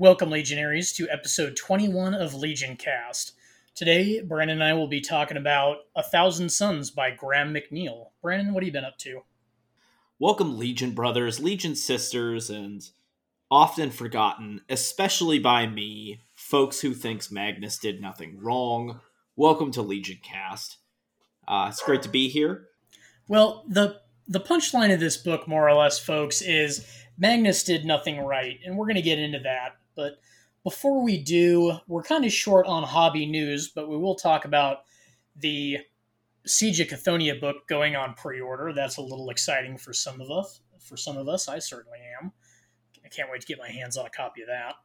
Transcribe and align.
Welcome, 0.00 0.30
Legionaries, 0.30 0.94
to 0.94 1.10
episode 1.10 1.56
21 1.56 2.14
of 2.14 2.32
Legion 2.32 2.74
Cast. 2.74 3.34
Today, 3.74 4.22
Brandon 4.22 4.62
and 4.62 4.64
I 4.64 4.72
will 4.72 4.86
be 4.86 5.02
talking 5.02 5.36
about 5.36 5.80
A 5.94 6.02
Thousand 6.02 6.48
Sons 6.48 6.90
by 6.90 7.10
Graham 7.10 7.52
McNeill. 7.52 8.06
Brandon, 8.22 8.54
what 8.54 8.62
have 8.62 8.68
you 8.68 8.72
been 8.72 8.86
up 8.86 8.96
to? 9.00 9.24
Welcome, 10.18 10.58
Legion 10.58 10.92
brothers, 10.92 11.38
Legion 11.38 11.76
sisters, 11.76 12.48
and 12.48 12.88
often 13.50 13.90
forgotten, 13.90 14.62
especially 14.70 15.38
by 15.38 15.66
me, 15.66 16.22
folks 16.34 16.80
who 16.80 16.94
thinks 16.94 17.30
Magnus 17.30 17.76
did 17.76 18.00
nothing 18.00 18.40
wrong. 18.40 19.00
Welcome 19.36 19.70
to 19.72 19.82
Legion 19.82 20.20
Cast. 20.22 20.78
Uh, 21.46 21.66
it's 21.68 21.82
great 21.82 22.00
to 22.04 22.08
be 22.08 22.30
here. 22.30 22.68
Well, 23.28 23.66
the 23.68 24.00
the 24.26 24.40
punchline 24.40 24.94
of 24.94 25.00
this 25.00 25.18
book, 25.18 25.46
more 25.46 25.68
or 25.68 25.74
less, 25.74 25.98
folks, 25.98 26.40
is 26.40 26.86
Magnus 27.18 27.64
did 27.64 27.84
nothing 27.84 28.18
right, 28.20 28.58
and 28.64 28.78
we're 28.78 28.86
going 28.86 28.94
to 28.94 29.02
get 29.02 29.18
into 29.18 29.40
that. 29.40 29.76
But 30.00 30.18
before 30.64 31.04
we 31.04 31.18
do, 31.18 31.76
we're 31.86 32.02
kind 32.02 32.24
of 32.24 32.32
short 32.32 32.66
on 32.66 32.84
hobby 32.84 33.26
news, 33.26 33.68
but 33.68 33.86
we 33.86 33.98
will 33.98 34.14
talk 34.14 34.46
about 34.46 34.78
the 35.36 35.76
Siege 36.46 36.80
of 36.80 36.88
Cthonia 36.88 37.38
book 37.38 37.68
going 37.68 37.96
on 37.96 38.14
pre-order. 38.14 38.72
That's 38.72 38.96
a 38.96 39.02
little 39.02 39.28
exciting 39.28 39.76
for 39.76 39.92
some 39.92 40.22
of 40.22 40.30
us. 40.30 40.62
For 40.80 40.96
some 40.96 41.18
of 41.18 41.28
us, 41.28 41.48
I 41.48 41.58
certainly 41.58 41.98
am. 42.18 42.32
I 43.04 43.08
can't 43.08 43.30
wait 43.30 43.42
to 43.42 43.46
get 43.46 43.58
my 43.58 43.68
hands 43.68 43.98
on 43.98 44.06
a 44.06 44.10
copy 44.10 44.40
of 44.40 44.48
that. 44.48 44.76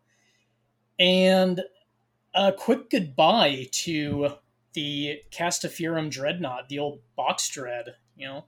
And 0.99 1.61
a 2.33 2.51
quick 2.51 2.89
goodbye 2.89 3.67
to 3.71 4.31
the 4.73 5.21
Castraferrum 5.31 6.11
Dreadnought, 6.11 6.67
the 6.67 6.79
old 6.79 6.99
box 7.15 7.47
dread. 7.47 7.95
You 8.17 8.27
know, 8.27 8.45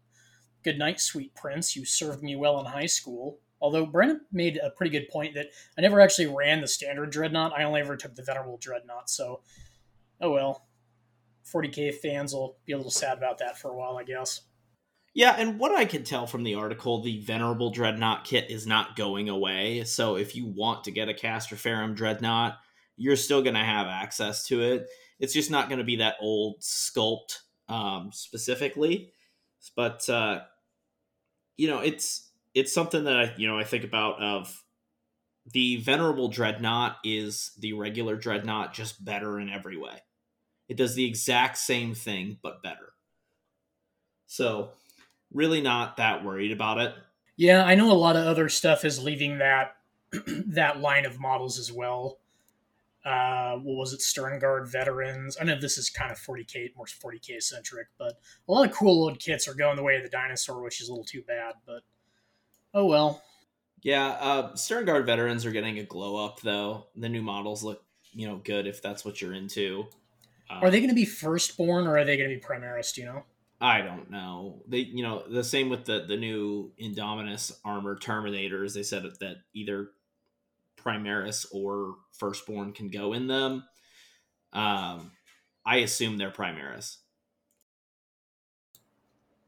good 0.65 0.77
night, 0.77 0.99
sweet 0.99 1.33
prince. 1.33 1.77
You 1.77 1.85
served 1.85 2.23
me 2.23 2.35
well 2.35 2.59
in 2.59 2.65
high 2.65 2.87
school. 2.87 3.39
Although 3.59 3.87
Brennan 3.87 4.21
made 4.31 4.59
a 4.61 4.69
pretty 4.69 4.91
good 4.91 5.09
point 5.09 5.33
that 5.35 5.47
I 5.77 5.81
never 5.81 5.99
actually 5.99 6.27
ran 6.27 6.61
the 6.61 6.67
standard 6.67 7.09
dreadnought. 7.09 7.57
I 7.57 7.63
only 7.63 7.81
ever 7.81 7.97
took 7.97 8.15
the 8.15 8.23
venerable 8.23 8.57
dreadnought. 8.57 9.09
So, 9.09 9.41
oh 10.21 10.31
well. 10.31 10.63
40k 11.51 11.95
fans 11.95 12.33
will 12.33 12.57
be 12.65 12.73
a 12.73 12.77
little 12.77 12.91
sad 12.91 13.17
about 13.17 13.37
that 13.37 13.57
for 13.57 13.71
a 13.71 13.75
while, 13.75 13.97
I 13.97 14.03
guess. 14.03 14.41
Yeah, 15.13 15.35
and 15.37 15.57
what 15.57 15.73
I 15.73 15.85
can 15.85 16.03
tell 16.03 16.27
from 16.27 16.43
the 16.43 16.55
article, 16.55 17.01
the 17.01 17.19
Venerable 17.21 17.71
Dreadnought 17.71 18.23
kit 18.23 18.51
is 18.51 18.67
not 18.67 18.95
going 18.95 19.29
away. 19.29 19.83
So 19.83 20.15
if 20.15 20.35
you 20.35 20.45
want 20.45 20.83
to 20.83 20.91
get 20.91 21.09
a 21.09 21.13
Castraferrum 21.13 21.95
Dreadnought, 21.95 22.57
you're 22.97 23.15
still 23.15 23.41
going 23.41 23.55
to 23.55 23.63
have 23.63 23.87
access 23.87 24.45
to 24.47 24.61
it. 24.61 24.87
It's 25.19 25.33
just 25.33 25.49
not 25.49 25.69
going 25.69 25.79
to 25.79 25.85
be 25.85 25.95
that 25.95 26.17
old 26.21 26.59
sculpt 26.59 27.39
um, 27.67 28.11
specifically. 28.13 29.11
But, 29.75 30.07
uh, 30.07 30.41
you 31.57 31.67
know, 31.67 31.79
it's 31.79 32.26
it's 32.57 32.73
something 32.73 33.03
that 33.03 33.15
I, 33.15 33.33
you 33.37 33.47
know, 33.47 33.59
I 33.59 33.63
think 33.63 33.83
about 33.83 34.21
of 34.21 34.63
the 35.53 35.75
Venerable 35.77 36.27
Dreadnought 36.27 36.97
is 37.03 37.51
the 37.59 37.73
regular 37.73 38.15
Dreadnought, 38.15 38.73
just 38.73 39.05
better 39.05 39.39
in 39.39 39.47
every 39.47 39.77
way. 39.77 40.01
It 40.67 40.75
does 40.75 40.95
the 40.95 41.05
exact 41.05 41.59
same 41.59 41.93
thing, 41.93 42.39
but 42.41 42.63
better. 42.63 42.93
So, 44.25 44.71
really 45.31 45.61
not 45.61 45.97
that 45.97 46.25
worried 46.25 46.51
about 46.51 46.79
it. 46.79 46.95
Yeah, 47.35 47.63
I 47.63 47.75
know 47.75 47.91
a 47.91 47.93
lot 47.93 48.15
of 48.15 48.25
other 48.25 48.49
stuff 48.49 48.83
is 48.83 49.03
leaving 49.03 49.37
that 49.37 49.75
that 50.27 50.81
line 50.81 51.05
of 51.05 51.19
models 51.19 51.59
as 51.59 51.71
well. 51.71 52.17
Uh, 53.05 53.57
what 53.57 53.77
was 53.77 53.93
it? 53.93 54.01
Sternguard 54.01 54.67
veterans. 54.67 55.37
I 55.39 55.43
know 55.43 55.59
this 55.59 55.77
is 55.77 55.91
kind 55.91 56.11
of 56.11 56.17
40k, 56.17 56.75
more 56.75 56.87
40k 56.87 57.41
centric, 57.41 57.87
but 57.99 58.19
a 58.47 58.51
lot 58.51 58.67
of 58.67 58.75
cool 58.75 59.03
old 59.03 59.19
kits 59.19 59.47
are 59.47 59.53
going 59.53 59.75
the 59.75 59.83
way 59.83 59.95
of 59.95 60.03
the 60.03 60.09
dinosaur, 60.09 60.63
which 60.63 60.81
is 60.81 60.89
a 60.89 60.91
little 60.91 61.05
too 61.05 61.21
bad. 61.21 61.53
But 61.65 61.83
oh 62.73 62.85
well. 62.85 63.23
Yeah, 63.83 64.07
uh, 64.07 64.53
Sternguard 64.53 65.05
veterans 65.05 65.45
are 65.45 65.51
getting 65.51 65.79
a 65.79 65.83
glow 65.83 66.23
up 66.25 66.41
though. 66.41 66.87
The 66.95 67.09
new 67.09 67.21
models 67.21 67.63
look, 67.63 67.83
you 68.11 68.27
know, 68.27 68.37
good 68.37 68.67
if 68.67 68.81
that's 68.81 69.05
what 69.05 69.21
you're 69.21 69.33
into. 69.33 69.85
Uh, 70.49 70.59
are 70.61 70.71
they 70.71 70.79
going 70.79 70.89
to 70.89 70.95
be 70.95 71.05
firstborn 71.05 71.87
or 71.87 71.97
are 71.97 72.05
they 72.05 72.17
going 72.17 72.29
to 72.29 72.35
be 72.35 72.41
Primaris? 72.41 72.93
Do 72.93 73.01
you 73.01 73.07
know? 73.07 73.23
I 73.59 73.81
don't 73.81 74.09
know. 74.09 74.61
They, 74.67 74.79
you 74.79 75.03
know, 75.03 75.23
the 75.27 75.43
same 75.43 75.69
with 75.69 75.85
the 75.85 76.05
the 76.07 76.17
new 76.17 76.71
Indomitus 76.81 77.51
armor 77.65 77.97
Terminators. 77.97 78.73
They 78.73 78.83
said 78.83 79.03
that 79.19 79.37
either 79.53 79.89
Primaris 80.77 81.45
or 81.51 81.95
Firstborn 82.11 82.73
can 82.73 82.89
go 82.89 83.13
in 83.13 83.27
them. 83.27 83.63
Um, 84.53 85.11
I 85.65 85.77
assume 85.77 86.17
they're 86.17 86.31
Primaris. 86.31 86.97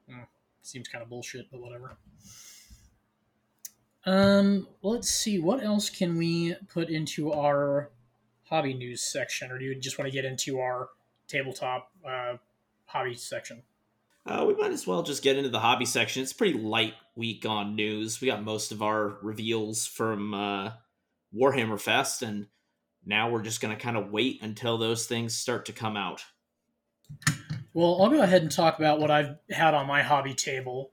Hmm, 0.10 0.24
seems 0.64 0.88
kind 0.88 1.04
of 1.04 1.10
bullshit, 1.10 1.50
but 1.52 1.62
whatever. 1.62 1.98
Um, 4.10 4.68
let's 4.82 5.08
see. 5.12 5.38
What 5.38 5.64
else 5.64 5.88
can 5.92 6.18
we 6.18 6.56
put 6.74 6.90
into 6.90 7.32
our 7.32 7.92
hobby 8.46 8.74
news 8.74 9.04
section, 9.04 9.52
or 9.52 9.60
do 9.60 9.66
you 9.66 9.76
just 9.76 10.00
want 10.00 10.10
to 10.10 10.12
get 10.12 10.26
into 10.26 10.60
our 10.60 10.90
tabletop 11.28 11.92
uh, 12.04 12.38
hobby 12.86 13.14
section? 13.14 13.62
Uh, 14.26 14.46
we 14.48 14.56
might 14.56 14.72
as 14.72 14.88
well 14.88 15.04
just 15.04 15.22
get 15.22 15.38
into 15.38 15.50
the 15.50 15.60
hobby 15.60 15.86
section. 15.86 16.24
It's 16.24 16.32
a 16.32 16.36
pretty 16.36 16.58
light 16.58 16.96
week 17.16 17.46
on 17.46 17.76
news. 17.76 18.20
We 18.20 18.28
got 18.28 18.44
most 18.44 18.72
of 18.72 18.82
our 18.82 19.20
reveals 19.22 19.86
from 19.86 20.34
uh, 20.34 20.72
Warhammer 21.36 21.80
Fest, 21.80 22.24
and 22.24 22.48
now 23.06 23.30
we're 23.30 23.44
just 23.44 23.62
going 23.62 23.78
to 23.78 23.82
kind 23.82 23.96
of 23.96 24.12
wait 24.12 24.42
until 24.42 24.80
those 24.80 25.06
things 25.06 25.36
start 25.36 25.68
to 25.68 25.72
come 25.72 25.96
out. 25.96 26.24
Well, 27.76 28.02
I'll 28.02 28.10
go 28.10 28.24
ahead 28.24 28.42
and 28.42 28.52
talk 28.52 28.80
about 28.80 29.00
what 29.00 29.12
I've 29.12 29.36
had 29.52 29.76
on 29.76 29.86
my 29.86 30.02
hobby 30.02 30.34
table. 30.34 30.90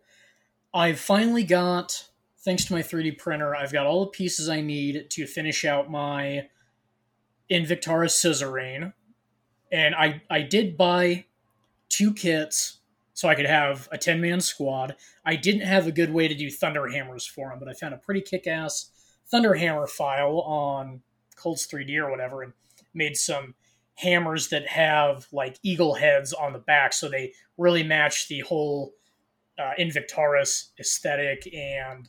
I've 0.75 1.00
finally 1.00 1.44
got, 1.44 2.09
thanks 2.46 2.64
to 2.64 2.72
my 2.72 2.80
3D 2.80 3.18
printer, 3.18 3.56
I've 3.56 3.72
got 3.72 3.86
all 3.86 4.04
the 4.04 4.10
pieces 4.10 4.48
I 4.48 4.60
need 4.60 5.10
to 5.10 5.26
finish 5.26 5.64
out 5.64 5.90
my 5.90 6.48
Invictarus 7.50 8.12
Suzerain. 8.12 8.92
And 9.72 9.96
I, 9.96 10.22
I 10.30 10.42
did 10.42 10.76
buy 10.76 11.24
two 11.88 12.14
kits 12.14 12.78
so 13.14 13.28
I 13.28 13.34
could 13.34 13.46
have 13.46 13.88
a 13.90 13.98
10 13.98 14.20
man 14.20 14.40
squad. 14.40 14.94
I 15.24 15.34
didn't 15.34 15.62
have 15.62 15.88
a 15.88 15.92
good 15.92 16.12
way 16.12 16.28
to 16.28 16.36
do 16.36 16.48
Thunder 16.48 16.86
Hammers 16.86 17.26
for 17.26 17.50
them, 17.50 17.58
but 17.58 17.68
I 17.68 17.72
found 17.72 17.94
a 17.94 17.98
pretty 17.98 18.20
kick 18.20 18.46
ass 18.46 18.90
Thunder 19.28 19.54
Hammer 19.54 19.88
file 19.88 20.40
on 20.42 21.02
Cults 21.34 21.66
3D 21.66 21.96
or 21.98 22.12
whatever 22.12 22.44
and 22.44 22.52
made 22.94 23.16
some 23.16 23.56
hammers 23.96 24.50
that 24.50 24.68
have 24.68 25.26
like 25.32 25.58
eagle 25.64 25.94
heads 25.94 26.32
on 26.32 26.52
the 26.52 26.60
back. 26.60 26.92
So 26.92 27.08
they 27.08 27.32
really 27.58 27.82
match 27.82 28.28
the 28.28 28.40
whole 28.40 28.92
uh, 29.58 29.72
Invictarus 29.80 30.68
aesthetic 30.78 31.52
and 31.52 32.08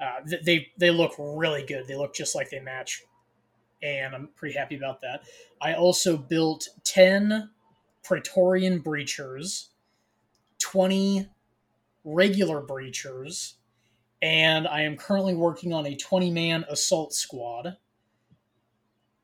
uh, 0.00 0.20
they, 0.44 0.68
they 0.78 0.90
look 0.90 1.14
really 1.18 1.64
good. 1.64 1.86
They 1.86 1.96
look 1.96 2.14
just 2.14 2.34
like 2.34 2.50
they 2.50 2.60
match. 2.60 3.02
And 3.82 4.14
I'm 4.14 4.28
pretty 4.36 4.56
happy 4.58 4.76
about 4.76 5.00
that. 5.02 5.22
I 5.60 5.74
also 5.74 6.16
built 6.16 6.68
10 6.84 7.50
Praetorian 8.02 8.82
Breachers 8.82 9.68
20 10.60 11.28
regular 12.04 12.62
breachers, 12.62 13.54
and 14.22 14.68
I 14.68 14.82
am 14.82 14.96
currently 14.96 15.34
working 15.34 15.72
on 15.72 15.86
a 15.86 15.96
20 15.96 16.30
man 16.30 16.64
assault 16.68 17.12
squad, 17.12 17.76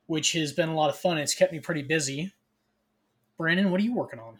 which 0.06 0.32
has 0.32 0.52
been 0.52 0.68
a 0.68 0.74
lot 0.74 0.90
of 0.90 0.98
fun. 0.98 1.18
It's 1.18 1.34
kept 1.34 1.52
me 1.52 1.60
pretty 1.60 1.82
busy. 1.82 2.32
Brandon, 3.38 3.70
what 3.70 3.80
are 3.80 3.84
you 3.84 3.94
working 3.94 4.18
on? 4.18 4.38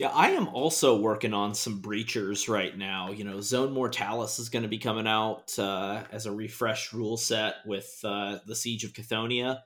Yeah, 0.00 0.08
I 0.14 0.30
am 0.30 0.48
also 0.48 0.98
working 0.98 1.34
on 1.34 1.54
some 1.54 1.82
breachers 1.82 2.48
right 2.48 2.74
now. 2.74 3.10
You 3.10 3.22
know, 3.22 3.42
Zone 3.42 3.74
Mortalis 3.74 4.38
is 4.38 4.48
going 4.48 4.62
to 4.62 4.68
be 4.68 4.78
coming 4.78 5.06
out 5.06 5.58
uh, 5.58 6.04
as 6.10 6.24
a 6.24 6.32
refresh 6.32 6.94
rule 6.94 7.18
set 7.18 7.56
with 7.66 8.00
uh, 8.02 8.38
the 8.46 8.56
Siege 8.56 8.84
of 8.84 8.94
Cthonia. 8.94 9.58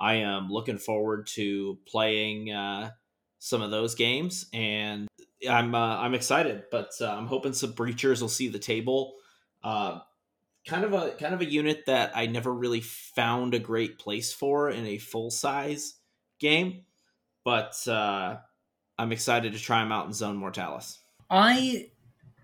I 0.00 0.14
am 0.14 0.48
looking 0.48 0.78
forward 0.78 1.26
to 1.34 1.78
playing 1.86 2.50
uh, 2.50 2.92
some 3.38 3.60
of 3.60 3.70
those 3.70 3.94
games, 3.94 4.46
and 4.54 5.08
I'm 5.46 5.74
uh, 5.74 5.98
I'm 5.98 6.14
excited, 6.14 6.62
but 6.70 6.92
uh, 6.98 7.10
I'm 7.10 7.26
hoping 7.26 7.52
some 7.52 7.74
breachers 7.74 8.22
will 8.22 8.30
see 8.30 8.48
the 8.48 8.58
table. 8.58 9.16
Uh, 9.62 9.98
kind 10.66 10.84
of 10.86 10.94
a 10.94 11.10
kind 11.16 11.34
of 11.34 11.42
a 11.42 11.50
unit 11.50 11.84
that 11.84 12.12
I 12.16 12.24
never 12.28 12.50
really 12.50 12.80
found 12.80 13.52
a 13.52 13.58
great 13.58 13.98
place 13.98 14.32
for 14.32 14.70
in 14.70 14.86
a 14.86 14.96
full 14.96 15.30
size 15.30 15.96
game, 16.38 16.86
but 17.44 17.76
I'm 18.98 19.12
excited 19.12 19.52
to 19.52 19.58
try 19.58 19.80
them 19.80 19.92
out 19.92 20.06
in 20.06 20.12
Zone 20.12 20.36
Mortalis. 20.36 20.98
I 21.30 21.90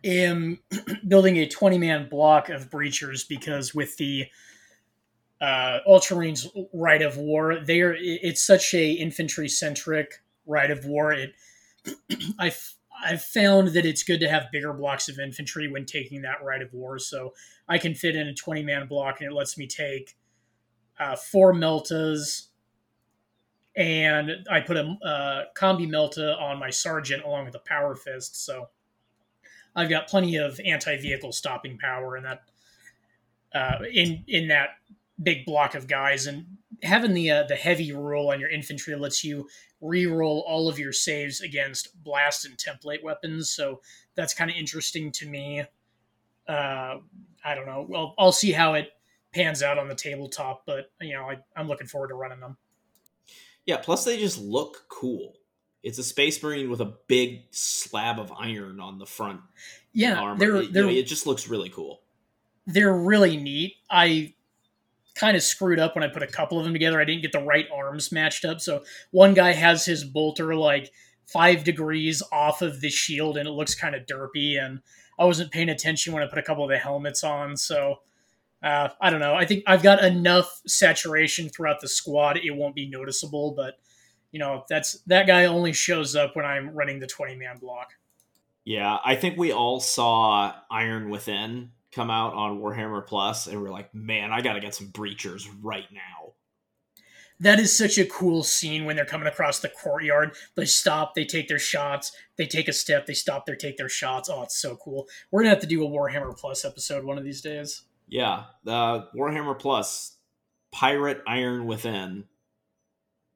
am 0.05 0.61
building 1.09 1.39
a 1.39 1.49
20 1.49 1.79
man 1.79 2.09
block 2.09 2.49
of 2.49 2.71
breachers 2.71 3.29
because 3.29 3.75
with 3.75 3.97
the 3.97 4.27
uh, 5.41 5.79
Ultramarines 5.89 6.47
Rite 6.73 7.03
of 7.03 7.17
War, 7.17 7.61
they 7.61 7.81
are 7.81 7.95
it's 7.99 8.45
such 8.45 8.75
a 8.75 8.93
infantry 8.93 9.49
centric 9.49 10.23
Rite 10.47 10.71
of 10.71 10.85
War. 10.85 11.12
It 11.12 11.33
I 12.39 12.53
I've 13.05 13.23
found 13.23 13.69
that 13.69 13.87
it's 13.87 14.03
good 14.03 14.21
to 14.21 14.29
have 14.29 14.50
bigger 14.50 14.73
blocks 14.73 15.09
of 15.09 15.19
infantry 15.19 15.69
when 15.69 15.85
taking 15.85 16.23
that 16.23 16.43
rite 16.43 16.62
of 16.62 16.73
war. 16.73 16.99
So 16.99 17.35
I 17.69 17.79
can 17.79 17.95
fit 17.95 18.17
in 18.17 18.27
a 18.27 18.35
20 18.35 18.62
man 18.62 18.87
block 18.87 19.21
and 19.21 19.31
it 19.31 19.35
lets 19.35 19.56
me 19.56 19.67
take 19.67 20.17
uh, 20.99 21.17
four 21.17 21.53
Meltas. 21.53 22.48
And 23.78 24.44
I 24.50 24.58
put 24.58 24.76
a 24.76 24.96
uh, 25.04 25.44
combi 25.56 25.88
Melta 25.88 26.36
on 26.40 26.58
my 26.58 26.69
sergeant 26.69 27.22
along 27.22 27.44
with 27.44 27.54
a 27.54 27.60
power 27.60 27.94
fist. 27.94 28.44
So 28.44 28.69
I've 29.76 29.88
got 29.88 30.08
plenty 30.08 30.36
of 30.36 30.60
anti 30.64 30.96
vehicle 30.96 31.30
stopping 31.30 31.78
power 31.78 32.16
in 32.16 32.25
that 32.25 32.42
uh, 33.54 33.78
in 33.92 34.25
in 34.26 34.48
that 34.48 34.70
big 35.22 35.46
block 35.46 35.76
of 35.76 35.86
guys. 35.86 36.26
And 36.26 36.44
having 36.82 37.14
the 37.14 37.30
uh, 37.30 37.42
the 37.44 37.54
heavy 37.54 37.92
rule 37.92 38.30
on 38.30 38.40
your 38.40 38.50
infantry 38.50 38.96
lets 38.96 39.22
you 39.22 39.48
re-roll 39.80 40.44
all 40.48 40.69
of 40.69 40.80
your 40.80 40.92
saves 40.92 41.40
against 41.40 42.02
blast 42.02 42.44
and 42.44 42.58
template 42.58 43.04
weapons. 43.04 43.48
So 43.48 43.80
that's 44.16 44.34
kind 44.34 44.50
of 44.50 44.56
interesting 44.56 45.12
to 45.12 45.28
me. 45.28 45.62
Uh, 46.48 46.96
I 47.44 47.54
don't 47.54 47.66
know. 47.66 47.86
Well, 47.88 48.16
I'll 48.19 48.32
see 48.32 48.50
how 48.50 48.75
it 48.75 48.90
pans 49.32 49.62
out 49.62 49.78
on 49.78 49.86
the 49.86 49.94
tabletop, 49.94 50.64
but 50.66 50.90
you 51.00 51.12
know, 51.12 51.30
I, 51.30 51.38
I'm 51.54 51.69
looking 51.69 51.86
forward 51.86 52.08
to 52.08 52.14
running 52.14 52.40
them. 52.40 52.56
Yeah. 53.69 53.76
Plus, 53.76 54.05
they 54.05 54.19
just 54.19 54.41
look 54.41 54.87
cool. 54.88 55.35
It's 55.82 55.99
a 55.99 56.03
space 56.03 56.43
marine 56.43 56.70
with 56.70 56.81
a 56.81 56.94
big 57.06 57.43
slab 57.50 58.19
of 58.19 58.32
iron 58.32 58.81
on 58.81 58.99
the 58.99 59.06
front. 59.06 59.41
Yeah, 59.93 60.19
armor. 60.20 60.38
they're, 60.38 60.56
It- 60.56 60.73
they're 60.73 60.85
know, 60.85 60.91
it 60.91 61.06
just 61.06 61.26
looks 61.26 61.49
really 61.49 61.69
cool. 61.69 62.00
they're 62.67 62.93
really 62.97 63.37
neat. 63.37 63.75
I 63.91 64.35
kind 65.15 65.37
of 65.37 65.43
screwed 65.43 65.79
up 65.79 65.94
when 65.94 66.05
I 66.05 66.09
put 66.09 66.23
a 66.23 66.26
couple 66.26 66.59
of 66.59 66.65
them 66.65 66.73
together. 66.73 67.00
I 67.00 67.05
didn't 67.05 67.23
get 67.23 67.32
the 67.32 67.41
right 67.44 67.67
arms 67.75 68.11
matched 68.12 68.44
up. 68.44 68.61
So 68.61 68.85
one 69.11 69.35
guy 69.35 69.53
has 69.53 69.85
his 69.85 70.05
bolter 70.05 70.55
like 70.55 70.91
five 71.26 71.64
degrees 71.64 72.23
off 72.32 72.62
of 72.62 72.81
the 72.81 72.88
shield 72.91 73.37
and 73.37 73.47
it 73.49 73.53
looks 73.53 73.75
kind 73.75 73.94
of 73.94 74.06
derpy. 74.06 74.59
And 74.62 74.81
I 75.19 75.25
wasn't 75.25 75.50
paying 75.50 75.69
attention 75.71 76.12
when 76.12 76.23
I 76.23 76.26
put 76.26 76.38
a 76.38 76.43
couple 76.43 76.64
of 76.64 76.71
the 76.71 76.79
helmets 76.79 77.23
on. 77.25 77.56
So 77.56 77.97
uh, 78.62 78.88
I 79.00 79.10
don't 79.10 79.20
know. 79.20 79.34
I 79.34 79.44
think 79.44 79.64
I've 79.66 79.82
got 79.82 80.02
enough 80.02 80.60
saturation 80.66 81.49
throughout 81.49 81.81
the 81.81 81.88
squad. 81.88 82.38
It 82.38 82.50
won't 82.50 82.75
be 82.75 82.88
noticeable, 82.88 83.52
but 83.52 83.78
you 84.32 84.38
know, 84.38 84.64
that's 84.69 85.00
that 85.06 85.26
guy 85.26 85.46
only 85.46 85.72
shows 85.72 86.16
up 86.16 86.37
when 86.37 86.44
I'm 86.44 86.70
running 86.70 87.00
the 87.00 87.06
20 87.06 87.37
man 87.37 87.58
block. 87.58 87.93
Yeah, 88.64 88.99
I 89.05 89.16
think 89.16 89.38
we 89.38 89.52
all 89.52 89.81
saw 89.81 90.52
Iron 90.70 91.08
Within 91.08 91.70
come 91.93 92.10
out 92.10 92.34
on 92.34 92.60
Warhammer 92.60 93.06
Plus, 93.06 93.46
and 93.46 93.62
we're 93.62 93.70
like, 93.70 93.94
man, 93.94 94.31
I 94.31 94.43
got 94.43 94.55
to 94.55 94.61
get 94.61 94.75
some 94.75 94.88
breachers 94.88 95.49
right 95.62 95.87
now. 95.90 96.34
that 97.40 97.61
is 97.61 97.76
such 97.76 97.96
a 97.99 98.04
cool 98.04 98.43
scene 98.43 98.84
when 98.84 98.96
they're 98.96 99.04
coming 99.04 99.28
across 99.28 99.61
the 99.61 99.69
courtyard. 99.69 100.34
They 100.56 100.64
stop, 100.64 101.14
they 101.14 101.25
take 101.25 101.49
their 101.49 101.58
shots, 101.58 102.12
they 102.37 102.46
take 102.46 102.69
a 102.69 102.72
step, 102.72 103.06
they 103.06 103.14
stop, 103.14 103.46
they 103.46 103.54
take 103.54 103.76
their 103.76 103.88
shots. 103.88 104.28
Oh, 104.28 104.43
it's 104.43 104.61
so 104.61 104.76
cool. 104.76 105.06
We're 105.31 105.43
gonna 105.43 105.50
have 105.50 105.61
to 105.61 105.66
do 105.66 105.84
a 105.84 105.88
Warhammer 105.88 106.37
Plus 106.37 106.64
episode 106.64 107.04
one 107.04 107.16
of 107.16 107.25
these 107.25 107.40
days. 107.40 107.84
Yeah, 108.08 108.44
uh, 108.66 109.02
Warhammer 109.14 109.58
Plus, 109.58 110.16
Pirate 110.72 111.22
Iron 111.26 111.66
Within, 111.66 112.25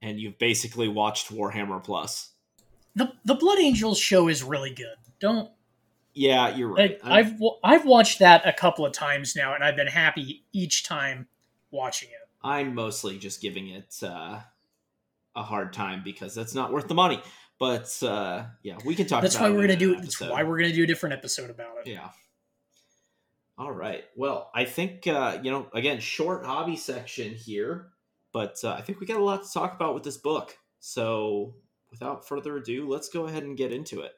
and 0.00 0.18
you've 0.18 0.38
basically 0.38 0.88
watched 0.88 1.30
Warhammer 1.32 1.82
Plus. 1.82 2.30
The 2.94 3.12
the 3.24 3.34
Blood 3.34 3.58
Angels 3.58 3.98
show 3.98 4.28
is 4.28 4.42
really 4.42 4.74
good. 4.74 4.96
Don't 5.20 5.50
Yeah, 6.14 6.54
you're 6.54 6.68
right. 6.68 7.02
like 7.02 7.12
I've 7.12 7.40
I've 7.62 7.84
watched 7.86 8.18
that 8.18 8.46
a 8.46 8.52
couple 8.52 8.84
of 8.84 8.92
times 8.92 9.34
now, 9.36 9.54
and 9.54 9.62
I've 9.64 9.76
been 9.76 9.86
happy 9.86 10.44
each 10.52 10.84
time 10.84 11.28
watching 11.70 12.08
it. 12.10 12.28
I'm 12.42 12.74
mostly 12.74 13.18
just 13.18 13.40
giving 13.40 13.68
it 13.68 13.94
uh, 14.02 14.40
a 15.36 15.42
hard 15.42 15.72
time 15.72 16.02
because 16.04 16.34
that's 16.34 16.54
not 16.54 16.72
worth 16.72 16.88
the 16.88 16.94
money. 16.94 17.20
But 17.58 18.02
uh, 18.02 18.44
yeah, 18.62 18.78
we 18.84 18.94
can 18.94 19.06
talk. 19.06 19.22
That's 19.22 19.36
about 19.36 19.50
why 19.50 19.56
we're 19.56 19.62
gonna 19.62 19.76
do. 19.76 19.94
That's 19.96 20.20
why 20.20 20.42
we're 20.42 20.58
gonna 20.58 20.72
do 20.72 20.82
a 20.82 20.86
different 20.86 21.12
episode 21.14 21.48
about 21.48 21.76
it. 21.84 21.90
Yeah. 21.90 22.08
All 23.58 23.72
right. 23.72 24.04
Well, 24.16 24.50
I 24.54 24.64
think 24.64 25.06
uh, 25.06 25.38
you 25.42 25.50
know. 25.50 25.68
Again, 25.74 26.00
short 26.00 26.44
hobby 26.44 26.76
section 26.76 27.34
here, 27.34 27.88
but 28.32 28.58
uh, 28.64 28.72
I 28.72 28.80
think 28.80 28.98
we 28.98 29.06
got 29.06 29.20
a 29.20 29.24
lot 29.24 29.44
to 29.44 29.52
talk 29.52 29.74
about 29.74 29.94
with 29.94 30.02
this 30.04 30.16
book. 30.16 30.56
So, 30.80 31.54
without 31.90 32.26
further 32.26 32.56
ado, 32.56 32.88
let's 32.88 33.08
go 33.08 33.26
ahead 33.26 33.42
and 33.42 33.56
get 33.56 33.72
into 33.72 34.00
it. 34.00 34.12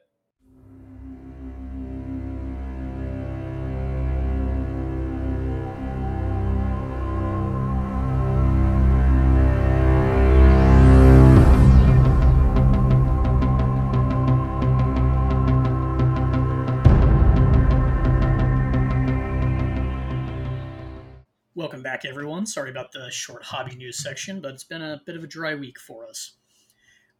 Back, 21.95 22.03
everyone. 22.03 22.45
Sorry 22.45 22.69
about 22.69 22.91
the 22.91 23.09
short 23.09 23.41
hobby 23.41 23.73
news 23.73 24.03
section, 24.03 24.41
but 24.41 24.53
it's 24.53 24.65
been 24.65 24.81
a 24.81 25.01
bit 25.05 25.15
of 25.15 25.23
a 25.23 25.27
dry 25.27 25.55
week 25.55 25.79
for 25.79 26.05
us. 26.05 26.33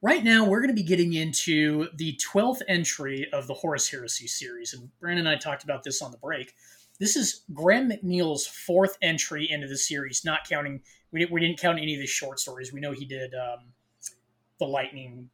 Right 0.01 0.21
now, 0.21 0.43
we're 0.43 0.59
going 0.59 0.75
to 0.75 0.75
be 0.75 0.83
getting 0.83 1.13
into 1.13 1.87
the 1.95 2.19
12th 2.33 2.59
entry 2.67 3.25
of 3.31 3.47
the 3.47 3.53
Horus 3.53 3.89
Heresy 3.89 4.27
series, 4.27 4.73
and 4.73 4.89
Brandon 4.99 5.27
and 5.27 5.33
I 5.33 5.39
talked 5.39 5.63
about 5.63 5.83
this 5.83 6.01
on 6.01 6.11
the 6.11 6.17
break. 6.17 6.55
This 6.99 7.15
is 7.15 7.43
Graham 7.53 7.89
McNeill's 7.89 8.47
fourth 8.47 8.97
entry 9.01 9.49
into 9.49 9.65
the 9.65 9.77
series, 9.77 10.25
not 10.25 10.45
counting, 10.45 10.81
we, 11.11 11.21
didn't- 11.21 11.31
we 11.31 11.39
didn't 11.39 11.57
count 11.57 11.79
any 11.79 11.93
of 11.93 12.01
the 12.01 12.05
short 12.05 12.41
stories. 12.41 12.73
We 12.73 12.81
know 12.81 12.91
he 12.91 13.05
did 13.05 13.33
um, 13.33 13.71
the 14.59 14.65
Lightning, 14.65 15.29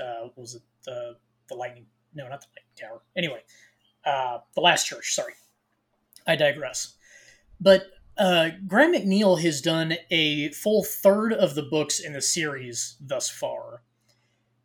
uh, 0.00 0.28
was 0.36 0.54
it 0.54 0.62
the, 0.84 1.16
the 1.48 1.56
Lightning, 1.56 1.86
no, 2.14 2.28
not 2.28 2.40
the 2.40 2.46
Lightning 2.54 2.88
Tower. 2.88 3.02
Anyway, 3.16 3.42
uh, 4.04 4.38
the 4.54 4.60
Last 4.60 4.86
Church, 4.86 5.12
sorry. 5.12 5.32
I 6.24 6.36
digress. 6.36 6.94
But 7.60 7.86
uh, 8.18 8.50
Graham 8.66 8.94
McNeill 8.94 9.40
has 9.42 9.60
done 9.60 9.94
a 10.10 10.50
full 10.50 10.84
third 10.84 11.32
of 11.32 11.54
the 11.54 11.62
books 11.62 12.00
in 12.00 12.12
the 12.12 12.22
series 12.22 12.96
thus 13.00 13.28
far. 13.28 13.82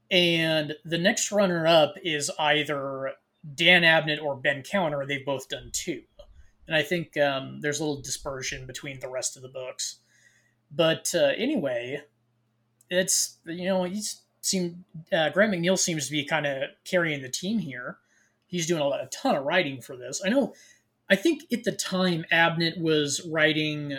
And 0.09 0.75
the 0.83 0.97
next 0.97 1.31
runner 1.31 1.65
up 1.65 1.95
is 2.03 2.31
either 2.37 3.13
Dan 3.55 3.83
Abnett 3.83 4.21
or 4.21 4.35
Ben 4.35 4.61
Counter. 4.63 5.05
They've 5.05 5.25
both 5.25 5.49
done 5.49 5.69
two. 5.73 6.03
And 6.67 6.75
I 6.75 6.83
think 6.83 7.17
um, 7.17 7.59
there's 7.61 7.79
a 7.79 7.85
little 7.85 8.01
dispersion 8.01 8.67
between 8.67 8.99
the 8.99 9.09
rest 9.09 9.35
of 9.35 9.41
the 9.41 9.49
books. 9.49 9.99
But 10.69 11.13
uh, 11.15 11.31
anyway, 11.37 12.01
it's, 12.89 13.37
you 13.45 13.65
know, 13.65 13.83
he's 13.83 14.21
seemed, 14.41 14.83
uh, 15.11 15.29
Graham 15.29 15.51
McNeill 15.51 15.77
seems 15.77 16.05
to 16.05 16.11
be 16.11 16.25
kind 16.25 16.45
of 16.45 16.69
carrying 16.85 17.21
the 17.21 17.29
team 17.29 17.59
here. 17.59 17.97
He's 18.47 18.67
doing 18.67 18.81
a, 18.81 18.87
lot, 18.87 19.03
a 19.03 19.07
ton 19.07 19.35
of 19.35 19.45
writing 19.45 19.81
for 19.81 19.95
this. 19.95 20.21
I 20.25 20.29
know 20.29 20.53
I 21.11 21.15
think 21.15 21.43
at 21.51 21.65
the 21.65 21.73
time 21.73 22.25
Abnett 22.31 22.79
was 22.79 23.27
writing 23.29 23.97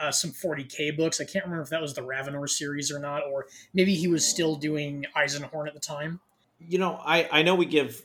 uh, 0.00 0.10
some 0.10 0.32
40k 0.32 0.96
books. 0.96 1.20
I 1.20 1.24
can't 1.24 1.44
remember 1.44 1.62
if 1.62 1.70
that 1.70 1.80
was 1.80 1.94
the 1.94 2.02
Ravenor 2.02 2.48
series 2.48 2.90
or 2.90 2.98
not, 2.98 3.22
or 3.30 3.46
maybe 3.72 3.94
he 3.94 4.08
was 4.08 4.26
still 4.26 4.56
doing 4.56 5.06
Eisenhorn 5.16 5.68
at 5.68 5.74
the 5.74 5.80
time. 5.80 6.18
You 6.58 6.78
know, 6.78 7.00
I 7.04 7.28
I 7.30 7.42
know 7.42 7.54
we 7.54 7.66
give 7.66 8.02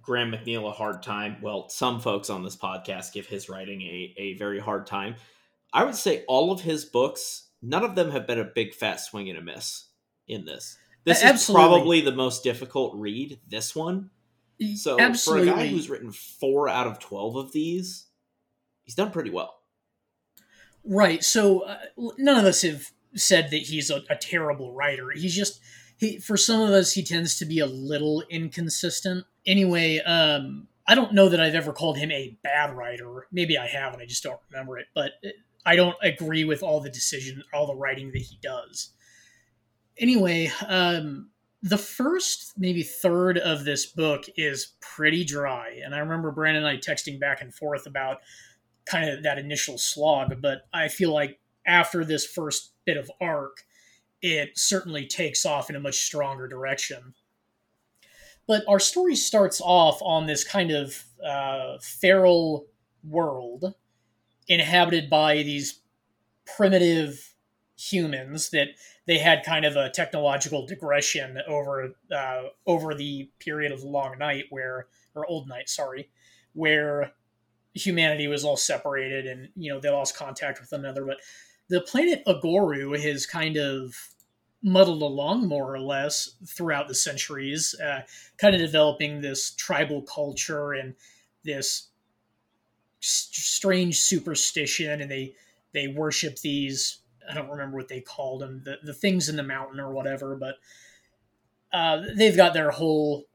Graham 0.00 0.30
McNeill 0.30 0.68
a 0.68 0.72
hard 0.72 1.02
time. 1.02 1.38
Well, 1.42 1.68
some 1.68 2.00
folks 2.00 2.30
on 2.30 2.44
this 2.44 2.56
podcast 2.56 3.12
give 3.12 3.26
his 3.26 3.48
writing 3.48 3.82
a 3.82 4.14
a 4.16 4.34
very 4.34 4.60
hard 4.60 4.86
time. 4.86 5.16
I 5.72 5.84
would 5.84 5.96
say 5.96 6.24
all 6.28 6.52
of 6.52 6.60
his 6.60 6.84
books, 6.84 7.48
none 7.60 7.84
of 7.84 7.96
them 7.96 8.12
have 8.12 8.28
been 8.28 8.38
a 8.38 8.44
big 8.44 8.74
fat 8.74 9.00
swing 9.00 9.28
and 9.28 9.38
a 9.38 9.42
miss 9.42 9.88
in 10.28 10.44
this. 10.44 10.76
This 11.04 11.18
is 11.18 11.24
Absolutely. 11.24 11.68
probably 11.68 12.00
the 12.00 12.12
most 12.12 12.44
difficult 12.44 12.94
read. 12.96 13.40
This 13.48 13.74
one. 13.74 14.10
So 14.76 15.00
Absolutely. 15.00 15.48
for 15.48 15.54
a 15.54 15.56
guy 15.56 15.66
who's 15.68 15.88
written 15.88 16.12
four 16.12 16.68
out 16.68 16.86
of 16.86 16.98
twelve 16.98 17.36
of 17.36 17.52
these, 17.52 18.06
he's 18.84 18.94
done 18.94 19.10
pretty 19.10 19.30
well. 19.30 19.54
Right. 20.84 21.22
So 21.22 21.60
uh, 21.60 21.78
none 22.18 22.38
of 22.38 22.44
us 22.44 22.62
have 22.62 22.90
said 23.14 23.50
that 23.50 23.62
he's 23.62 23.90
a, 23.90 24.02
a 24.08 24.16
terrible 24.16 24.72
writer. 24.72 25.10
He's 25.10 25.34
just 25.34 25.60
he 25.96 26.18
for 26.18 26.36
some 26.36 26.60
of 26.60 26.70
us 26.70 26.92
he 26.92 27.02
tends 27.02 27.38
to 27.38 27.44
be 27.44 27.58
a 27.58 27.66
little 27.66 28.22
inconsistent. 28.30 29.24
Anyway, 29.46 29.98
um 30.00 30.68
I 30.86 30.94
don't 30.94 31.14
know 31.14 31.28
that 31.28 31.40
I've 31.40 31.54
ever 31.54 31.72
called 31.72 31.98
him 31.98 32.10
a 32.10 32.36
bad 32.42 32.74
writer. 32.76 33.26
Maybe 33.30 33.56
I 33.56 33.66
have 33.66 33.92
and 33.92 34.02
I 34.02 34.06
just 34.06 34.22
don't 34.22 34.40
remember 34.50 34.78
it, 34.78 34.86
but 34.94 35.12
I 35.64 35.76
don't 35.76 35.96
agree 36.02 36.44
with 36.44 36.62
all 36.62 36.80
the 36.80 36.90
decision 36.90 37.42
all 37.52 37.66
the 37.66 37.74
writing 37.74 38.10
that 38.12 38.22
he 38.22 38.38
does. 38.42 38.90
Anyway, 39.98 40.50
um 40.66 41.30
the 41.62 41.78
first 41.78 42.54
maybe 42.56 42.82
third 42.82 43.36
of 43.38 43.64
this 43.64 43.86
book 43.86 44.24
is 44.36 44.74
pretty 44.80 45.24
dry. 45.24 45.80
And 45.84 45.94
i 45.94 45.98
remember 45.98 46.30
brandon 46.30 46.64
and 46.64 46.72
i 46.72 46.80
texting 46.80 47.20
back 47.20 47.42
and 47.42 47.54
forth 47.54 47.86
about 47.86 48.18
kind 48.86 49.08
of 49.10 49.22
that 49.22 49.38
initial 49.38 49.78
slog 49.78 50.40
but 50.40 50.62
i 50.72 50.88
feel 50.88 51.12
like 51.12 51.38
after 51.66 52.04
this 52.04 52.26
first 52.26 52.72
bit 52.86 52.96
of 52.96 53.10
arc 53.20 53.64
it 54.22 54.58
certainly 54.58 55.06
takes 55.06 55.46
off 55.46 55.70
in 55.70 55.76
a 55.76 55.80
much 55.80 55.96
stronger 55.96 56.46
direction. 56.46 57.14
But 58.46 58.64
our 58.68 58.80
story 58.80 59.16
starts 59.16 59.60
off 59.60 60.00
on 60.02 60.26
this 60.26 60.44
kind 60.44 60.70
of 60.70 61.04
uh, 61.24 61.78
feral 61.80 62.66
world 63.04 63.74
inhabited 64.48 65.08
by 65.08 65.36
these 65.36 65.80
primitive 66.56 67.29
humans 67.80 68.50
that 68.50 68.68
they 69.06 69.18
had 69.18 69.44
kind 69.44 69.64
of 69.64 69.76
a 69.76 69.90
technological 69.90 70.66
digression 70.66 71.38
over 71.48 71.94
uh, 72.14 72.42
over 72.66 72.94
the 72.94 73.30
period 73.38 73.72
of 73.72 73.82
long 73.82 74.18
night 74.18 74.44
where 74.50 74.86
or 75.14 75.26
old 75.26 75.48
night 75.48 75.68
sorry 75.68 76.10
where 76.52 77.12
humanity 77.74 78.26
was 78.26 78.44
all 78.44 78.56
separated 78.56 79.26
and 79.26 79.48
you 79.56 79.72
know 79.72 79.80
they 79.80 79.88
lost 79.88 80.16
contact 80.16 80.60
with 80.60 80.72
another. 80.72 81.04
But 81.04 81.18
the 81.68 81.80
planet 81.80 82.22
Aghoru 82.26 83.00
has 83.00 83.26
kind 83.26 83.56
of 83.56 83.94
muddled 84.62 85.02
along 85.02 85.48
more 85.48 85.72
or 85.72 85.80
less 85.80 86.36
throughout 86.46 86.86
the 86.86 86.94
centuries 86.94 87.74
uh, 87.82 88.02
kind 88.36 88.54
of 88.54 88.60
developing 88.60 89.20
this 89.20 89.52
tribal 89.52 90.02
culture 90.02 90.72
and 90.72 90.94
this 91.44 91.88
strange 93.00 93.98
superstition 93.98 95.00
and 95.00 95.10
they 95.10 95.34
they 95.72 95.88
worship 95.88 96.38
these 96.40 96.98
I 97.28 97.34
don't 97.34 97.50
remember 97.50 97.76
what 97.76 97.88
they 97.88 98.00
called 98.00 98.40
them, 98.40 98.62
the, 98.64 98.78
the 98.82 98.94
things 98.94 99.28
in 99.28 99.36
the 99.36 99.42
mountain 99.42 99.80
or 99.80 99.92
whatever, 99.92 100.36
but 100.36 100.56
uh, 101.72 102.02
they've 102.16 102.36
got 102.36 102.54
their 102.54 102.70
whole 102.70 103.26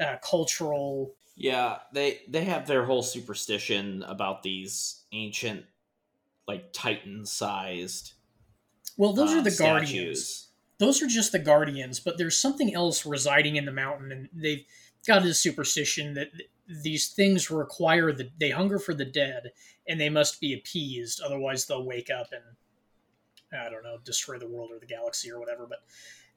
uh, 0.00 0.16
cultural. 0.22 1.14
Yeah, 1.36 1.78
they 1.92 2.20
they 2.28 2.44
have 2.44 2.66
their 2.66 2.84
whole 2.84 3.02
superstition 3.02 4.02
about 4.02 4.42
these 4.42 5.02
ancient, 5.12 5.64
like 6.46 6.72
titan 6.72 7.26
sized. 7.26 8.12
Well, 8.96 9.12
those 9.12 9.32
uh, 9.32 9.38
are 9.38 9.42
the 9.42 9.50
statues. 9.50 9.90
guardians. 9.90 10.48
Those 10.78 11.02
are 11.02 11.06
just 11.06 11.32
the 11.32 11.38
guardians, 11.38 12.00
but 12.00 12.18
there's 12.18 12.36
something 12.36 12.74
else 12.74 13.06
residing 13.06 13.56
in 13.56 13.64
the 13.64 13.72
mountain, 13.72 14.12
and 14.12 14.28
they've 14.32 14.64
got 15.06 15.22
this 15.22 15.38
superstition 15.38 16.14
that 16.14 16.32
th- 16.32 16.50
these 16.82 17.08
things 17.08 17.50
require 17.50 18.12
the 18.12 18.30
they 18.38 18.50
hunger 18.50 18.78
for 18.78 18.94
the 18.94 19.04
dead, 19.04 19.52
and 19.86 20.00
they 20.00 20.08
must 20.08 20.40
be 20.40 20.54
appeased, 20.54 21.20
otherwise 21.24 21.66
they'll 21.66 21.84
wake 21.84 22.10
up 22.10 22.28
and 22.32 22.42
I 23.52 23.70
don't 23.70 23.82
know 23.82 23.98
destroy 24.04 24.38
the 24.38 24.48
world 24.48 24.70
or 24.72 24.78
the 24.78 24.86
galaxy 24.86 25.30
or 25.30 25.38
whatever. 25.38 25.66
But 25.66 25.80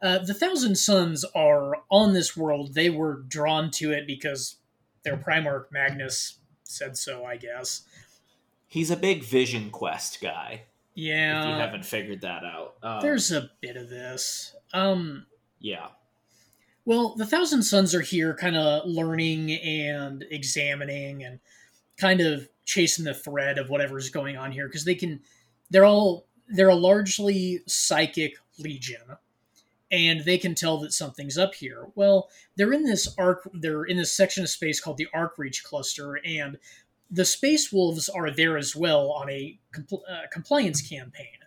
uh, 0.06 0.20
the 0.20 0.34
Thousand 0.34 0.78
Sons 0.78 1.24
are 1.36 1.78
on 1.90 2.14
this 2.14 2.36
world. 2.36 2.74
They 2.74 2.90
were 2.90 3.24
drawn 3.28 3.72
to 3.72 3.92
it 3.92 4.06
because 4.08 4.58
their 5.04 5.18
Primarch 5.18 5.72
Magnus 5.72 6.40
said 6.64 6.98
so, 6.98 7.26
I 7.26 7.38
guess. 7.38 7.84
He's 8.68 8.92
a 8.92 8.98
big 8.98 9.24
Vision 9.24 9.70
Quest 9.70 10.20
guy. 10.22 10.64
Yeah, 10.96 11.42
if 11.42 11.48
you 11.48 11.54
haven't 11.56 11.86
figured 11.86 12.22
that 12.22 12.44
out, 12.44 12.76
um, 12.82 13.02
there's 13.02 13.32
a 13.32 13.50
bit 13.62 13.76
of 13.76 13.90
this. 13.90 14.56
Um, 14.74 15.26
yeah. 15.60 15.88
Well, 16.86 17.16
the 17.16 17.26
Thousand 17.26 17.64
Sons 17.64 17.96
are 17.96 18.02
here, 18.02 18.36
kind 18.36 18.56
of 18.56 18.86
learning 18.86 19.52
and 19.52 20.24
examining, 20.30 21.24
and 21.24 21.40
kind 21.98 22.22
of 22.22 22.48
chasing 22.64 23.06
the 23.06 23.14
thread 23.14 23.58
of 23.58 23.70
whatever's 23.70 24.10
going 24.10 24.38
on 24.38 24.52
here 24.52 24.68
because 24.68 24.86
they 24.86 24.96
can. 24.96 25.22
They're 25.72 25.86
all 25.86 26.28
they're 26.48 26.70
a 26.70 26.76
largely 26.76 27.62
psychic 27.66 28.36
legion, 28.60 29.02
and 29.92 30.22
they 30.22 30.38
can 30.38 30.54
tell 30.54 30.78
that 30.80 30.94
something's 30.94 31.40
up 31.40 31.56
here. 31.56 31.88
Well, 31.96 32.30
they're 32.56 32.74
in 32.74 32.84
this 32.84 33.14
arc. 33.18 33.50
They're 33.54 33.86
in 33.86 33.98
this 33.98 34.16
section 34.16 34.44
of 34.44 34.50
space 34.50 34.80
called 34.80 34.98
the 34.98 35.08
Arc 35.12 35.40
Reach 35.40 35.64
Cluster, 35.64 36.20
and 36.24 36.58
the 37.10 37.26
Space 37.26 37.72
Wolves 37.72 38.10
are 38.10 38.30
there 38.30 38.58
as 38.58 38.76
well 38.76 39.12
on 39.12 39.30
a 39.30 39.58
compl- 39.74 40.04
uh, 40.08 40.28
compliance 40.32 40.88
campaign, 40.88 41.40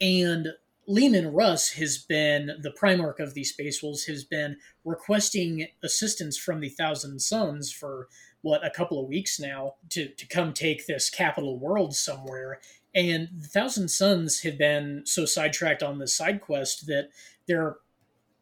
and 0.00 0.48
Leman 0.88 1.34
Russ 1.34 1.72
has 1.72 1.98
been 1.98 2.46
the 2.62 2.70
Primarch 2.72 3.20
of 3.20 3.34
the 3.34 3.44
Space 3.44 3.82
Wolves 3.82 4.06
has 4.06 4.24
been 4.24 4.56
requesting 4.86 5.68
assistance 5.82 6.38
from 6.38 6.60
the 6.60 6.70
Thousand 6.70 7.20
Sons 7.20 7.70
for 7.70 8.08
what 8.40 8.64
a 8.64 8.70
couple 8.70 8.98
of 8.98 9.06
weeks 9.06 9.38
now 9.38 9.74
to 9.90 10.08
to 10.08 10.26
come 10.26 10.54
take 10.54 10.86
this 10.86 11.10
capital 11.10 11.58
world 11.58 11.94
somewhere. 11.94 12.62
And 12.94 13.28
the 13.36 13.46
Thousand 13.46 13.90
Sons 13.90 14.40
have 14.40 14.56
been 14.56 15.02
so 15.04 15.26
sidetracked 15.26 15.82
on 15.82 15.98
this 15.98 16.14
side 16.14 16.40
quest 16.40 16.86
that 16.86 17.10
they're 17.46 17.76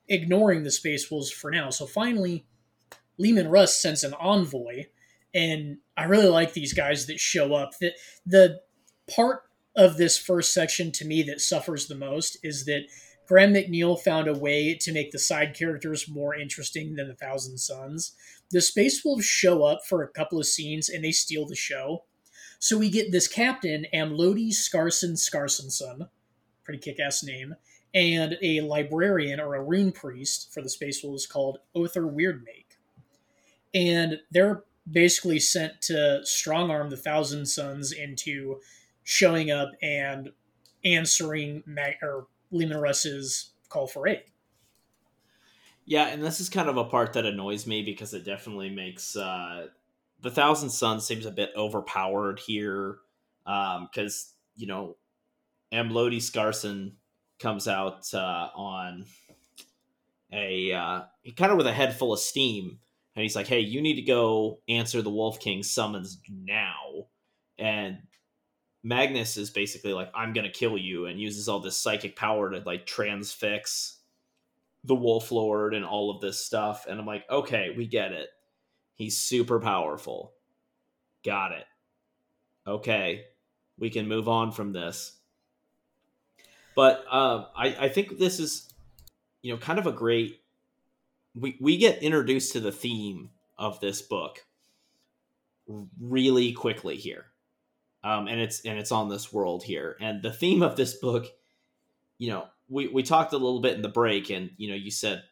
ignoring 0.06 0.62
the 0.62 0.70
Space 0.70 1.10
Wolves 1.10 1.32
for 1.32 1.50
now. 1.50 1.70
So 1.70 1.84
finally, 1.84 2.46
Leman 3.18 3.48
Russ 3.48 3.82
sends 3.82 4.04
an 4.04 4.14
envoy, 4.14 4.84
and 5.34 5.78
I 5.96 6.04
really 6.04 6.28
like 6.28 6.52
these 6.52 6.72
guys 6.72 7.06
that 7.06 7.18
show 7.18 7.54
up. 7.54 7.76
That 7.80 7.94
the 8.24 8.60
part 9.12 9.42
of 9.76 9.96
this 9.96 10.18
first 10.18 10.54
section 10.54 10.90
to 10.92 11.04
me 11.04 11.22
that 11.24 11.40
suffers 11.40 11.86
the 11.86 11.94
most 11.94 12.38
is 12.42 12.64
that 12.64 12.86
Graham 13.26 13.52
McNeill 13.52 14.00
found 14.00 14.28
a 14.28 14.38
way 14.38 14.74
to 14.80 14.92
make 14.92 15.10
the 15.10 15.18
side 15.18 15.54
characters 15.54 16.08
more 16.08 16.34
interesting 16.34 16.94
than 16.94 17.08
the 17.08 17.14
Thousand 17.14 17.58
Sons. 17.58 18.12
The 18.50 18.60
Space 18.60 19.04
Wolves 19.04 19.24
show 19.24 19.64
up 19.64 19.80
for 19.86 20.02
a 20.02 20.08
couple 20.08 20.38
of 20.38 20.46
scenes 20.46 20.88
and 20.88 21.04
they 21.04 21.10
steal 21.10 21.46
the 21.46 21.56
show. 21.56 22.04
So 22.58 22.78
we 22.78 22.88
get 22.88 23.12
this 23.12 23.28
captain, 23.28 23.86
Amlodhi 23.92 24.50
Skarssen 24.50 25.12
Skarssensson, 25.12 26.08
pretty 26.64 26.78
kick 26.78 27.00
ass 27.00 27.22
name, 27.22 27.54
and 27.92 28.38
a 28.42 28.60
librarian 28.60 29.40
or 29.40 29.54
a 29.54 29.62
rune 29.62 29.92
priest 29.92 30.52
for 30.54 30.62
the 30.62 30.70
Space 30.70 31.02
Wolves 31.02 31.26
called 31.26 31.58
Ohthere 31.76 32.10
Wyrdmake. 32.10 32.76
And 33.74 34.20
they're 34.30 34.64
basically 34.88 35.40
sent 35.40 35.82
to 35.82 36.20
strong 36.24 36.70
arm 36.70 36.90
the 36.90 36.96
Thousand 36.96 37.46
Sons 37.46 37.92
into 37.92 38.60
showing 39.06 39.52
up 39.52 39.70
and 39.80 40.32
answering 40.84 41.62
Mag- 41.64 42.02
or 42.02 42.26
Leman 42.50 42.78
Russ's 42.78 43.52
call 43.68 43.86
for 43.86 44.08
aid. 44.08 44.24
Yeah, 45.84 46.08
and 46.08 46.22
this 46.22 46.40
is 46.40 46.48
kind 46.48 46.68
of 46.68 46.76
a 46.76 46.84
part 46.84 47.12
that 47.12 47.24
annoys 47.24 47.68
me 47.68 47.82
because 47.82 48.12
it 48.12 48.24
definitely 48.24 48.68
makes 48.68 49.14
uh, 49.14 49.68
the 50.20 50.30
Thousand 50.32 50.70
Sons 50.70 51.06
seems 51.06 51.24
a 51.24 51.30
bit 51.30 51.52
overpowered 51.56 52.40
here. 52.40 52.98
Because 53.44 54.34
um, 54.34 54.34
you 54.56 54.66
know, 54.66 54.96
Amlodhi 55.72 56.16
Skarssen 56.16 56.94
comes 57.38 57.68
out 57.68 58.12
uh, 58.12 58.48
on 58.56 59.04
a 60.32 60.72
uh, 60.72 61.02
kind 61.36 61.52
of 61.52 61.58
with 61.58 61.68
a 61.68 61.72
head 61.72 61.96
full 61.96 62.12
of 62.12 62.18
steam, 62.18 62.80
and 63.14 63.22
he's 63.22 63.36
like, 63.36 63.46
"Hey, 63.46 63.60
you 63.60 63.80
need 63.80 63.94
to 63.94 64.02
go 64.02 64.58
answer 64.68 65.00
the 65.00 65.10
Wolf 65.10 65.38
King 65.38 65.62
summons 65.62 66.18
now." 66.28 67.06
And 67.56 67.98
Magnus 68.86 69.36
is 69.36 69.50
basically 69.50 69.92
like, 69.92 70.12
I'm 70.14 70.32
gonna 70.32 70.48
kill 70.48 70.78
you, 70.78 71.06
and 71.06 71.20
uses 71.20 71.48
all 71.48 71.58
this 71.58 71.76
psychic 71.76 72.14
power 72.14 72.50
to 72.50 72.62
like 72.64 72.86
transfix 72.86 73.98
the 74.84 74.94
Wolf 74.94 75.32
Lord 75.32 75.74
and 75.74 75.84
all 75.84 76.08
of 76.08 76.20
this 76.20 76.38
stuff. 76.38 76.86
And 76.88 77.00
I'm 77.00 77.06
like, 77.06 77.24
okay, 77.28 77.74
we 77.76 77.88
get 77.88 78.12
it. 78.12 78.28
He's 78.94 79.16
super 79.16 79.58
powerful. 79.58 80.34
Got 81.24 81.50
it. 81.50 81.64
Okay, 82.64 83.24
we 83.76 83.90
can 83.90 84.06
move 84.06 84.28
on 84.28 84.52
from 84.52 84.72
this. 84.72 85.16
But 86.76 87.04
uh, 87.10 87.46
I, 87.56 87.76
I 87.80 87.88
think 87.88 88.18
this 88.18 88.38
is, 88.38 88.72
you 89.42 89.52
know, 89.52 89.58
kind 89.58 89.80
of 89.80 89.88
a 89.88 89.92
great. 89.92 90.42
We 91.34 91.56
we 91.60 91.76
get 91.76 92.04
introduced 92.04 92.52
to 92.52 92.60
the 92.60 92.70
theme 92.70 93.30
of 93.58 93.80
this 93.80 94.00
book 94.00 94.46
really 95.98 96.52
quickly 96.52 96.94
here 96.94 97.26
um, 98.04 98.28
and 98.28 98.40
it's 98.40 98.60
and 98.64 98.78
it's 98.78 98.92
on 98.92 99.08
this 99.08 99.32
world 99.32 99.64
here. 99.64 99.96
And 100.00 100.22
the 100.22 100.32
theme 100.32 100.62
of 100.62 100.76
this 100.76 100.94
book, 100.94 101.26
you 102.18 102.30
know, 102.30 102.46
we 102.68 102.88
we 102.88 103.02
talked 103.02 103.32
a 103.32 103.38
little 103.38 103.60
bit 103.60 103.74
in 103.74 103.82
the 103.82 103.88
break, 103.88 104.30
and 104.30 104.50
you 104.56 104.68
know, 104.68 104.74
you 104.74 104.90
said 104.90 105.22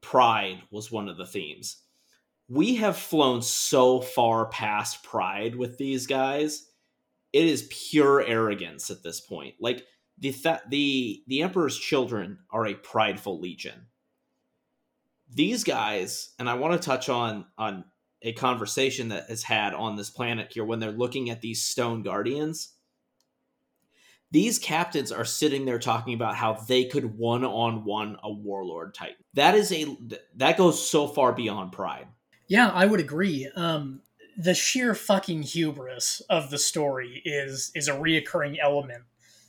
pride 0.00 0.62
was 0.70 0.92
one 0.92 1.08
of 1.08 1.16
the 1.16 1.26
themes. 1.26 1.82
We 2.48 2.76
have 2.76 2.96
flown 2.96 3.42
so 3.42 4.00
far 4.00 4.46
past 4.46 5.02
pride 5.02 5.54
with 5.54 5.76
these 5.76 6.06
guys. 6.06 6.66
It 7.32 7.46
is 7.46 7.68
pure 7.70 8.22
arrogance 8.22 8.90
at 8.90 9.02
this 9.02 9.20
point. 9.20 9.56
Like 9.60 9.84
the 10.18 10.32
th- 10.32 10.60
the 10.68 11.22
the 11.26 11.42
emperor's 11.42 11.78
children 11.78 12.38
are 12.50 12.66
a 12.66 12.74
prideful 12.74 13.38
legion. 13.38 13.86
These 15.30 15.64
guys, 15.64 16.30
and 16.38 16.48
I 16.48 16.54
want 16.54 16.80
to 16.80 16.86
touch 16.86 17.08
on 17.08 17.44
on 17.58 17.84
a 18.22 18.32
conversation 18.32 19.08
that 19.08 19.30
is 19.30 19.44
had 19.44 19.74
on 19.74 19.96
this 19.96 20.10
planet 20.10 20.52
here 20.52 20.64
when 20.64 20.80
they're 20.80 20.90
looking 20.90 21.30
at 21.30 21.40
these 21.40 21.62
stone 21.62 22.02
guardians 22.02 22.74
these 24.30 24.58
captains 24.58 25.10
are 25.10 25.24
sitting 25.24 25.64
there 25.64 25.78
talking 25.78 26.14
about 26.14 26.34
how 26.36 26.52
they 26.52 26.84
could 26.84 27.16
one-on-one 27.16 28.16
a 28.22 28.30
warlord 28.30 28.94
titan. 28.94 29.16
That 29.34 29.54
is 29.54 29.72
a 29.72 29.96
that 30.36 30.58
goes 30.58 30.88
so 30.88 31.06
far 31.06 31.32
beyond 31.32 31.72
pride. 31.72 32.08
Yeah 32.46 32.68
i 32.68 32.84
would 32.86 33.00
agree. 33.00 33.50
Um 33.54 34.02
the 34.36 34.54
sheer 34.54 34.94
fucking 34.94 35.42
hubris 35.42 36.22
of 36.28 36.50
the 36.50 36.58
story 36.58 37.22
is 37.24 37.72
is 37.74 37.88
a 37.88 37.92
reoccurring 37.92 38.56
element. 38.62 39.04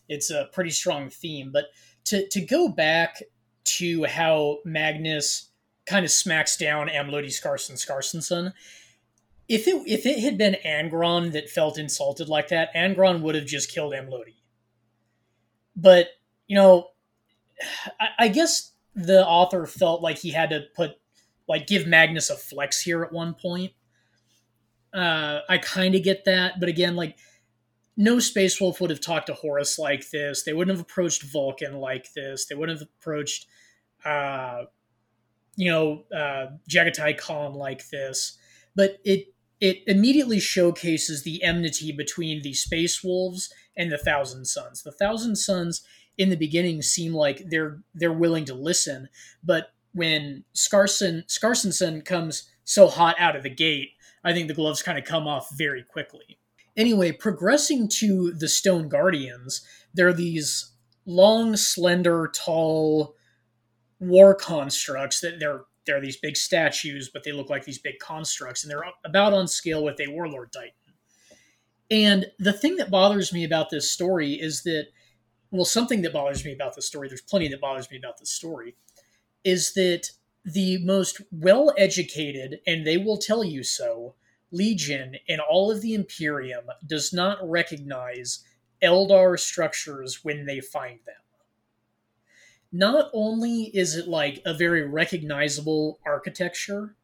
It's 0.07 0.31
a 0.31 0.49
pretty 0.53 0.71
strong 0.71 1.09
theme 1.09 1.51
but 1.51 1.65
to 2.05 2.27
to 2.29 2.41
go 2.41 2.69
back 2.69 3.21
to 3.65 4.05
how 4.05 4.59
magnus 4.63 5.48
kind 5.89 6.05
of 6.05 6.11
smacks 6.11 6.55
down 6.55 6.87
Amlodhi 6.87 7.27
Skarssen 7.27 7.73
Skarssensson. 7.73 8.53
If 9.47 9.67
it 9.67 9.81
if 9.87 10.05
it 10.05 10.19
had 10.19 10.37
been 10.37 10.57
Angron 10.63 11.31
that 11.31 11.49
felt 11.49 11.79
insulted 11.79 12.29
like 12.29 12.49
that, 12.49 12.73
Angron 12.75 13.21
would 13.21 13.35
have 13.35 13.47
just 13.47 13.71
killed 13.71 13.93
Amlodhi. 13.93 14.35
But 15.75 16.09
you 16.47 16.55
know, 16.55 16.89
I, 17.99 18.07
I 18.19 18.27
guess 18.27 18.73
the 18.95 19.25
author 19.25 19.65
felt 19.65 20.01
like 20.01 20.19
he 20.19 20.29
had 20.29 20.51
to 20.51 20.65
put 20.75 20.91
like 21.47 21.65
give 21.65 21.87
Magnus 21.87 22.29
a 22.29 22.35
flex 22.35 22.81
here 22.81 23.03
at 23.03 23.11
one 23.11 23.33
point. 23.33 23.73
Uh, 24.93 25.39
I 25.49 25.57
kind 25.57 25.95
of 25.95 26.03
get 26.03 26.25
that, 26.25 26.59
but 26.59 26.69
again, 26.69 26.95
like 26.95 27.17
no 27.97 28.19
Space 28.19 28.61
Wolf 28.61 28.79
would 28.79 28.91
have 28.91 29.01
talked 29.01 29.27
to 29.27 29.33
Horus 29.33 29.79
like 29.79 30.09
this. 30.09 30.43
They 30.43 30.53
wouldn't 30.53 30.77
have 30.77 30.85
approached 30.85 31.23
Vulcan 31.23 31.79
like 31.79 32.13
this. 32.13 32.45
They 32.45 32.55
wouldn't 32.55 32.79
have 32.79 32.87
approached 32.99 33.47
uh, 34.05 34.63
you 35.59 35.69
know 35.69 36.03
uh, 36.15 36.47
Jaghatai 36.69 37.17
Khan 37.17 37.53
like 37.53 37.89
this, 37.89 38.37
but 38.77 38.97
it 39.03 39.33
it 39.59 39.83
immediately 39.87 40.39
showcases 40.39 41.23
the 41.23 41.43
enmity 41.43 41.91
between 41.91 42.41
the 42.41 42.53
Space 42.53 43.03
Wolves 43.03 43.53
and 43.75 43.91
the 43.91 43.97
Thousand 43.97 44.45
Sons. 44.45 44.83
The 44.83 44.93
Thousand 44.93 45.35
Sons 45.35 45.81
in 46.17 46.29
the 46.29 46.37
beginning 46.37 46.81
seem 46.81 47.13
like 47.13 47.43
they're 47.49 47.81
they're 47.93 48.13
willing 48.13 48.45
to 48.45 48.53
listen, 48.53 49.09
but 49.43 49.73
when 49.91 50.45
Skarssen 50.55 51.25
Skarssensson 51.27 52.05
comes 52.05 52.49
so 52.63 52.87
hot 52.87 53.17
out 53.19 53.35
of 53.35 53.43
the 53.43 53.49
gate, 53.49 53.89
I 54.23 54.31
think 54.31 54.47
the 54.47 54.53
gloves 54.53 54.81
kind 54.81 54.97
of 54.97 55.03
come 55.03 55.27
off 55.27 55.49
very 55.57 55.83
quickly. 55.83 56.39
Anyway, 56.77 57.11
progressing 57.11 57.89
to 57.89 58.31
the 58.31 58.47
Stone 58.47 58.87
Guardians, 58.87 59.61
they're 59.93 60.13
these 60.13 60.71
long, 61.05 61.57
slender, 61.57 62.31
tall 62.33 63.17
war 63.99 64.33
constructs 64.33 65.21
that 65.21 65.39
they're 65.39 65.63
they're 65.85 66.01
these 66.01 66.17
big 66.17 66.37
statues, 66.37 67.09
but 67.11 67.23
they 67.23 67.31
look 67.31 67.49
like 67.49 67.65
these 67.65 67.79
big 67.79 67.97
constructs, 67.99 68.63
and 68.63 68.69
they're 68.69 68.83
about 69.05 69.33
on 69.33 69.47
scale 69.47 69.83
with 69.83 69.99
a 69.99 70.07
warlord 70.07 70.51
titan. 70.51 70.71
And 71.89 72.27
the 72.37 72.53
thing 72.53 72.75
that 72.75 72.91
bothers 72.91 73.33
me 73.33 73.43
about 73.43 73.71
this 73.71 73.89
story 73.89 74.33
is 74.33 74.61
that, 74.63 74.87
well, 75.49 75.65
something 75.65 76.03
that 76.03 76.13
bothers 76.13 76.45
me 76.45 76.53
about 76.53 76.75
this 76.75 76.85
story, 76.85 77.07
there's 77.07 77.21
plenty 77.21 77.47
that 77.47 77.61
bothers 77.61 77.89
me 77.89 77.97
about 77.97 78.19
this 78.19 78.29
story, 78.29 78.75
is 79.43 79.73
that 79.73 80.11
the 80.45 80.77
most 80.85 81.21
well 81.31 81.73
educated, 81.77 82.59
and 82.67 82.85
they 82.85 82.97
will 82.97 83.17
tell 83.17 83.43
you 83.43 83.63
so, 83.63 84.15
Legion 84.51 85.15
in 85.27 85.39
all 85.39 85.71
of 85.71 85.81
the 85.81 85.93
Imperium 85.93 86.65
does 86.85 87.13
not 87.13 87.37
recognize 87.41 88.43
Eldar 88.83 89.39
structures 89.39 90.23
when 90.23 90.45
they 90.45 90.59
find 90.59 90.99
them. 91.05 91.18
Not 92.71 93.09
only 93.13 93.63
is 93.63 93.95
it 93.95 94.07
like 94.07 94.41
a 94.45 94.53
very 94.53 94.87
recognizable 94.87 95.99
architecture, 96.05 96.95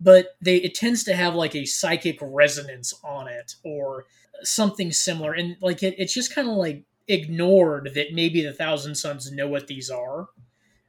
but 0.00 0.36
they 0.40 0.56
it 0.56 0.74
tends 0.74 1.04
to 1.04 1.14
have 1.14 1.34
like 1.34 1.54
a 1.54 1.64
psychic 1.64 2.18
resonance 2.20 2.94
on 3.04 3.28
it 3.28 3.54
or 3.64 4.06
something 4.42 4.92
similar. 4.92 5.32
And 5.32 5.56
like 5.60 5.82
it, 5.82 5.94
it's 5.98 6.14
just 6.14 6.34
kind 6.34 6.48
of 6.48 6.56
like 6.56 6.84
ignored 7.06 7.92
that 7.94 8.12
maybe 8.12 8.42
the 8.42 8.52
thousand 8.52 8.94
sons 8.94 9.30
know 9.32 9.48
what 9.48 9.66
these 9.66 9.90
are 9.90 10.28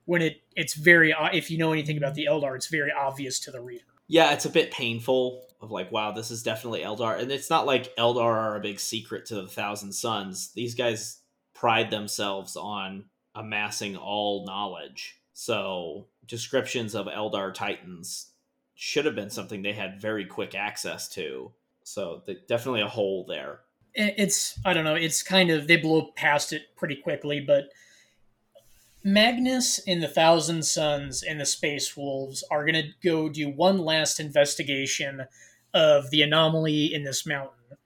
when 0.05 0.21
it 0.21 0.41
it's 0.55 0.73
very 0.73 1.13
if 1.33 1.49
you 1.49 1.57
know 1.57 1.71
anything 1.71 1.97
about 1.97 2.15
the 2.15 2.27
eldar 2.29 2.55
it's 2.55 2.67
very 2.67 2.91
obvious 2.91 3.39
to 3.39 3.51
the 3.51 3.61
reader. 3.61 3.83
Yeah 4.07 4.33
it's 4.33 4.45
a 4.45 4.49
bit 4.49 4.71
painful 4.71 5.43
of 5.61 5.71
like 5.71 5.91
wow 5.91 6.11
this 6.11 6.31
is 6.31 6.43
definitely 6.43 6.81
eldar. 6.81 7.19
And 7.19 7.31
it's 7.31 7.49
not 7.49 7.65
like 7.65 7.95
eldar 7.95 8.23
are 8.23 8.55
a 8.55 8.61
big 8.61 8.79
secret 8.79 9.25
to 9.27 9.35
the 9.35 9.47
thousand 9.47 9.93
sons 9.93 10.51
these 10.53 10.75
guys 10.75 11.19
pride 11.53 11.89
themselves 11.89 12.55
on 12.55 13.05
amassing 13.39 13.96
all 13.96 14.46
knowledge 14.46 15.19
so 15.39 16.08
descriptions 16.27 16.93
of 16.93 17.05
eldar 17.05 17.53
titans 17.53 18.31
should 18.75 19.05
have 19.05 19.15
been 19.15 19.29
something 19.29 19.62
they 19.62 19.72
had 19.72 20.01
very 20.01 20.25
quick 20.25 20.53
access 20.53 21.08
to. 21.08 21.53
So 21.84 22.24
the, 22.25 22.34
definitely 22.46 22.81
a 22.81 22.89
hole 22.89 23.25
there. 23.25 23.62
It's 23.93 24.60
I 24.65 24.74
don't 24.74 24.84
know. 24.84 24.96
It's 24.96 25.24
kind 25.24 25.50
of 25.50 25.67
they 25.67 25.77
blow 25.77 26.12
past 26.15 26.51
it 26.51 26.75
pretty 26.75 26.98
quickly, 26.98 27.39
but 27.39 27.69
Magnus 29.01 29.79
and 29.88 30.03
the 30.03 30.10
Thousand 30.10 30.65
Sons 30.65 31.24
and 31.24 31.39
the 31.39 31.46
Space 31.46 31.96
Wolves 31.96 32.43
are 32.51 32.65
going 32.65 32.75
to 32.75 32.91
go 33.01 33.29
do 33.29 33.50
one 33.50 33.77
last 33.77 34.19
investigation 34.19 35.25
of 35.74 36.10
the 36.10 36.22
anomaly 36.22 36.93
in 36.93 37.03
this 37.05 37.25
mountain. 37.25 37.77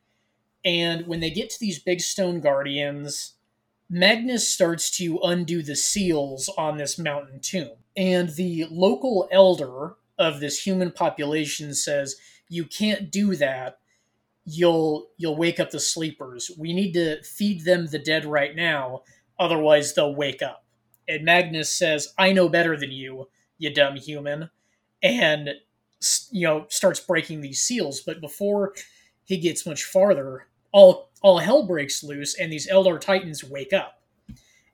And 0.65 1.05
when 1.05 1.19
they 1.19 1.29
get 1.29 1.51
to 1.51 1.59
these 1.59 1.77
big 1.77 2.01
stone 2.01 2.39
guardians, 2.39 3.33
Magnus 3.93 4.49
starts 4.49 4.89
to 4.97 5.19
undo 5.21 5.61
the 5.61 5.75
seals 5.75 6.49
on 6.57 6.77
this 6.77 6.97
mountain 6.97 7.39
tomb. 7.39 7.77
And 7.95 8.29
the 8.29 8.65
local 8.71 9.29
elder 9.31 9.93
of 10.17 10.39
this 10.39 10.65
human 10.65 10.89
population 10.89 11.75
says 11.75 12.15
you 12.49 12.65
can't 12.65 13.11
do 13.11 13.35
that. 13.35 13.77
You'll 14.45 15.11
you'll 15.17 15.37
wake 15.37 15.59
up 15.59 15.69
the 15.69 15.79
sleepers. 15.79 16.49
We 16.57 16.73
need 16.73 16.93
to 16.93 17.21
feed 17.21 17.65
them 17.65 17.85
the 17.85 17.99
dead 17.99 18.25
right 18.25 18.55
now. 18.55 19.03
Otherwise 19.37 19.93
they'll 19.93 20.15
wake 20.15 20.41
up. 20.41 20.65
And 21.07 21.23
magnus 21.23 21.71
says 21.71 22.15
i 22.17 22.33
know 22.33 22.49
better 22.49 22.75
than 22.75 22.91
you 22.91 23.29
you 23.59 23.71
dumb 23.71 23.95
human. 23.97 24.49
And 25.03 25.51
you 26.31 26.47
know 26.47 26.65
starts 26.69 26.99
breaking 26.99 27.41
these 27.41 27.61
seals. 27.61 28.01
But 28.01 28.21
before 28.21 28.73
he 29.23 29.37
gets 29.37 29.67
much 29.67 29.83
farther 29.83 30.47
all 30.73 31.09
all 31.21 31.37
hell 31.37 31.65
breaks 31.65 32.03
loose 32.03 32.37
and 32.37 32.51
these 32.51 32.67
eldar 32.69 32.99
titans 32.99 33.43
wake 33.43 33.71
up. 33.71 34.01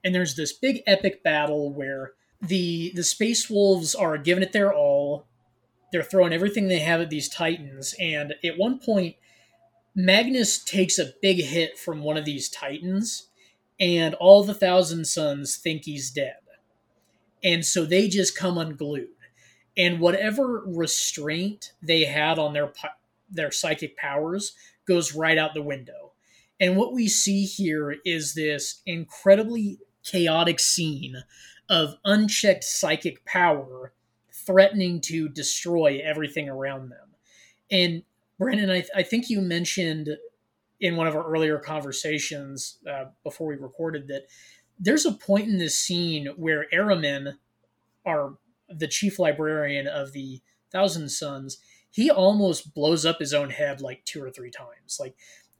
And 0.02 0.12
there's 0.12 0.34
this 0.34 0.52
big 0.52 0.82
epic 0.86 1.22
battle 1.22 1.72
where 1.72 2.14
the 2.42 2.90
the 2.96 3.04
space 3.04 3.48
wolves 3.48 3.94
are 3.94 4.18
giving 4.18 4.42
it 4.42 4.52
their 4.52 4.74
all. 4.74 5.26
They're 5.92 6.02
throwing 6.02 6.32
everything 6.32 6.66
they 6.66 6.80
have 6.80 7.00
at 7.00 7.10
these 7.10 7.28
titans. 7.28 7.94
And 8.00 8.34
at 8.42 8.58
one 8.58 8.80
point 8.80 9.14
magnus 9.94 10.62
takes 10.62 10.98
a 10.98 11.12
big 11.20 11.40
hit 11.42 11.78
from 11.78 12.02
one 12.02 12.16
of 12.16 12.24
these 12.24 12.48
titans 12.48 13.28
and 13.78 14.14
all 14.14 14.42
the 14.44 14.54
thousand 14.54 15.06
sons 15.06 15.56
think 15.56 15.84
he's 15.84 16.10
dead. 16.10 16.36
And 17.42 17.64
so 17.64 17.84
they 17.84 18.08
just 18.08 18.36
come 18.36 18.58
unglued. 18.58 19.08
And 19.76 20.00
whatever 20.00 20.62
restraint 20.66 21.72
they 21.82 22.04
had 22.04 22.38
on 22.38 22.52
their 22.52 22.72
their 23.30 23.50
psychic 23.50 23.96
powers 23.96 24.54
goes 24.86 25.14
right 25.14 25.38
out 25.38 25.54
the 25.54 25.62
window 25.62 26.10
and 26.60 26.76
what 26.76 26.92
we 26.92 27.08
see 27.08 27.44
here 27.44 27.96
is 28.04 28.34
this 28.34 28.82
incredibly 28.84 29.78
chaotic 30.04 30.60
scene 30.60 31.16
of 31.68 31.94
unchecked 32.04 32.64
psychic 32.64 33.24
power 33.24 33.92
threatening 34.32 35.00
to 35.00 35.28
destroy 35.28 36.00
everything 36.04 36.48
around 36.48 36.90
them. 36.90 37.08
And 37.70 38.02
Brandon, 38.38 38.70
I, 38.70 38.84
I 38.94 39.02
think 39.02 39.30
you 39.30 39.40
mentioned 39.40 40.10
in 40.80 40.96
one 40.96 41.06
of 41.06 41.16
our 41.16 41.26
earlier 41.26 41.58
conversations 41.58 42.78
uh, 42.90 43.06
before 43.22 43.46
we 43.46 43.56
recorded 43.56 44.08
that 44.08 44.26
there's 44.78 45.06
a 45.06 45.12
point 45.12 45.48
in 45.48 45.58
this 45.58 45.78
scene 45.78 46.26
where 46.36 46.66
Ahriman, 46.72 47.34
our 48.04 48.36
the 48.68 48.88
chief 48.88 49.18
librarian 49.18 49.86
of 49.86 50.12
the 50.12 50.40
Thousand 50.70 51.08
Sons, 51.10 51.58
he 51.90 52.10
almost 52.10 52.74
blows 52.74 53.04
up 53.04 53.18
his 53.18 53.34
own 53.34 53.50
head 53.50 53.80
like 53.80 54.04
two 54.04 54.22
or 54.22 54.30
three 54.30 54.50
times, 54.50 54.98
like 55.00 55.14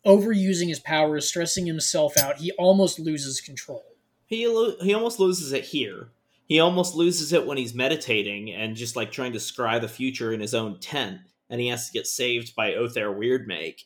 overusing 0.07 0.69
his 0.69 0.81
powers, 0.81 1.29
stressing 1.29 1.67
himself 1.67 2.17
out. 2.17 2.39
He 2.39 2.53
almost 2.53 2.99
loses 2.99 3.41
control. 3.41 3.85
He 4.27 4.47
lo- 4.47 4.77
he 4.81 4.95
almost 4.95 5.19
loses 5.19 5.53
it 5.53 5.65
here 5.65 6.11
he 6.51 6.59
almost 6.59 6.97
loses 6.97 7.33
it 7.33 7.47
when 7.47 7.57
he's 7.57 7.77
meditating 7.77 8.51
and 8.51 8.75
just 8.75 8.97
like 8.97 9.13
trying 9.13 9.35
to 9.35 9.39
scry 9.39 9.81
the 9.81 9.87
future 9.87 10.33
in 10.33 10.41
his 10.41 10.53
own 10.53 10.81
tent 10.81 11.21
and 11.49 11.61
he 11.61 11.69
has 11.69 11.87
to 11.87 11.93
get 11.93 12.09
saved 12.09 12.57
by 12.57 12.73
Ohthere 12.73 13.17
Wyrdmake. 13.17 13.83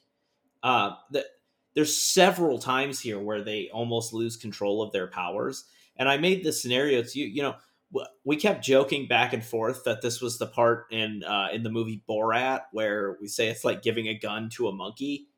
Uh, 0.62 0.92
the, 1.10 1.26
there's 1.74 1.94
several 1.94 2.58
times 2.58 2.98
here 2.98 3.18
where 3.18 3.42
they 3.42 3.68
almost 3.70 4.14
lose 4.14 4.38
control 4.38 4.80
of 4.80 4.92
their 4.92 5.08
powers. 5.08 5.66
And 5.98 6.08
I 6.08 6.16
made 6.16 6.42
this 6.42 6.62
scenario 6.62 7.02
to 7.02 7.18
you, 7.18 7.26
you 7.26 7.42
know, 7.42 7.54
we 8.24 8.36
kept 8.36 8.64
joking 8.64 9.06
back 9.06 9.32
and 9.32 9.44
forth 9.44 9.84
that 9.84 10.02
this 10.02 10.20
was 10.20 10.38
the 10.38 10.46
part 10.46 10.86
in 10.90 11.22
uh, 11.24 11.48
in 11.52 11.62
the 11.62 11.70
movie 11.70 12.02
Borat 12.08 12.62
where 12.72 13.16
we 13.20 13.28
say 13.28 13.48
it's 13.48 13.64
like 13.64 13.82
giving 13.82 14.08
a 14.08 14.18
gun 14.18 14.48
to 14.50 14.68
a 14.68 14.72
monkey, 14.72 15.28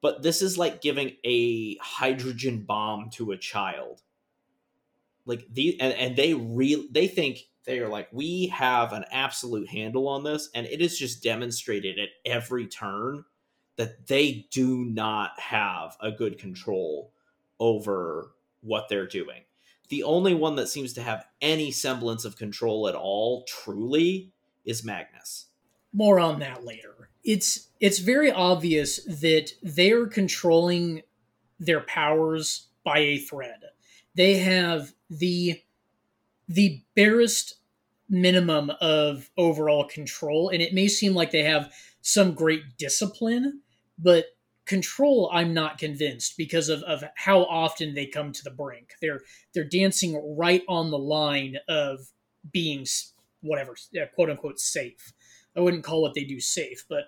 but 0.00 0.22
this 0.22 0.42
is 0.42 0.58
like 0.58 0.80
giving 0.80 1.12
a 1.24 1.76
hydrogen 1.76 2.64
bomb 2.64 3.10
to 3.10 3.32
a 3.32 3.36
child. 3.36 4.02
Like 5.26 5.46
the 5.50 5.80
and, 5.80 5.92
and 5.94 6.16
they 6.16 6.34
real 6.34 6.84
they 6.90 7.08
think 7.08 7.40
they 7.64 7.80
are 7.80 7.88
like 7.88 8.08
we 8.12 8.48
have 8.48 8.92
an 8.92 9.04
absolute 9.10 9.68
handle 9.68 10.08
on 10.08 10.22
this 10.22 10.50
and 10.54 10.66
it 10.66 10.80
is 10.80 10.98
just 10.98 11.22
demonstrated 11.22 11.98
at 11.98 12.10
every 12.24 12.66
turn 12.66 13.24
that 13.76 14.06
they 14.06 14.46
do 14.50 14.84
not 14.84 15.38
have 15.40 15.96
a 16.00 16.12
good 16.12 16.38
control 16.38 17.12
over 17.58 18.32
what 18.60 18.88
they're 18.88 19.06
doing 19.06 19.42
the 19.88 20.02
only 20.02 20.34
one 20.34 20.56
that 20.56 20.68
seems 20.68 20.92
to 20.94 21.02
have 21.02 21.26
any 21.40 21.70
semblance 21.70 22.24
of 22.24 22.36
control 22.36 22.88
at 22.88 22.94
all 22.94 23.44
truly 23.44 24.32
is 24.64 24.84
magnus. 24.84 25.46
More 25.92 26.18
on 26.18 26.40
that 26.40 26.64
later. 26.64 27.10
It's 27.22 27.68
it's 27.80 27.98
very 27.98 28.30
obvious 28.30 29.04
that 29.04 29.52
they're 29.62 30.06
controlling 30.06 31.02
their 31.58 31.80
powers 31.80 32.68
by 32.84 32.98
a 32.98 33.18
thread. 33.18 33.60
They 34.14 34.38
have 34.38 34.92
the 35.08 35.62
the 36.48 36.82
barest 36.94 37.56
minimum 38.08 38.70
of 38.80 39.30
overall 39.36 39.84
control 39.86 40.50
and 40.50 40.60
it 40.60 40.74
may 40.74 40.88
seem 40.88 41.14
like 41.14 41.30
they 41.30 41.42
have 41.42 41.72
some 42.02 42.34
great 42.34 42.76
discipline 42.76 43.60
but 43.98 44.26
control 44.66 45.30
i'm 45.32 45.52
not 45.52 45.78
convinced 45.78 46.36
because 46.36 46.68
of, 46.68 46.82
of 46.84 47.04
how 47.16 47.44
often 47.44 47.94
they 47.94 48.06
come 48.06 48.32
to 48.32 48.44
the 48.44 48.50
brink. 48.50 48.94
They're 49.00 49.20
they're 49.52 49.64
dancing 49.64 50.36
right 50.36 50.62
on 50.68 50.90
the 50.90 50.98
line 50.98 51.56
of 51.68 52.00
being 52.50 52.86
whatever 53.40 53.74
quote 54.14 54.30
unquote 54.30 54.58
safe. 54.58 55.12
I 55.56 55.60
wouldn't 55.60 55.84
call 55.84 56.02
what 56.02 56.14
they 56.14 56.24
do 56.24 56.40
safe 56.40 56.84
but 56.88 57.04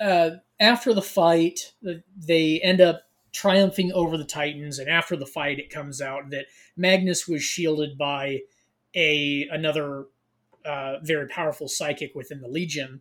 uh, 0.00 0.30
after 0.58 0.92
the 0.92 1.02
fight 1.02 1.72
they 2.16 2.60
end 2.60 2.80
up 2.80 3.02
triumphing 3.32 3.92
over 3.92 4.16
the 4.16 4.24
Titans, 4.24 4.78
and 4.78 4.88
after 4.88 5.16
the 5.16 5.26
fight, 5.26 5.58
it 5.58 5.70
comes 5.70 6.00
out 6.00 6.30
that 6.30 6.46
Magnus 6.76 7.26
was 7.26 7.42
shielded 7.42 7.96
by 7.96 8.40
a 8.94 9.48
another 9.50 10.06
uh, 10.64 10.96
very 11.02 11.26
powerful 11.28 11.66
psychic 11.66 12.14
within 12.14 12.40
the 12.40 12.48
Legion 12.48 13.00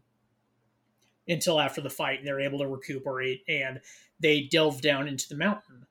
until 1.27 1.59
after 1.59 1.81
the 1.81 1.89
fight, 1.89 2.19
and 2.19 2.27
they're 2.27 2.39
able 2.39 2.59
to 2.59 2.67
recuperate 2.67 3.43
and 3.47 3.79
they 4.19 4.41
delve 4.41 4.81
down 4.81 5.07
into 5.07 5.27
the 5.29 5.35
mountain. 5.35 5.85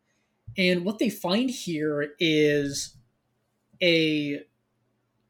And 0.56 0.84
what 0.84 0.98
they 0.98 1.10
find 1.10 1.50
here 1.50 2.14
is 2.18 2.96
a 3.82 4.42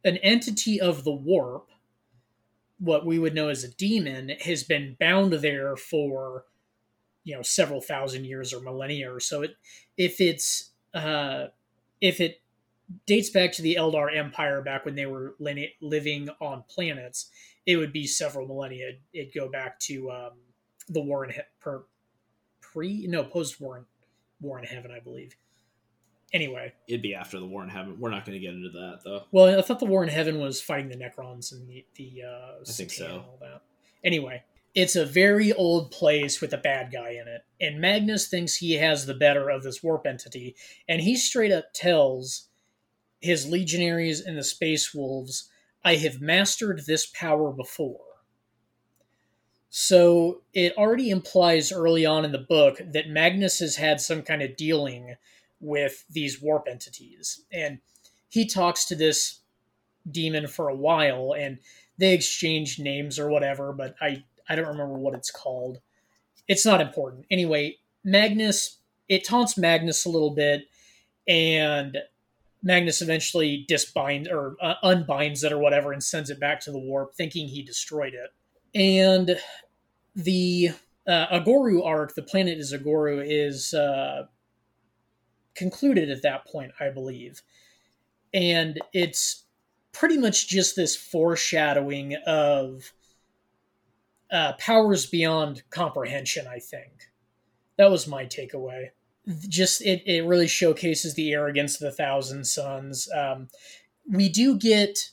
an 0.04 0.16
entity 0.18 0.80
of 0.80 1.04
the 1.04 1.12
warp, 1.12 1.68
what 2.78 3.04
we 3.04 3.18
would 3.18 3.34
know 3.34 3.48
as 3.48 3.64
a 3.64 3.68
demon, 3.68 4.30
has 4.40 4.62
been 4.62 4.96
bound 4.98 5.32
there 5.34 5.76
for 5.76 6.44
you 7.24 7.36
know 7.36 7.42
several 7.42 7.80
thousand 7.80 8.24
years 8.24 8.52
or 8.52 8.60
millennia 8.60 9.12
or 9.12 9.20
so 9.20 9.42
it 9.42 9.56
if 9.96 10.20
it's 10.20 10.70
uh, 10.94 11.46
if 12.00 12.20
it 12.20 12.40
dates 13.06 13.30
back 13.30 13.52
to 13.52 13.62
the 13.62 13.76
Eldar 13.76 14.14
Empire 14.16 14.62
back 14.62 14.84
when 14.84 14.94
they 14.94 15.06
were 15.06 15.36
li- 15.38 15.74
living 15.80 16.28
on 16.40 16.64
planets, 16.68 17.30
it 17.66 17.76
would 17.76 17.92
be 17.92 18.06
several 18.06 18.46
millennia. 18.46 18.92
It'd, 19.12 19.34
go 19.34 19.48
back 19.48 19.78
to 19.80 20.10
um, 20.10 20.30
the 20.88 21.00
War 21.00 21.24
in 21.24 21.30
he- 21.30 21.70
pre 22.60 23.06
no 23.06 23.24
post 23.24 23.60
War 23.60 23.78
in 23.78 23.84
War 24.40 24.58
in 24.58 24.64
Heaven, 24.64 24.90
I 24.90 25.00
believe. 25.00 25.36
Anyway, 26.32 26.72
It'd 26.86 27.02
be 27.02 27.14
after 27.14 27.40
the 27.40 27.46
War 27.46 27.64
in 27.64 27.68
Heaven. 27.68 27.98
We're 27.98 28.10
not 28.10 28.24
going 28.24 28.38
to 28.38 28.44
get 28.44 28.54
into 28.54 28.70
that 28.70 29.00
though. 29.04 29.24
well, 29.32 29.58
I 29.58 29.62
thought 29.62 29.80
the 29.80 29.86
War 29.86 30.02
in 30.04 30.08
Heaven 30.08 30.38
was 30.40 30.60
fighting 30.60 30.88
the 30.88 30.96
Necrons 30.96 31.52
and 31.52 31.68
the 31.68 31.84
the 31.96 32.22
uh, 32.24 32.60
I 32.60 32.64
think 32.72 32.90
so. 32.92 33.04
and 33.06 33.14
all 33.14 33.38
that. 33.40 33.62
Anyway, 34.04 34.42
it's 34.74 34.94
a 34.94 35.04
very 35.04 35.52
old 35.52 35.90
place 35.90 36.40
with 36.40 36.52
a 36.52 36.58
bad 36.58 36.92
guy 36.92 37.10
in 37.10 37.26
it, 37.26 37.42
and 37.60 37.80
Magnus 37.80 38.28
thinks 38.28 38.56
he 38.56 38.74
has 38.74 39.04
the 39.06 39.14
better 39.14 39.50
of 39.50 39.64
this 39.64 39.82
warp 39.82 40.06
entity, 40.06 40.54
and 40.88 41.00
he 41.00 41.16
straight 41.16 41.50
up 41.52 41.72
tells 41.74 42.48
his 43.20 43.48
legionaries 43.48 44.20
and 44.20 44.38
the 44.38 44.44
Space 44.44 44.94
Wolves, 44.94 45.50
"I 45.84 45.96
have 45.96 46.20
mastered 46.20 46.84
this 46.86 47.06
power 47.06 47.52
before." 47.52 48.00
So 49.70 50.42
it 50.52 50.76
already 50.76 51.10
implies 51.10 51.70
early 51.70 52.04
on 52.04 52.24
in 52.24 52.32
the 52.32 52.38
book 52.38 52.80
that 52.84 53.08
Magnus 53.08 53.60
has 53.60 53.76
had 53.76 54.00
some 54.00 54.22
kind 54.22 54.42
of 54.42 54.56
dealing 54.56 55.14
with 55.60 56.04
these 56.10 56.42
warp 56.42 56.66
entities. 56.68 57.44
And 57.52 57.78
he 58.28 58.46
talks 58.46 58.84
to 58.86 58.96
this 58.96 59.40
demon 60.10 60.48
for 60.48 60.68
a 60.68 60.74
while 60.74 61.34
and 61.36 61.58
they 61.98 62.14
exchange 62.14 62.78
names 62.78 63.18
or 63.18 63.28
whatever, 63.28 63.72
but 63.72 63.94
I, 64.00 64.24
I 64.48 64.56
don't 64.56 64.66
remember 64.66 64.98
what 64.98 65.14
it's 65.14 65.30
called. 65.30 65.78
It's 66.48 66.66
not 66.66 66.80
important. 66.80 67.26
Anyway, 67.30 67.78
Magnus, 68.02 68.78
it 69.08 69.24
taunts 69.24 69.56
Magnus 69.58 70.04
a 70.04 70.08
little 70.08 70.30
bit, 70.30 70.62
and 71.28 71.98
Magnus 72.62 73.00
eventually 73.00 73.64
disbinds 73.68 74.28
or 74.28 74.56
uh, 74.60 74.74
unbinds 74.82 75.44
it 75.44 75.52
or 75.52 75.58
whatever 75.58 75.92
and 75.92 76.02
sends 76.02 76.30
it 76.30 76.40
back 76.40 76.60
to 76.60 76.72
the 76.72 76.78
warp, 76.78 77.14
thinking 77.14 77.48
he 77.48 77.62
destroyed 77.62 78.14
it. 78.14 78.30
And 78.74 79.38
the 80.14 80.70
uh, 81.06 81.26
Aghoru 81.40 81.84
arc, 81.84 82.14
the 82.14 82.22
planet 82.22 82.58
is 82.58 82.72
Aghoru, 82.72 83.24
is 83.26 83.72
uh, 83.72 84.26
concluded 85.54 86.10
at 86.10 86.22
that 86.22 86.46
point, 86.46 86.72
I 86.78 86.90
believe. 86.90 87.42
And 88.32 88.78
it's 88.92 89.44
pretty 89.92 90.18
much 90.18 90.48
just 90.48 90.76
this 90.76 90.94
foreshadowing 90.94 92.16
of 92.26 92.92
uh, 94.30 94.52
powers 94.58 95.06
beyond 95.06 95.62
comprehension, 95.70 96.46
I 96.46 96.58
think. 96.58 97.10
That 97.76 97.90
was 97.90 98.06
my 98.06 98.26
takeaway. 98.26 98.90
Just 99.48 99.82
it, 99.82 100.02
it 100.06 100.24
really 100.24 100.48
showcases 100.48 101.14
the 101.14 101.32
arrogance 101.32 101.74
of 101.74 101.80
the 101.80 101.96
Thousand 101.96 102.46
Sons. 102.46 103.08
Um, 103.14 103.48
we 104.10 104.28
do 104.28 104.58
get 104.58 105.10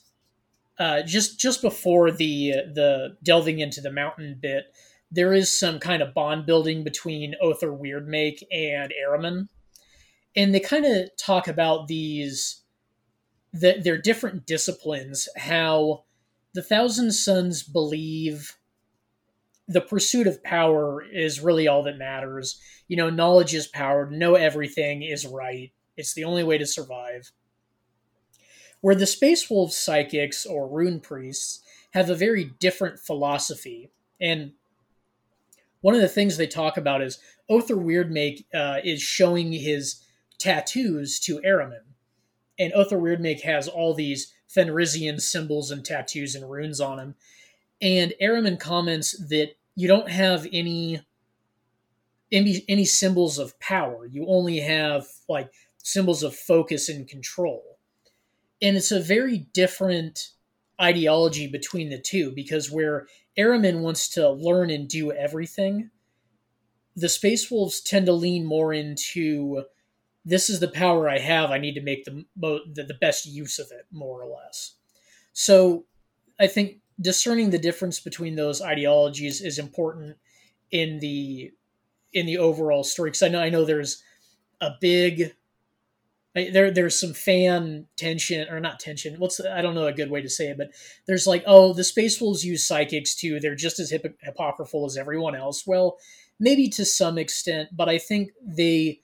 uh, 0.78 1.02
just 1.02 1.38
just 1.38 1.62
before 1.62 2.10
the 2.10 2.52
the 2.72 3.16
delving 3.22 3.58
into 3.58 3.80
the 3.80 3.92
mountain 3.92 4.38
bit, 4.40 4.64
there 5.10 5.32
is 5.32 5.56
some 5.56 5.78
kind 5.78 6.02
of 6.02 6.14
bond 6.14 6.46
building 6.46 6.84
between 6.84 7.34
Ohthere 7.42 7.78
Wyrdmake 7.78 8.42
and 8.52 8.92
Ahriman, 8.92 9.48
and 10.36 10.54
they 10.54 10.60
kind 10.60 10.84
of 10.84 11.10
talk 11.16 11.48
about 11.48 11.88
these 11.88 12.62
the, 13.52 13.80
their 13.82 13.98
different 13.98 14.46
disciplines. 14.46 15.28
How 15.36 16.04
the 16.54 16.62
Thousand 16.62 17.12
Sons 17.12 17.62
believe 17.62 18.57
the 19.68 19.80
pursuit 19.82 20.26
of 20.26 20.42
power 20.42 21.04
is 21.04 21.40
really 21.40 21.68
all 21.68 21.82
that 21.82 21.98
matters. 21.98 22.58
You 22.88 22.96
know, 22.96 23.10
knowledge 23.10 23.54
is 23.54 23.68
power. 23.68 24.08
Know 24.10 24.34
everything 24.34 25.02
is 25.02 25.26
right. 25.26 25.70
It's 25.96 26.14
the 26.14 26.24
only 26.24 26.42
way 26.42 26.56
to 26.58 26.66
survive. 26.66 27.30
Where 28.80 28.94
the 28.94 29.06
Space 29.06 29.50
Wolves 29.50 29.76
psychics 29.76 30.46
or 30.46 30.68
rune 30.68 31.00
priests 31.00 31.60
have 31.90 32.08
a 32.08 32.14
very 32.14 32.44
different 32.58 32.98
philosophy. 32.98 33.90
And 34.20 34.52
one 35.80 35.94
of 35.94 36.00
the 36.00 36.08
things 36.08 36.36
they 36.36 36.46
talk 36.46 36.76
about 36.76 37.02
is 37.02 37.18
Ohthere 37.50 37.82
Wyrdmake 37.82 38.44
uh, 38.54 38.80
is 38.82 39.02
showing 39.02 39.52
his 39.52 40.02
tattoos 40.38 41.20
to 41.20 41.40
Ahriman. 41.40 41.84
And 42.58 42.72
Ohthere 42.72 43.00
Wyrdmake 43.00 43.42
has 43.42 43.68
all 43.68 43.94
these 43.94 44.32
Fenrisian 44.48 45.20
symbols 45.20 45.70
and 45.70 45.84
tattoos 45.84 46.34
and 46.34 46.50
runes 46.50 46.80
on 46.80 46.98
him. 46.98 47.14
And 47.80 48.12
Ahriman 48.20 48.58
comments 48.58 49.12
that 49.28 49.52
you 49.74 49.86
don't 49.86 50.10
have 50.10 50.46
any, 50.52 51.00
any 52.32 52.64
any 52.68 52.84
symbols 52.84 53.38
of 53.38 53.58
power. 53.60 54.06
You 54.06 54.26
only 54.26 54.58
have 54.58 55.06
like 55.28 55.50
symbols 55.78 56.22
of 56.22 56.34
focus 56.34 56.88
and 56.88 57.06
control. 57.06 57.78
And 58.60 58.76
it's 58.76 58.90
a 58.90 59.00
very 59.00 59.46
different 59.52 60.30
ideology 60.80 61.46
between 61.46 61.90
the 61.90 61.98
two 61.98 62.32
because 62.32 62.70
where 62.70 63.06
Ahriman 63.38 63.80
wants 63.80 64.08
to 64.10 64.30
learn 64.30 64.70
and 64.70 64.88
do 64.88 65.12
everything, 65.12 65.90
the 66.96 67.08
Space 67.08 67.50
Wolves 67.50 67.80
tend 67.80 68.06
to 68.06 68.12
lean 68.12 68.44
more 68.44 68.72
into 68.72 69.64
this 70.24 70.50
is 70.50 70.60
the 70.60 70.68
power 70.68 71.08
I 71.08 71.18
have. 71.18 71.50
I 71.50 71.58
need 71.58 71.74
to 71.74 71.80
make 71.80 72.04
the 72.04 72.24
mo- 72.36 72.60
the, 72.70 72.82
the 72.82 72.98
best 73.00 73.24
use 73.24 73.58
of 73.58 73.68
it, 73.70 73.86
more 73.90 74.22
or 74.22 74.28
less. 74.28 74.74
So, 75.32 75.86
I 76.40 76.48
think 76.48 76.80
discerning 77.00 77.50
the 77.50 77.58
difference 77.58 78.00
between 78.00 78.36
those 78.36 78.60
ideologies 78.60 79.40
is 79.40 79.58
important 79.58 80.16
in 80.70 80.98
the 81.00 81.52
in 82.12 82.26
the 82.26 82.38
overall 82.38 82.84
story. 82.84 83.10
Because 83.10 83.22
I 83.22 83.28
know 83.28 83.40
I 83.40 83.50
know 83.50 83.64
there's 83.64 84.02
a 84.60 84.70
big 84.80 85.34
there 86.34 86.70
there's 86.70 86.98
some 86.98 87.14
fan 87.14 87.86
tension 87.96 88.48
or 88.48 88.60
not 88.60 88.80
tension. 88.80 89.18
What's 89.18 89.40
I 89.40 89.62
don't 89.62 89.74
know 89.74 89.86
a 89.86 89.92
good 89.92 90.10
way 90.10 90.22
to 90.22 90.28
say 90.28 90.48
it, 90.48 90.58
but 90.58 90.70
there's 91.06 91.26
like 91.26 91.42
oh 91.46 91.72
the 91.72 91.84
Space 91.84 92.20
Wolves 92.20 92.44
use 92.44 92.66
psychics 92.66 93.14
too. 93.14 93.40
They're 93.40 93.54
just 93.54 93.80
as 93.80 93.90
hypocritical 93.90 94.86
as 94.86 94.96
everyone 94.96 95.34
else. 95.34 95.66
Well, 95.66 95.98
maybe 96.38 96.68
to 96.70 96.84
some 96.84 97.18
extent, 97.18 97.70
but 97.72 97.88
I 97.88 97.98
think 97.98 98.30
they 98.42 99.00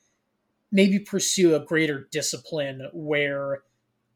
maybe 0.70 0.98
pursue 0.98 1.54
a 1.54 1.64
greater 1.64 2.08
discipline 2.10 2.88
where 2.92 3.62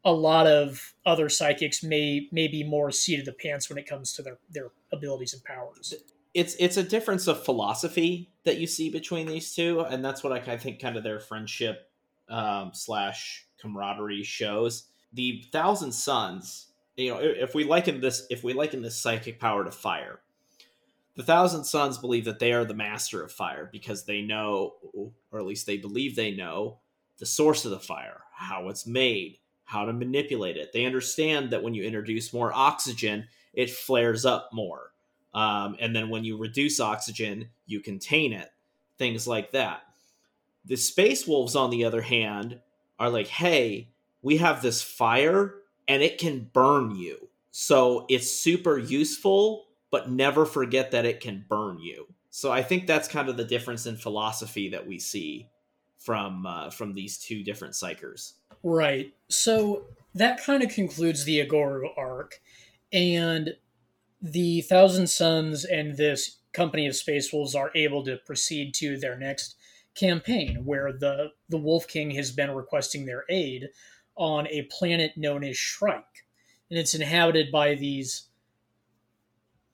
a 0.09 0.11
lot 0.11 0.47
of 0.47 0.93
other 1.05 1.29
psychics 1.29 1.83
may 1.83 2.27
may 2.31 2.47
be 2.47 2.63
more 2.63 2.91
seat 2.91 3.19
of 3.19 3.25
the 3.25 3.33
pants 3.33 3.69
when 3.69 3.77
it 3.77 3.87
comes 3.87 4.13
to 4.13 4.21
their 4.21 4.39
their 4.49 4.71
abilities 4.91 5.33
and 5.33 5.43
powers. 5.43 5.93
It's 6.33 6.55
it's 6.59 6.77
a 6.77 6.83
difference 6.83 7.27
of 7.27 7.43
philosophy 7.43 8.31
that 8.43 8.57
you 8.57 8.67
see 8.67 8.89
between 8.89 9.27
these 9.27 9.53
two, 9.53 9.81
and 9.81 10.03
that's 10.03 10.23
what 10.23 10.33
I, 10.33 10.53
I 10.53 10.57
think 10.57 10.81
kind 10.81 10.97
of 10.97 11.03
their 11.03 11.19
friendship 11.19 11.89
um, 12.27 12.71
slash 12.73 13.45
camaraderie 13.61 14.23
shows. 14.23 14.85
The 15.13 15.43
Thousand 15.51 15.91
Sons, 15.91 16.67
you 16.95 17.11
know, 17.11 17.19
if 17.21 17.53
we 17.53 17.63
liken 17.63 18.01
this, 18.01 18.25
if 18.29 18.43
we 18.43 18.53
liken 18.53 18.81
this 18.81 18.97
psychic 18.97 19.39
power 19.39 19.63
to 19.63 19.71
fire, 19.71 20.19
the 21.15 21.23
Thousand 21.23 21.65
Sons 21.65 21.97
believe 21.97 22.25
that 22.25 22.39
they 22.39 22.53
are 22.53 22.65
the 22.65 22.73
master 22.73 23.23
of 23.23 23.31
fire 23.31 23.69
because 23.71 24.05
they 24.05 24.21
know, 24.21 24.73
or 25.31 25.39
at 25.39 25.45
least 25.45 25.65
they 25.67 25.77
believe 25.77 26.15
they 26.15 26.31
know, 26.31 26.79
the 27.19 27.25
source 27.25 27.65
of 27.65 27.71
the 27.71 27.79
fire, 27.79 28.21
how 28.33 28.69
it's 28.69 28.87
made, 28.87 29.37
how 29.69 29.85
to 29.85 29.93
manipulate 29.93 30.57
it. 30.57 30.73
They 30.73 30.85
understand 30.85 31.51
that 31.51 31.61
when 31.61 31.75
you 31.75 31.83
introduce 31.83 32.33
more 32.33 32.51
oxygen, 32.51 33.27
it 33.53 33.69
flares 33.69 34.25
up 34.25 34.49
more. 34.51 34.93
Um, 35.31 35.75
and 35.79 35.95
then 35.95 36.09
when 36.09 36.23
you 36.23 36.37
reduce 36.37 36.79
oxygen, 36.79 37.49
you 37.67 37.79
contain 37.79 38.33
it. 38.33 38.49
Things 38.97 39.27
like 39.27 39.51
that. 39.51 39.83
The 40.65 40.75
Space 40.75 41.27
Wolves, 41.27 41.55
on 41.55 41.69
the 41.69 41.85
other 41.85 42.01
hand, 42.01 42.61
are 42.97 43.11
like, 43.11 43.27
hey, 43.27 43.89
we 44.23 44.37
have 44.37 44.63
this 44.63 44.81
fire 44.81 45.53
and 45.87 46.01
it 46.01 46.17
can 46.17 46.49
burn 46.51 46.95
you. 46.95 47.29
So 47.51 48.07
it's 48.09 48.31
super 48.31 48.79
useful, 48.79 49.67
but 49.91 50.09
never 50.09 50.47
forget 50.47 50.89
that 50.91 51.05
it 51.05 51.19
can 51.19 51.45
burn 51.47 51.77
you. 51.77 52.07
So 52.31 52.51
I 52.51 52.63
think 52.63 52.87
that's 52.87 53.07
kind 53.07 53.29
of 53.29 53.37
the 53.37 53.43
difference 53.43 53.85
in 53.85 53.97
philosophy 53.97 54.69
that 54.69 54.87
we 54.87 54.97
see 54.97 55.47
from 55.99 56.47
uh, 56.47 56.71
from 56.71 56.95
these 56.95 57.19
two 57.19 57.43
different 57.43 57.75
psykers. 57.75 58.33
Right. 58.63 59.13
So 59.29 59.85
that 60.13 60.43
kind 60.43 60.63
of 60.63 60.69
concludes 60.69 61.25
the 61.25 61.45
Aghoru 61.45 61.89
arc, 61.97 62.41
and 62.91 63.55
the 64.21 64.61
Thousand 64.61 65.07
Sons 65.07 65.63
and 65.63 65.95
this 65.95 66.37
company 66.51 66.87
of 66.87 66.95
Space 66.95 67.31
Wolves 67.31 67.55
are 67.55 67.71
able 67.75 68.03
to 68.03 68.17
proceed 68.17 68.73
to 68.75 68.97
their 68.97 69.17
next 69.17 69.55
campaign, 69.95 70.65
where 70.65 70.91
the 70.91 71.29
the 71.47 71.57
Wolf 71.57 71.87
King 71.87 72.11
has 72.11 72.31
been 72.31 72.51
requesting 72.51 73.05
their 73.05 73.23
aid 73.29 73.69
on 74.15 74.47
a 74.47 74.63
planet 74.63 75.11
known 75.15 75.43
as 75.43 75.55
Shrike, 75.57 76.25
and 76.69 76.77
it's 76.77 76.95
inhabited 76.95 77.51
by 77.51 77.75
these 77.75 78.27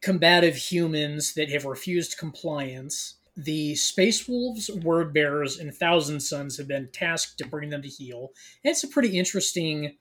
combative 0.01 0.55
humans 0.55 1.33
that 1.33 1.49
have 1.49 1.65
refused 1.65 2.17
compliance. 2.17 3.15
The 3.37 3.75
Space 3.75 4.27
Wolves, 4.27 4.69
Word 4.69 5.13
Bearers, 5.13 5.59
and 5.59 5.73
Thousand 5.73 6.21
Sons 6.21 6.57
have 6.57 6.67
been 6.67 6.89
tasked 6.93 7.37
to 7.39 7.47
bring 7.47 7.69
them 7.69 7.81
to 7.81 7.89
heel. 7.89 8.31
And 8.63 8.71
it's 8.71 8.83
a 8.83 8.87
pretty 8.87 9.17
interesting 9.17 9.97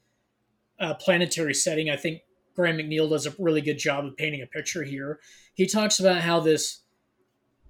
uh, 0.79 0.95
planetary 0.95 1.55
setting. 1.55 1.91
I 1.91 1.97
think 1.97 2.23
Graham 2.55 2.79
McNeill 2.79 3.11
does 3.11 3.27
a 3.27 3.35
really 3.39 3.61
good 3.61 3.79
job 3.79 4.05
of 4.05 4.17
painting 4.17 4.43
a 4.43 4.47
picture 4.47 4.85
here. 4.85 5.19
He 5.55 5.67
talks 5.67 5.99
about 5.99 6.21
how 6.23 6.41
this 6.41 6.81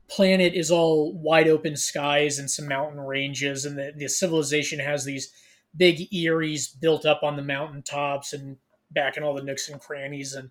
planet 0.09 0.53
is 0.55 0.70
all 0.70 1.14
wide 1.14 1.48
open 1.48 1.77
skies 1.77 2.38
and 2.38 2.50
some 2.50 2.68
mountain 2.68 3.00
ranges, 3.00 3.64
and 3.64 3.79
the, 3.79 3.92
the 3.96 4.09
civilization 4.09 4.79
has 4.79 5.05
these 5.05 5.33
big 5.77 6.09
eyries 6.12 6.68
built 6.68 7.07
up 7.07 7.22
on 7.22 7.37
the 7.37 7.42
mountaintops 7.42 8.33
and 8.33 8.59
back 8.90 9.16
in 9.16 9.22
all 9.22 9.35
the 9.35 9.42
nooks 9.42 9.68
and 9.68 9.81
crannies, 9.81 10.35
and 10.35 10.50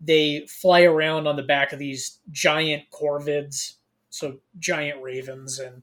they 0.00 0.46
fly 0.48 0.82
around 0.82 1.26
on 1.26 1.36
the 1.36 1.42
back 1.42 1.72
of 1.72 1.78
these 1.78 2.20
giant 2.30 2.84
corvids, 2.92 3.74
so 4.12 4.36
giant 4.58 5.02
ravens, 5.02 5.58
and 5.58 5.82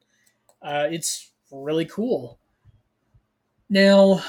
uh, 0.61 0.87
it's 0.89 1.31
really 1.51 1.85
cool. 1.85 2.37
Now, 3.69 4.23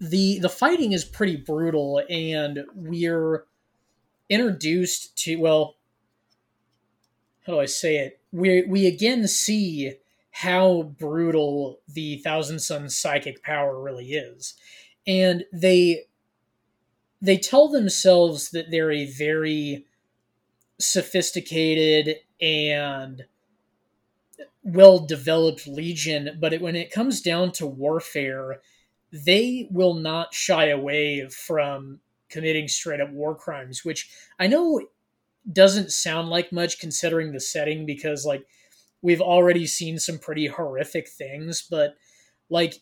the 0.00 0.38
the 0.38 0.48
fighting 0.48 0.92
is 0.92 1.04
pretty 1.04 1.36
brutal, 1.36 2.02
and 2.08 2.64
we're 2.74 3.44
introduced 4.30 5.16
to 5.24 5.36
well, 5.36 5.76
how 7.46 7.52
do 7.52 7.60
I 7.60 7.66
say 7.66 7.98
it? 7.98 8.20
We 8.32 8.62
we 8.62 8.86
again 8.86 9.28
see 9.28 9.94
how 10.30 10.94
brutal 10.98 11.80
the 11.86 12.18
Thousand 12.18 12.60
Sons 12.60 12.96
psychic 12.96 13.42
power 13.42 13.80
really 13.80 14.12
is, 14.12 14.54
and 15.06 15.44
they 15.52 16.04
they 17.20 17.36
tell 17.36 17.68
themselves 17.68 18.50
that 18.50 18.70
they're 18.70 18.90
a 18.90 19.06
very 19.06 19.84
sophisticated 20.78 22.16
and 22.40 23.24
well 24.64 24.98
developed 24.98 25.66
legion, 25.68 26.38
but 26.40 26.54
it, 26.54 26.60
when 26.60 26.74
it 26.74 26.90
comes 26.90 27.20
down 27.20 27.52
to 27.52 27.66
warfare, 27.66 28.60
they 29.12 29.68
will 29.70 29.94
not 29.94 30.34
shy 30.34 30.68
away 30.68 31.28
from 31.28 32.00
committing 32.30 32.66
straight 32.66 33.00
up 33.00 33.12
war 33.12 33.34
crimes, 33.34 33.84
which 33.84 34.10
I 34.38 34.46
know 34.46 34.80
doesn't 35.52 35.92
sound 35.92 36.30
like 36.30 36.50
much 36.50 36.80
considering 36.80 37.32
the 37.32 37.40
setting 37.40 37.84
because 37.84 38.24
like 38.24 38.46
we've 39.02 39.20
already 39.20 39.66
seen 39.66 39.98
some 39.98 40.18
pretty 40.18 40.46
horrific 40.46 41.08
things, 41.08 41.66
but 41.70 41.94
like 42.48 42.76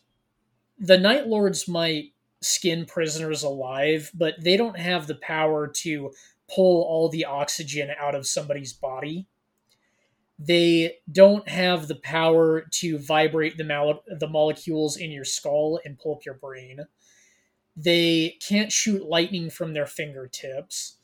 the 0.79 0.97
Night 0.97 1.27
Lords 1.27 1.67
might 1.67 2.13
skin 2.41 2.85
prisoners 2.85 3.43
alive, 3.43 4.09
but 4.13 4.35
they 4.39 4.55
don't 4.55 4.79
have 4.79 5.07
the 5.07 5.15
power 5.15 5.67
to 5.67 6.11
pull 6.53 6.83
all 6.83 7.09
the 7.09 7.25
oxygen 7.25 7.89
out 7.99 8.15
of 8.15 8.25
somebody's 8.25 8.73
body. 8.73 9.27
They 10.39 10.97
don't 11.11 11.47
have 11.47 11.87
the 11.87 11.95
power 11.95 12.61
to 12.61 12.97
vibrate 12.97 13.57
the, 13.57 13.63
mal- 13.63 14.03
the 14.07 14.27
molecules 14.27 14.97
in 14.97 15.11
your 15.11 15.25
skull 15.25 15.79
and 15.85 15.97
pull 15.97 16.15
up 16.15 16.25
your 16.25 16.35
brain. 16.35 16.79
They 17.75 18.37
can't 18.45 18.71
shoot 18.71 19.07
lightning 19.07 19.49
from 19.49 19.73
their 19.73 19.85
fingertips. 19.85 20.97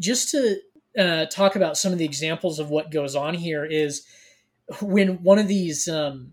Just 0.00 0.30
to 0.30 0.56
uh, 0.98 1.26
talk 1.26 1.56
about 1.56 1.76
some 1.76 1.92
of 1.92 1.98
the 1.98 2.04
examples 2.04 2.58
of 2.58 2.70
what 2.70 2.90
goes 2.90 3.14
on 3.14 3.34
here 3.34 3.64
is 3.64 4.06
when 4.80 5.22
one 5.22 5.38
of 5.38 5.48
these 5.48 5.88
um, 5.88 6.32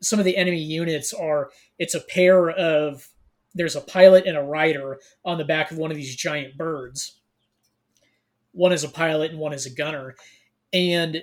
some 0.00 0.18
of 0.18 0.24
the 0.24 0.36
enemy 0.36 0.60
units 0.60 1.12
are 1.12 1.50
it's 1.78 1.94
a 1.94 2.00
pair 2.00 2.50
of 2.50 3.08
there's 3.54 3.76
a 3.76 3.80
pilot 3.80 4.26
and 4.26 4.36
a 4.36 4.42
rider 4.42 4.98
on 5.24 5.38
the 5.38 5.44
back 5.44 5.70
of 5.70 5.78
one 5.78 5.90
of 5.90 5.96
these 5.96 6.16
giant 6.16 6.56
birds 6.56 7.20
one 8.52 8.72
is 8.72 8.84
a 8.84 8.88
pilot 8.88 9.30
and 9.30 9.40
one 9.40 9.52
is 9.52 9.66
a 9.66 9.70
gunner 9.70 10.14
and 10.72 11.22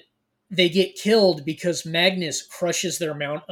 they 0.51 0.69
get 0.69 0.95
killed 0.95 1.45
because 1.45 1.85
magnus 1.85 2.41
crushes 2.41 2.97
their 2.97 3.13
mount 3.13 3.43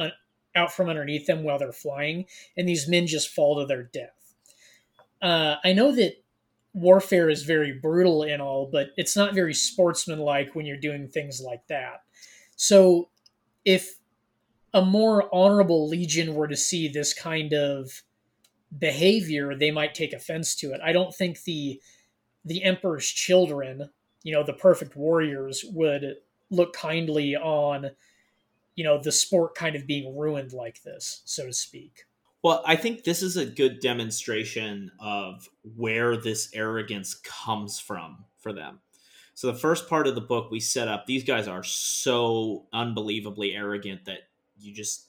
out 0.54 0.72
from 0.72 0.88
underneath 0.88 1.26
them 1.26 1.42
while 1.42 1.58
they're 1.58 1.72
flying 1.72 2.24
and 2.56 2.68
these 2.68 2.88
men 2.88 3.06
just 3.06 3.34
fall 3.34 3.58
to 3.58 3.66
their 3.66 3.84
death 3.84 4.34
uh, 5.22 5.56
i 5.64 5.72
know 5.72 5.92
that 5.92 6.14
warfare 6.74 7.28
is 7.28 7.42
very 7.42 7.72
brutal 7.72 8.22
and 8.22 8.42
all 8.42 8.68
but 8.70 8.90
it's 8.96 9.16
not 9.16 9.34
very 9.34 9.54
sportsmanlike 9.54 10.54
when 10.54 10.66
you're 10.66 10.76
doing 10.76 11.08
things 11.08 11.40
like 11.40 11.66
that 11.68 12.02
so 12.56 13.08
if 13.64 13.98
a 14.74 14.84
more 14.84 15.32
honorable 15.34 15.88
legion 15.88 16.34
were 16.34 16.48
to 16.48 16.56
see 16.56 16.88
this 16.88 17.14
kind 17.14 17.52
of 17.52 18.02
behavior, 18.76 19.54
they 19.54 19.70
might 19.70 19.94
take 19.94 20.12
offense 20.12 20.54
to 20.56 20.72
it. 20.72 20.80
I 20.84 20.92
don't 20.92 21.14
think 21.14 21.42
the 21.44 21.80
the 22.44 22.62
emperor's 22.62 23.06
children, 23.06 23.90
you 24.22 24.32
know, 24.32 24.42
the 24.42 24.52
perfect 24.52 24.96
warriors 24.96 25.64
would 25.70 26.16
look 26.50 26.72
kindly 26.72 27.36
on 27.36 27.90
you 28.74 28.84
know 28.84 29.00
the 29.00 29.12
sport 29.12 29.54
kind 29.54 29.74
of 29.74 29.86
being 29.86 30.16
ruined 30.16 30.52
like 30.52 30.82
this, 30.82 31.22
so 31.24 31.46
to 31.46 31.52
speak. 31.52 32.04
Well, 32.42 32.62
I 32.64 32.76
think 32.76 33.02
this 33.02 33.22
is 33.22 33.36
a 33.36 33.44
good 33.44 33.80
demonstration 33.80 34.92
of 35.00 35.48
where 35.76 36.16
this 36.16 36.50
arrogance 36.54 37.14
comes 37.14 37.80
from 37.80 38.24
for 38.38 38.52
them. 38.52 38.78
So 39.34 39.48
the 39.48 39.58
first 39.58 39.88
part 39.88 40.06
of 40.06 40.14
the 40.14 40.20
book 40.20 40.50
we 40.50 40.60
set 40.60 40.86
up, 40.86 41.06
these 41.06 41.24
guys 41.24 41.48
are 41.48 41.64
so 41.64 42.66
unbelievably 42.72 43.54
arrogant 43.54 44.04
that 44.04 44.28
you 44.58 44.72
just 44.72 45.08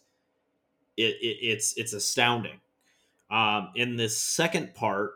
it, 0.98 1.16
it 1.22 1.38
it's 1.42 1.78
it's 1.78 1.94
astounding. 1.94 2.60
Um, 3.30 3.70
in 3.76 3.96
this 3.96 4.18
second 4.18 4.74
part, 4.74 5.12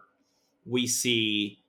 we 0.65 0.85
see 0.85 1.62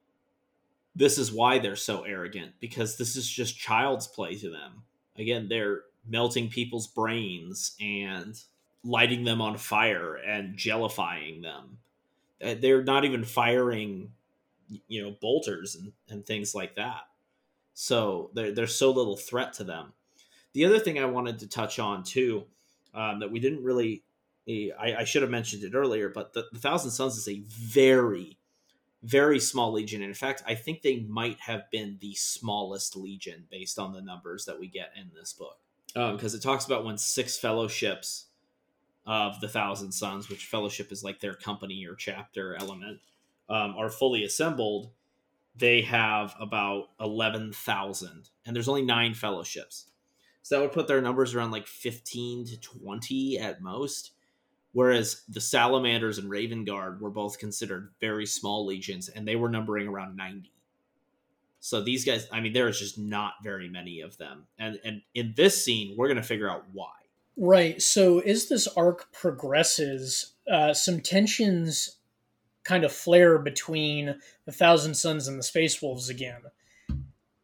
this 0.94 1.18
is 1.18 1.33
why 1.33 1.59
they're 1.59 1.76
so 1.76 2.02
arrogant 2.02 2.52
because 2.61 2.96
this 2.96 3.16
is 3.16 3.28
just 3.28 3.59
child's 3.59 4.07
play 4.07 4.37
to 4.37 4.50
them. 4.50 4.83
Again, 5.16 5.48
they're 5.48 5.83
melting 6.09 6.48
people's 6.48 6.87
brains 6.87 7.74
and 7.80 8.40
lighting 8.85 9.24
them 9.24 9.40
on 9.40 9.57
fire 9.57 10.14
and 10.14 10.57
jellifying 10.57 11.42
them. 11.42 11.78
Uh, 12.44 12.54
they're 12.61 12.85
not 12.85 13.04
even 13.04 13.24
firing, 13.24 14.11
you 14.88 15.02
know, 15.02 15.16
bolters 15.20 15.74
and, 15.74 15.92
and 16.09 16.26
things 16.26 16.54
like 16.54 16.76
that. 16.76 17.02
So 17.72 18.30
there's 18.35 18.74
so 18.74 18.92
little 18.92 19.16
threat 19.16 19.52
to 19.54 19.64
them. 19.64 19.92
The 20.52 20.64
other 20.64 20.78
thing 20.78 20.98
I 20.98 21.07
wanted 21.07 21.40
to 21.40 21.48
touch 21.48 21.80
on 21.80 22.04
too, 22.04 22.44
um, 22.94 23.18
that 23.18 23.33
we 23.33 23.40
didn't 23.40 23.64
really, 23.64 24.04
eh, 24.48 24.68
I, 24.78 24.96
I, 24.98 25.04
should 25.04 25.22
have 25.22 25.30
mentioned 25.30 25.64
it 25.64 25.74
earlier, 25.74 26.09
but 26.09 26.33
the, 26.33 26.44
the 26.52 26.61
Thousand 26.61 26.92
Sons 26.92 27.16
is 27.16 27.26
a 27.26 27.42
very, 27.48 28.38
very 29.05 29.38
small 29.38 29.73
legion. 29.73 30.03
In 30.03 30.14
fact, 30.14 30.43
I 30.47 30.55
think 30.55 30.83
they 30.83 31.01
might 31.01 31.38
have 31.40 31.71
been 31.71 31.99
the 32.01 32.14
smallest 32.14 32.97
legion 32.97 33.45
based 33.51 33.79
on 33.79 33.93
the 33.93 34.03
numbers 34.03 34.45
that 34.47 34.59
we 34.59 34.69
get 34.69 34.93
in 34.97 35.11
this 35.14 35.33
book. 35.33 35.59
Because 35.88 36.35
um, 36.35 36.38
it 36.38 36.43
talks 36.43 36.64
about 36.67 36.85
when 36.85 36.99
six 36.99 37.38
fellowships 37.38 38.27
of 39.07 39.40
the 39.40 39.49
Thousand 39.49 39.93
Sons, 39.93 40.29
which 40.29 40.47
fellowship 40.47 40.90
is 40.90 41.05
like 41.05 41.21
their 41.21 41.35
company 41.35 41.87
or 41.87 41.95
chapter 41.95 42.57
element, 42.57 43.01
um, 43.49 43.77
are 43.77 43.90
fully 43.90 44.25
assembled 44.25 44.90
they 45.57 45.83
have 45.83 46.35
about 46.40 46.88
11,000 47.01 48.29
and 48.45 48.57
there's 48.57 48.69
only 48.69 48.83
nine 48.83 49.14
fellowships. 49.14 49.87
So 50.43 50.57
that 50.57 50.62
would 50.62 50.73
put 50.73 50.88
their 50.88 51.01
numbers 51.01 51.35
around 51.35 51.53
like 51.53 51.67
15 51.67 52.47
to 52.47 52.61
20 52.61 53.38
at 53.38 53.62
most. 53.62 54.12
Whereas 54.75 55.23
the 55.29 55.41
Salamanders 55.41 56.19
and 56.19 56.29
Raven 56.29 56.65
Guard 56.65 57.01
were 57.01 57.11
both 57.11 57.39
considered 57.39 57.93
very 58.01 58.27
small 58.27 58.67
legions 58.67 59.09
and 59.09 59.27
they 59.27 59.37
were 59.37 59.49
numbering 59.49 59.89
around 59.89 60.17
90. 60.17 60.51
So 61.61 61.81
these 61.81 62.05
guys, 62.05 62.29
I 62.31 62.41
mean, 62.41 62.53
there 62.53 62.69
is 62.69 62.81
just 62.81 62.99
not 62.99 63.35
very 63.43 63.69
many 63.71 64.01
of 64.01 64.19
them. 64.19 64.47
And 64.59 64.79
and 64.85 65.01
in 65.15 65.33
this 65.35 65.65
scene, 65.65 65.95
we're 65.97 66.09
going 66.09 66.19
to 66.19 66.23
figure 66.23 66.51
out 66.51 66.65
why. 66.73 66.91
Right. 67.37 67.81
So 67.81 68.19
as 68.19 68.49
this 68.49 68.67
arc 68.77 69.11
progresses, 69.13 70.35
uh, 70.51 70.75
some 70.75 71.01
tensions 71.01 71.97
kind 72.65 72.85
of 72.85 72.93
flare 72.93 73.39
between 73.39 74.17
the 74.45 74.53
Thousand 74.53 74.95
Sons 74.95 75.29
and 75.29 75.39
the 75.39 75.43
Space 75.43 75.81
Wolves 75.81 76.09
again. 76.09 76.43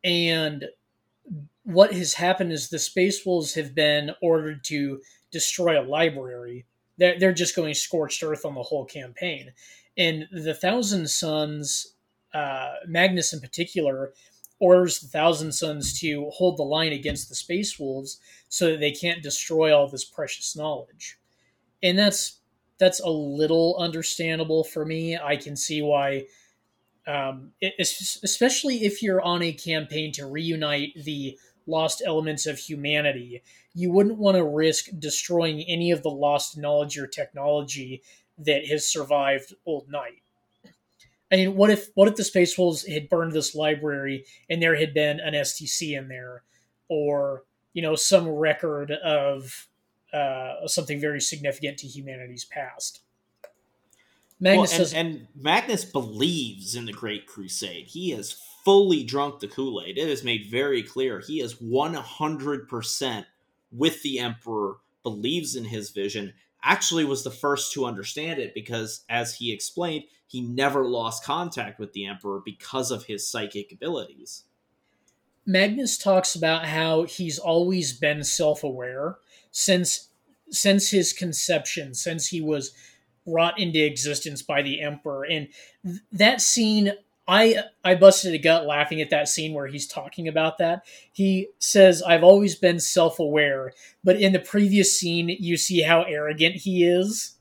And 0.03 0.67
what 1.63 1.93
has 1.93 2.15
happened 2.15 2.53
is 2.53 2.69
the 2.69 2.79
Space 2.79 3.25
Wolves 3.25 3.55
have 3.55 3.75
been 3.75 4.11
ordered 4.21 4.65
to 4.65 5.01
destroy 5.31 5.81
a 5.81 5.87
library. 5.87 6.67
They're, 6.99 7.19
they're 7.19 7.33
just 7.33 7.57
going 7.57 7.75
scorched 7.75 8.23
earth 8.23 8.45
on 8.45 8.55
the 8.55 8.63
whole 8.63 8.85
campaign. 8.85 9.53
And 9.97 10.27
the 10.33 10.55
Thousand 10.55 11.09
Sons, 11.09 11.95
uh, 12.35 12.75
Magnus 12.87 13.33
in 13.33 13.41
particular, 13.41 14.13
orders 14.61 15.01
the 15.01 15.09
Thousand 15.09 15.53
Sons 15.53 15.99
to 16.01 16.31
hold 16.31 16.59
the 16.59 16.63
line 16.63 16.93
against 16.93 17.29
the 17.29 17.35
Space 17.35 17.79
Wolves 17.79 18.21
so 18.49 18.71
that 18.71 18.81
they 18.81 18.93
can't 18.93 19.23
destroy 19.23 19.77
all 19.77 19.89
this 19.89 20.05
precious 20.05 20.55
knowledge. 20.55 21.19
And 21.83 21.99
that's 21.99 22.41
that's 22.79 23.01
a 23.01 23.11
little 23.11 23.77
understandable 23.79 24.65
for 24.65 24.87
me. 24.87 25.17
I 25.17 25.37
can 25.37 25.55
see 25.55 25.83
why, 25.83 26.25
um, 27.07 27.53
especially 27.79 28.85
if 28.85 29.03
you're 29.03 29.21
on 29.21 29.43
a 29.43 29.53
campaign 29.53 30.13
to 30.13 30.27
reunite 30.27 30.93
the 31.05 31.39
lost 31.71 32.03
elements 32.05 32.47
of 32.47 32.59
humanity, 32.59 33.43
you 33.75 33.91
wouldn't 33.91 34.19
want 34.19 34.37
to 34.37 34.45
risk 34.45 34.87
destroying 34.99 35.63
any 35.63 35.91
of 35.91 36.03
the 36.03 36.11
lost 36.11 36.59
knowledge 36.59 36.99
or 36.99 37.07
technology 37.07 38.03
that 38.39 38.67
has 38.67 38.87
survived 38.87 39.55
Old 39.65 39.89
Night. 39.89 40.23
I 41.33 41.37
mean, 41.37 41.55
what 41.55 41.71
if 41.71 41.91
what 41.95 42.09
if 42.09 42.17
the 42.17 42.25
Space 42.25 42.59
Wolves 42.59 42.87
had 42.87 43.09
burned 43.09 43.33
this 43.33 43.55
library 43.55 44.25
and 44.49 44.61
there 44.61 44.75
had 44.75 44.93
been 44.93 45.21
an 45.21 45.35
STC 45.35 45.97
in 45.97 46.09
there, 46.09 46.43
or 46.89 47.45
you 47.73 47.83
know 47.83 47.95
some 47.95 48.29
record 48.29 48.91
of 48.91 49.69
uh, 50.13 50.67
something 50.67 51.01
very 51.01 51.21
significant 51.21 51.79
to 51.79 51.87
humanity's 51.87 52.45
past. 52.45 53.01
Magnus 54.41 54.73
well, 54.73 54.89
and, 54.95 55.17
and 55.17 55.27
Magnus 55.35 55.85
believes 55.85 56.75
in 56.75 56.87
the 56.87 56.93
Great 56.93 57.27
Crusade. 57.27 57.89
He 57.89 58.13
is 58.13 58.41
fully 58.65 59.05
drunk 59.05 59.41
the 59.41 59.49
Kool 59.49 59.83
Aid. 59.85 59.99
It 59.99 60.09
is 60.09 60.25
made 60.25 60.51
very 60.51 60.83
clear 60.83 61.21
he 61.21 61.41
is 61.41 61.57
100% 61.57 63.25
with 63.73 64.03
the 64.03 64.19
Emperor, 64.19 64.77
believes 65.03 65.57
in 65.57 65.65
his 65.65 65.91
vision, 65.91 66.35
actually 66.63 67.05
was 67.05 67.25
the 67.25 67.31
first 67.31 67.73
to 67.73 67.87
understand 67.87 68.39
it 68.39 68.53
because, 68.55 69.05
as 69.09 69.35
he 69.37 69.53
explained, 69.53 70.05
he 70.27 70.41
never 70.41 70.85
lost 70.85 71.25
contact 71.25 71.79
with 71.79 71.93
the 71.93 72.07
Emperor 72.07 72.41
because 72.45 72.91
of 72.91 73.05
his 73.05 73.29
psychic 73.29 73.73
abilities. 73.73 74.45
Magnus 75.47 75.97
talks 75.97 76.35
about 76.35 76.67
how 76.67 77.05
he's 77.05 77.39
always 77.39 77.93
been 77.93 78.23
self-aware 78.23 79.17
since 79.51 80.09
since 80.53 80.91
his 80.91 81.13
conception, 81.13 81.95
since 81.95 82.27
he 82.27 82.41
was 82.41 82.73
brought 83.25 83.59
into 83.59 83.85
existence 83.85 84.43
by 84.43 84.63
the 84.63 84.81
emperor 84.81 85.25
and 85.25 85.49
th- 85.85 86.01
that 86.11 86.41
scene 86.41 86.93
I 87.31 87.63
I 87.85 87.95
busted 87.95 88.35
a 88.35 88.39
gut 88.39 88.67
laughing 88.67 89.01
at 89.01 89.11
that 89.11 89.29
scene 89.29 89.55
where 89.55 89.69
he's 89.69 89.87
talking 89.87 90.27
about 90.27 90.59
that. 90.59 90.85
He 91.13 91.47
says, 91.61 92.03
"I've 92.03 92.25
always 92.25 92.57
been 92.57 92.81
self-aware," 92.81 93.73
but 94.03 94.21
in 94.21 94.33
the 94.33 94.41
previous 94.41 94.99
scene, 94.99 95.29
you 95.29 95.57
see 95.57 95.83
how 95.83 96.03
arrogant 96.03 96.57
he 96.57 96.85
is, 96.85 97.37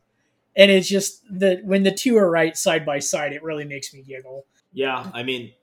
and 0.55 0.69
it's 0.69 0.87
just 0.87 1.23
that 1.31 1.65
when 1.65 1.81
the 1.81 1.91
two 1.91 2.17
are 2.17 2.29
right 2.29 2.55
side 2.55 2.85
by 2.85 2.99
side, 2.99 3.33
it 3.33 3.41
really 3.41 3.65
makes 3.65 3.91
me 3.91 4.03
giggle. 4.03 4.45
Yeah, 4.73 5.09
I 5.11 5.23
mean, 5.23 5.53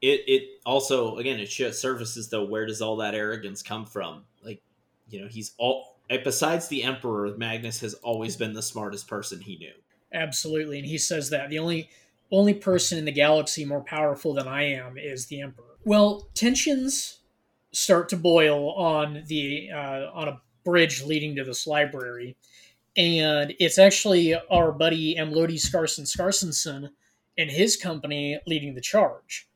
it 0.00 0.22
it 0.26 0.42
also 0.64 1.18
again 1.18 1.38
it 1.38 1.50
services 1.50 2.30
though. 2.30 2.44
Where 2.44 2.64
does 2.64 2.80
all 2.80 2.96
that 2.96 3.14
arrogance 3.14 3.62
come 3.62 3.84
from? 3.84 4.24
Like, 4.42 4.62
you 5.10 5.20
know, 5.20 5.28
he's 5.28 5.52
all 5.58 5.96
eh, 6.08 6.20
besides 6.24 6.68
the 6.68 6.84
emperor. 6.84 7.36
Magnus 7.36 7.80
has 7.80 7.92
always 7.94 8.34
been 8.34 8.54
the 8.54 8.62
smartest 8.62 9.08
person 9.08 9.42
he 9.42 9.58
knew. 9.58 9.74
Absolutely, 10.10 10.78
and 10.78 10.88
he 10.88 10.96
says 10.96 11.28
that 11.28 11.50
the 11.50 11.58
only 11.58 11.90
only 12.30 12.54
person 12.54 12.98
in 12.98 13.04
the 13.04 13.12
galaxy 13.12 13.64
more 13.64 13.82
powerful 13.82 14.34
than 14.34 14.48
I 14.48 14.62
am 14.62 14.96
is 14.98 15.26
the 15.26 15.40
Emperor. 15.40 15.64
Well, 15.84 16.28
tensions 16.34 17.20
start 17.72 18.08
to 18.08 18.16
boil 18.16 18.72
on 18.72 19.24
the 19.26 19.70
uh, 19.70 20.10
on 20.12 20.28
a 20.28 20.40
bridge 20.64 21.02
leading 21.02 21.36
to 21.36 21.44
this 21.44 21.66
library, 21.66 22.36
and 22.96 23.54
it's 23.58 23.78
actually 23.78 24.34
our 24.50 24.72
buddy 24.72 25.16
Amlodhi 25.16 25.56
Skarssen 25.56 26.06
Skarssensson 26.06 26.90
and 27.36 27.50
his 27.50 27.76
company 27.76 28.38
leading 28.46 28.74
the 28.74 28.80
charge. 28.80 29.48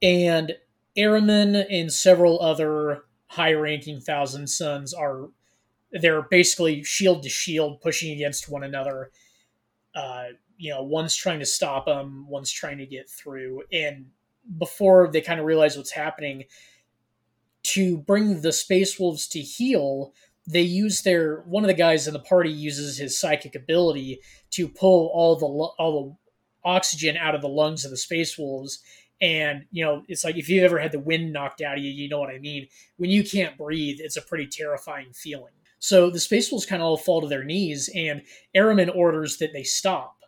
And 0.00 0.56
Ahriman 0.96 1.66
and 1.70 1.92
several 1.92 2.40
other 2.40 3.04
high-ranking 3.26 4.00
Thousand 4.00 4.46
Sons 4.46 4.94
are 4.94 5.28
they're 5.90 6.22
basically 6.22 6.82
shield 6.82 7.22
to 7.22 7.28
shield 7.28 7.80
pushing 7.80 8.12
against 8.12 8.48
one 8.48 8.64
another. 8.64 9.10
Uh, 9.94 10.24
you 10.64 10.70
know, 10.70 10.82
one's 10.82 11.14
trying 11.14 11.40
to 11.40 11.44
stop 11.44 11.84
them, 11.84 12.26
one's 12.26 12.50
trying 12.50 12.78
to 12.78 12.86
get 12.86 13.06
through. 13.10 13.64
And 13.70 14.06
before 14.58 15.10
they 15.12 15.20
kind 15.20 15.38
of 15.38 15.44
realize 15.44 15.76
what's 15.76 15.90
happening, 15.90 16.44
to 17.64 17.98
bring 17.98 18.40
the 18.40 18.50
Space 18.50 18.98
Wolves 18.98 19.28
to 19.28 19.40
heal, 19.40 20.14
they 20.46 20.62
use 20.62 21.02
their 21.02 21.40
one 21.40 21.64
of 21.64 21.68
the 21.68 21.74
guys 21.74 22.06
in 22.06 22.14
the 22.14 22.18
party 22.18 22.50
uses 22.50 22.96
his 22.96 23.18
psychic 23.18 23.54
ability 23.54 24.20
to 24.52 24.66
pull 24.66 25.10
all 25.12 25.36
the 25.36 25.44
all 25.44 26.02
the 26.02 26.66
oxygen 26.66 27.18
out 27.18 27.34
of 27.34 27.42
the 27.42 27.48
lungs 27.48 27.84
of 27.84 27.90
the 27.90 27.98
Space 27.98 28.38
Wolves. 28.38 28.82
And 29.20 29.66
you 29.70 29.84
know, 29.84 30.02
it's 30.08 30.24
like 30.24 30.38
if 30.38 30.48
you've 30.48 30.64
ever 30.64 30.78
had 30.78 30.92
the 30.92 30.98
wind 30.98 31.30
knocked 31.30 31.60
out 31.60 31.76
of 31.76 31.84
you, 31.84 31.90
you 31.90 32.08
know 32.08 32.20
what 32.20 32.34
I 32.34 32.38
mean. 32.38 32.68
When 32.96 33.10
you 33.10 33.22
can't 33.22 33.58
breathe, 33.58 33.98
it's 34.00 34.16
a 34.16 34.22
pretty 34.22 34.46
terrifying 34.46 35.12
feeling. 35.12 35.52
So 35.78 36.08
the 36.08 36.20
Space 36.20 36.50
Wolves 36.50 36.64
kind 36.64 36.80
of 36.80 36.86
all 36.86 36.96
fall 36.96 37.20
to 37.20 37.28
their 37.28 37.44
knees, 37.44 37.90
and 37.94 38.22
Ahriman 38.56 38.96
orders 38.96 39.36
that 39.36 39.52
they 39.52 39.62
stop 39.62 40.23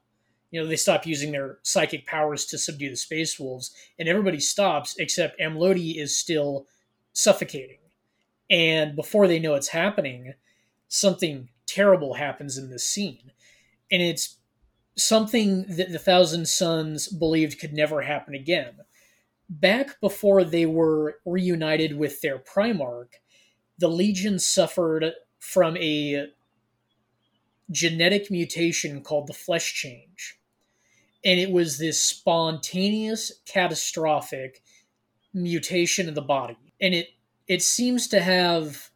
you 0.56 0.62
know, 0.62 0.68
they 0.68 0.76
stop 0.76 1.04
using 1.04 1.32
their 1.32 1.58
psychic 1.64 2.06
powers 2.06 2.46
to 2.46 2.56
subdue 2.56 2.88
the 2.88 2.96
space 2.96 3.38
wolves, 3.38 3.72
and 3.98 4.08
everybody 4.08 4.40
stops 4.40 4.96
except 4.98 5.38
Amlodhi 5.38 5.96
is 5.98 6.18
still 6.18 6.66
suffocating. 7.12 7.76
And 8.48 8.96
before 8.96 9.28
they 9.28 9.38
know 9.38 9.54
it's 9.54 9.68
happening, 9.68 10.32
something 10.88 11.50
terrible 11.66 12.14
happens 12.14 12.56
in 12.56 12.70
this 12.70 12.84
scene. 12.84 13.32
And 13.92 14.00
it's 14.00 14.38
something 14.96 15.66
that 15.76 15.92
the 15.92 15.98
Thousand 15.98 16.48
Sons 16.48 17.06
believed 17.06 17.60
could 17.60 17.74
never 17.74 18.00
happen 18.00 18.34
again. 18.34 18.76
Back 19.50 20.00
before 20.00 20.42
they 20.42 20.64
were 20.64 21.18
reunited 21.26 21.98
with 21.98 22.22
their 22.22 22.38
Primarch, 22.38 23.12
the 23.76 23.88
Legion 23.88 24.38
suffered 24.38 25.12
from 25.38 25.76
a 25.76 26.28
genetic 27.70 28.30
mutation 28.30 29.02
called 29.02 29.26
the 29.26 29.34
flesh 29.34 29.74
change. 29.74 30.35
And 31.26 31.38
it 31.38 31.50
was 31.50 31.76
this 31.76 32.00
spontaneous, 32.00 33.32
catastrophic 33.44 34.62
mutation 35.34 36.08
of 36.08 36.14
the 36.14 36.22
body. 36.22 36.56
And 36.80 36.94
it 36.94 37.08
it 37.46 37.62
seems 37.62 38.08
to 38.08 38.20
have 38.20 38.90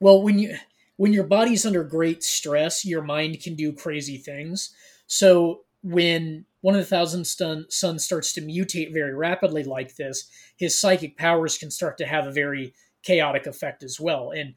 well 0.00 0.22
when 0.22 0.38
you 0.38 0.56
when 0.96 1.12
your 1.12 1.24
body's 1.24 1.66
under 1.66 1.84
great 1.84 2.24
stress, 2.24 2.84
your 2.84 3.02
mind 3.02 3.40
can 3.40 3.54
do 3.54 3.72
crazy 3.72 4.16
things. 4.16 4.74
So 5.06 5.64
when 5.82 6.46
one 6.62 6.74
of 6.74 6.80
the 6.80 6.86
thousand 6.86 7.26
stun, 7.26 7.66
sons 7.68 8.02
starts 8.02 8.32
to 8.32 8.40
mutate 8.40 8.92
very 8.92 9.14
rapidly 9.14 9.62
like 9.62 9.96
this, 9.96 10.28
his 10.56 10.76
psychic 10.76 11.16
powers 11.16 11.58
can 11.58 11.70
start 11.70 11.98
to 11.98 12.06
have 12.06 12.26
a 12.26 12.32
very 12.32 12.72
chaotic 13.02 13.46
effect 13.46 13.82
as 13.82 14.00
well. 14.00 14.30
And 14.30 14.54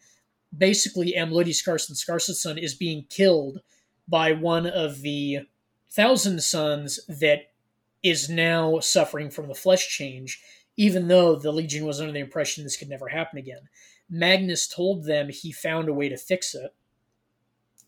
basically 0.58 1.13
Amlodhi 1.18 1.50
Skarssen 1.50 1.92
Skarsson 1.92 2.58
is 2.58 2.74
being 2.74 3.06
killed 3.10 3.60
by 4.08 4.32
one 4.32 4.65
of 4.65 5.02
the 5.02 5.39
thousand 5.91 6.41
sons 6.43 6.99
that 7.08 7.52
is 8.04 8.30
now 8.30 8.80
suffering 8.80 9.30
from 9.30 9.47
the 9.47 9.56
flesh 9.56 9.88
change, 9.89 10.41
even 10.78 11.08
though 11.08 11.36
the 11.36 11.52
Legion 11.52 11.86
was 11.86 11.99
under 11.99 12.13
the 12.13 12.19
impression 12.19 12.63
this 12.63 12.78
could 12.78 12.89
never 12.89 13.10
happen 13.10 13.38
again. 13.38 13.67
Magnus 14.10 14.67
told 14.67 15.04
them 15.04 15.30
he 15.30 15.52
found 15.52 15.89
a 15.89 15.93
way 15.93 16.10
to 16.10 16.17
fix 16.17 16.56
it, 16.56 16.73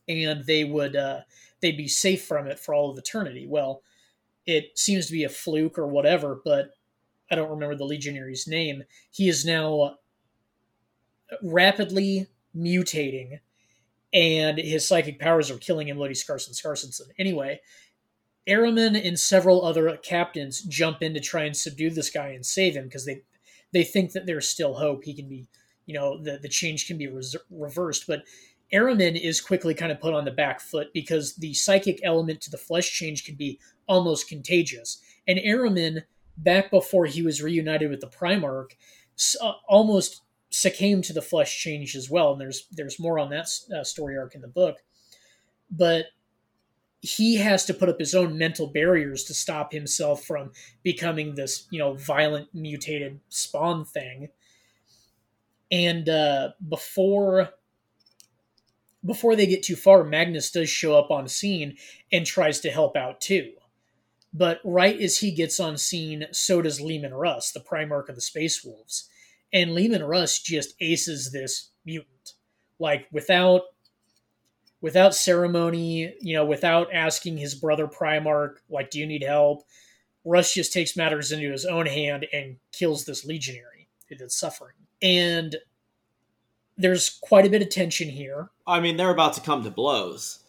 and 0.08 0.46
they 0.46 0.64
would 0.64 0.96
uh, 0.96 1.22
they'd 1.62 1.78
be 1.78 1.88
safe 1.88 2.26
from 2.26 2.48
it 2.48 2.60
for 2.60 2.74
all 2.74 2.92
of 2.92 2.98
eternity. 2.98 3.48
Well, 3.48 3.82
it 4.46 4.78
seems 4.78 5.08
to 5.08 5.14
be 5.14 5.24
a 5.24 5.30
fluke 5.30 5.78
or 5.80 5.88
whatever, 5.88 6.42
but 6.44 6.72
I 7.30 7.36
don't 7.36 7.50
remember 7.50 7.76
the 7.76 7.86
legionary's 7.86 8.48
name. 8.48 8.84
He 9.12 9.30
is 9.30 9.46
now 9.46 9.98
rapidly 11.42 12.28
mutating, 12.56 13.40
and 14.14 14.58
his 14.58 14.86
psychic 14.88 15.20
powers 15.20 15.50
are 15.50 15.58
killing 15.58 15.88
him, 15.88 15.98
Lodi 15.98 16.14
Skarssen 16.14 16.52
Skarssensson. 16.52 17.08
Anyway, 17.18 17.62
Ahriman 18.48 18.96
and 18.96 19.20
several 19.20 19.64
other 19.64 19.98
captains 19.98 20.62
jump 20.62 21.02
in 21.02 21.14
to 21.14 21.20
try 21.20 21.44
and 21.44 21.56
subdue 21.56 21.90
this 21.90 22.10
guy 22.10 22.30
and 22.30 22.46
save 22.46 22.76
him 22.76 22.86
because 22.86 23.06
they 23.06 23.22
they 23.74 23.84
think 23.84 24.12
that 24.12 24.26
there's 24.26 24.48
still 24.48 24.74
hope. 24.74 25.04
He 25.04 25.14
can 25.14 25.30
be, 25.30 25.48
you 25.86 25.94
know, 25.94 26.22
the 26.22 26.40
the 26.42 26.50
change 26.50 26.88
can 26.88 26.98
be 26.98 27.10
reversed, 27.50 28.06
but. 28.08 28.24
Ahriman 28.74 29.20
is 29.20 29.42
quickly 29.42 29.74
kind 29.74 29.92
of 29.92 30.00
put 30.00 30.14
on 30.14 30.24
the 30.24 30.32
back 30.32 30.62
foot 30.62 30.94
because 30.94 31.36
the 31.36 31.54
psychic 31.54 32.00
element 32.06 32.40
to 32.40 32.50
the 32.50 32.58
flesh 32.58 32.90
change 32.90 33.26
can 33.26 33.36
be 33.36 33.60
almost 33.86 34.30
contagious. 34.30 35.02
And 35.28 35.40
Ahriman, 35.40 36.04
back 36.38 36.72
before 36.72 37.06
he 37.06 37.22
was 37.22 37.44
reunited 37.44 37.90
with 37.90 38.00
the 38.00 38.08
Primarch, 38.08 38.72
uh, 39.42 39.54
almost 39.68 40.22
succumbed 40.50 41.04
to 41.06 41.14
the 41.14 41.22
flesh 41.22 41.60
change 41.60 41.96
as 41.96 42.10
well. 42.10 42.32
And 42.32 42.42
there's 42.42 42.68
there's 42.72 43.00
more 43.00 43.20
on 43.20 43.30
that 43.32 43.48
uh, 43.76 43.84
story 43.84 44.18
arc 44.18 44.36
in 44.36 44.42
the 44.42 44.48
book, 44.48 44.78
but 45.70 46.06
he 47.02 47.36
has 47.38 47.66
to 47.66 47.74
put 47.74 47.90
up 47.90 48.00
his 48.00 48.14
own 48.14 48.38
mental 48.38 48.68
barriers 48.68 49.24
to 49.26 49.34
stop 49.34 49.74
himself 49.74 50.24
from 50.24 50.52
becoming 50.84 51.36
this 51.36 51.68
you 51.72 51.80
know 51.80 51.94
violent 51.94 52.54
mutated 52.54 53.20
spawn 53.30 53.86
thing. 53.86 54.30
And 55.72 56.08
uh, 56.08 56.50
before 56.68 57.50
before 59.04 59.36
they 59.36 59.48
get 59.48 59.64
too 59.64 59.76
far, 59.76 60.04
Magnus 60.04 60.52
does 60.52 60.70
show 60.70 60.98
up 60.98 61.10
on 61.10 61.28
scene 61.28 61.76
and 62.12 62.26
tries 62.26 62.60
to 62.60 62.70
help 62.70 62.96
out 62.96 63.20
too. 63.20 63.54
But 64.34 64.60
right 64.64 65.00
as 65.00 65.18
he 65.18 65.32
gets 65.32 65.60
on 65.60 65.78
scene, 65.78 66.28
so 66.32 66.62
does 66.62 66.80
Leman 66.80 67.14
Russ, 67.14 67.52
the 67.52 67.60
Primarch 67.60 68.08
of 68.10 68.16
the 68.16 68.22
Space 68.22 68.64
Wolves 68.64 69.10
and 69.54 69.74
Leman 69.74 70.04
Russ 70.04 70.40
just 70.40 70.76
aces 70.80 71.32
this 71.32 71.72
mutant, 71.86 72.34
like 72.80 73.08
without 73.12 73.62
without 74.82 75.16
ceremony, 75.16 76.14
you 76.20 76.34
know, 76.34 76.46
without 76.46 76.94
asking 76.94 77.38
his 77.38 77.56
brother 77.56 77.88
Primarch, 77.88 78.56
like, 78.70 78.90
do 78.90 79.00
you 79.00 79.06
need 79.06 79.24
help? 79.24 79.64
Russ 80.26 80.54
just 80.54 80.74
takes 80.74 80.98
matters 80.98 81.32
into 81.32 81.52
his 81.52 81.66
own 81.66 81.86
hand 81.86 82.28
and 82.34 82.58
kills 82.72 83.06
this 83.06 83.26
legionary 83.26 83.88
that's 84.18 84.36
suffering. 84.36 84.76
And 85.02 85.56
there's 86.78 87.10
quite 87.10 87.46
a 87.46 87.50
bit 87.50 87.62
of 87.62 87.70
tension 87.70 88.10
here. 88.10 88.50
I 88.68 88.80
mean, 88.80 88.98
they're 88.98 89.10
about 89.10 89.34
to 89.36 89.42
come 89.42 89.64
to 89.64 89.72
blows. 89.72 90.40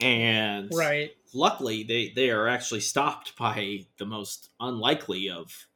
And 0.00 0.70
right. 0.74 1.10
luckily 1.32 1.84
they, 1.84 2.12
they 2.14 2.30
are 2.30 2.48
actually 2.48 2.80
stopped 2.80 3.36
by 3.36 3.86
the 3.98 4.04
most 4.06 4.50
unlikely 4.58 5.30
of 5.30 5.66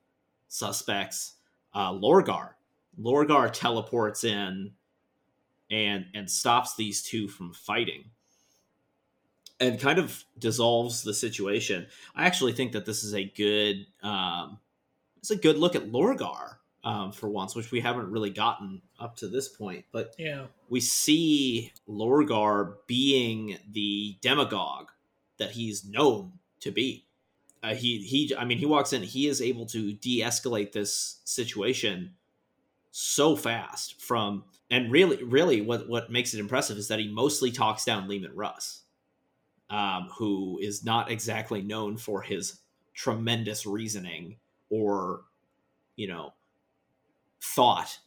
suspects, 0.48 1.34
uh, 1.72 1.92
Lorgar 1.92 2.56
Lorgar 3.00 3.50
teleports 3.52 4.24
in 4.24 4.72
and 5.70 6.06
and 6.14 6.30
stops 6.30 6.76
these 6.76 7.02
two 7.02 7.28
from 7.28 7.52
fighting 7.52 8.04
and 9.58 9.80
kind 9.80 9.98
of 9.98 10.24
dissolves 10.38 11.02
the 11.02 11.14
situation. 11.14 11.86
I 12.14 12.26
actually 12.26 12.52
think 12.52 12.72
that 12.72 12.84
this 12.86 13.02
is 13.04 13.14
a 13.14 13.24
good 13.24 13.86
um, 14.02 14.58
it's 15.18 15.30
a 15.30 15.36
good 15.36 15.58
look 15.58 15.74
at 15.74 15.90
Lorgar 15.90 16.56
um, 16.84 17.10
for 17.12 17.28
once, 17.28 17.54
which 17.56 17.72
we 17.72 17.80
haven't 17.80 18.10
really 18.10 18.30
gotten 18.30 18.82
up 19.00 19.16
to 19.16 19.28
this 19.28 19.48
point. 19.48 19.84
But 19.92 20.14
Yeah. 20.18 20.46
we 20.68 20.80
see 20.80 21.72
Lorgar 21.88 22.76
being 22.86 23.58
the 23.70 24.16
demagogue 24.20 24.90
that 25.38 25.52
he's 25.52 25.84
known 25.84 26.34
to 26.60 26.70
be. 26.70 27.04
Uh, 27.62 27.74
he 27.74 27.98
he, 27.98 28.34
I 28.38 28.44
mean, 28.44 28.58
he 28.58 28.66
walks 28.66 28.92
in. 28.92 29.02
He 29.02 29.26
is 29.26 29.42
able 29.42 29.66
to 29.66 29.92
de-escalate 29.94 30.72
this 30.72 31.20
situation 31.24 32.14
so 32.92 33.34
fast 33.34 34.00
from, 34.00 34.44
and 34.70 34.90
really, 34.90 35.22
really, 35.22 35.60
what 35.60 35.88
what 35.88 36.10
makes 36.10 36.34
it 36.34 36.40
impressive 36.40 36.76
is 36.76 36.88
that 36.88 36.98
he 36.98 37.08
mostly 37.08 37.50
talks 37.50 37.84
down 37.84 38.08
Leman 38.08 38.34
Russ, 38.34 38.82
um, 39.70 40.08
who 40.18 40.58
is 40.60 40.84
not 40.84 41.10
exactly 41.10 41.62
known 41.62 41.96
for 41.96 42.22
his 42.22 42.60
tremendous 42.94 43.66
reasoning 43.66 44.36
or, 44.70 45.22
you 45.96 46.08
know, 46.08 46.32
thought 47.40 47.98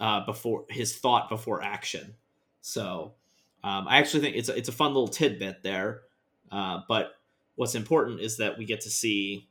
uh, 0.00 0.24
before 0.26 0.64
his 0.68 0.96
thought 0.96 1.28
before 1.28 1.62
action. 1.62 2.14
So 2.60 3.14
um, 3.62 3.86
I 3.88 3.98
actually 3.98 4.20
think 4.20 4.36
it's 4.36 4.48
a, 4.48 4.56
it's 4.56 4.68
a 4.68 4.72
fun 4.72 4.88
little 4.88 5.08
tidbit 5.08 5.62
there. 5.62 6.02
Uh, 6.50 6.80
but 6.88 7.12
what's 7.56 7.74
important 7.74 8.20
is 8.20 8.38
that 8.38 8.58
we 8.58 8.64
get 8.64 8.80
to 8.80 8.90
see 8.90 9.48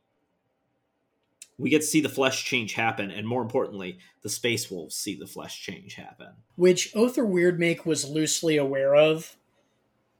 we 1.58 1.70
get 1.70 1.80
to 1.80 1.86
see 1.86 2.00
the 2.00 2.08
flesh 2.08 2.44
change 2.44 2.74
happen, 2.74 3.10
and 3.10 3.26
more 3.26 3.42
importantly, 3.42 3.98
the 4.22 4.28
space 4.28 4.70
wolves 4.70 4.96
see 4.96 5.16
the 5.16 5.26
flesh 5.26 5.60
change 5.60 5.94
happen. 5.94 6.28
which 6.56 6.92
Ohthere 6.94 7.28
Wyrdmake 7.28 7.84
was 7.84 8.08
loosely 8.08 8.56
aware 8.56 8.94
of 8.94 9.36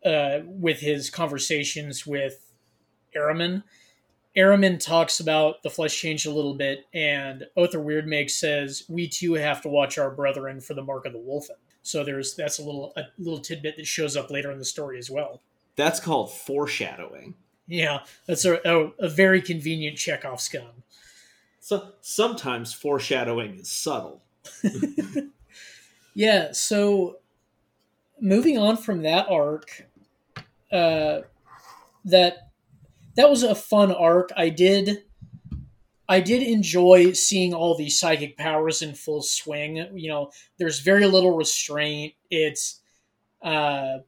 uh, 0.04 0.40
with 0.44 0.80
his 0.80 1.10
conversations 1.10 2.06
with 2.06 2.52
Ahriman. 3.16 3.62
Ahriman 4.36 4.78
talks 4.78 5.20
about 5.20 5.62
the 5.62 5.70
flesh 5.70 5.98
change 5.98 6.26
a 6.26 6.30
little 6.30 6.54
bit, 6.54 6.86
and 6.92 7.46
Ohthere 7.56 7.84
Wyrdmake 7.84 8.30
says 8.30 8.84
we 8.88 9.08
too 9.08 9.34
have 9.34 9.62
to 9.62 9.68
watch 9.68 9.98
our 9.98 10.10
brethren 10.10 10.60
for 10.60 10.74
the 10.74 10.82
mark 10.82 11.06
of 11.06 11.12
the 11.12 11.18
wolfen. 11.18 11.56
So 11.82 12.04
there's 12.04 12.34
that's 12.34 12.58
a 12.58 12.64
little 12.64 12.92
a 12.96 13.04
little 13.18 13.40
tidbit 13.40 13.76
that 13.76 13.86
shows 13.86 14.16
up 14.16 14.30
later 14.30 14.50
in 14.50 14.58
the 14.58 14.64
story 14.64 14.98
as 14.98 15.10
well. 15.10 15.40
That's 15.76 16.00
called 16.00 16.32
foreshadowing. 16.32 17.34
Yeah, 17.66 18.00
that's 18.26 18.44
a, 18.44 18.60
a, 18.64 18.92
a 18.98 19.08
very 19.08 19.40
convenient 19.42 19.96
Chekhov's 19.96 20.48
gun. 20.48 20.82
So 21.68 21.92
sometimes 22.00 22.72
foreshadowing 22.72 23.58
is 23.58 23.70
subtle. 23.70 24.22
Yeah, 26.14 26.50
so 26.50 27.18
moving 28.20 28.58
on 28.58 28.76
from 28.76 29.02
that 29.02 29.28
arc, 29.30 29.86
uh, 30.72 31.20
that 32.06 32.50
that 33.14 33.30
was 33.30 33.44
a 33.44 33.54
fun 33.54 33.92
arc. 33.92 34.30
I 34.36 34.48
did 34.48 35.04
I 36.08 36.18
did 36.18 36.42
enjoy 36.42 37.12
seeing 37.12 37.54
all 37.54 37.76
these 37.76 38.00
psychic 38.00 38.36
powers 38.36 38.82
in 38.82 38.94
full 38.94 39.22
swing. 39.22 39.76
You 39.94 40.08
know, 40.08 40.30
there's 40.58 40.80
very 40.80 41.06
little 41.06 41.36
restraint. 41.36 42.14
It's 42.30 42.80
uh, 43.40 43.98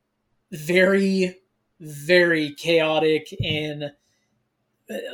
very 0.51 1.37
very 1.79 2.55
chaotic 2.55 3.33
and 3.41 3.93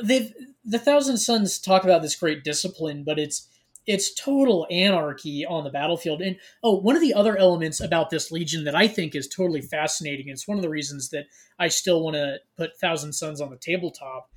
they've 0.03 0.33
the 0.67 0.79
Thousand 0.79 1.17
Sons 1.17 1.57
talk 1.59 1.83
about 1.83 2.01
this 2.01 2.15
great 2.15 2.43
discipline, 2.43 3.03
but 3.03 3.17
it's 3.17 3.47
it's 3.85 4.13
total 4.13 4.67
anarchy 4.69 5.45
on 5.45 5.63
the 5.63 5.69
battlefield. 5.69 6.21
And 6.21 6.35
oh, 6.61 6.75
one 6.75 6.97
of 6.97 7.01
the 7.01 7.13
other 7.13 7.37
elements 7.37 7.79
about 7.79 8.09
this 8.09 8.31
legion 8.33 8.65
that 8.65 8.75
I 8.75 8.85
think 8.85 9.15
is 9.15 9.29
totally 9.29 9.61
fascinating, 9.61 10.27
it's 10.27 10.47
one 10.47 10.57
of 10.57 10.61
the 10.61 10.69
reasons 10.69 11.09
that 11.11 11.27
I 11.57 11.69
still 11.69 12.03
want 12.03 12.15
to 12.15 12.39
put 12.57 12.77
Thousand 12.77 13.13
Sons 13.13 13.39
on 13.39 13.49
the 13.49 13.55
tabletop, 13.55 14.29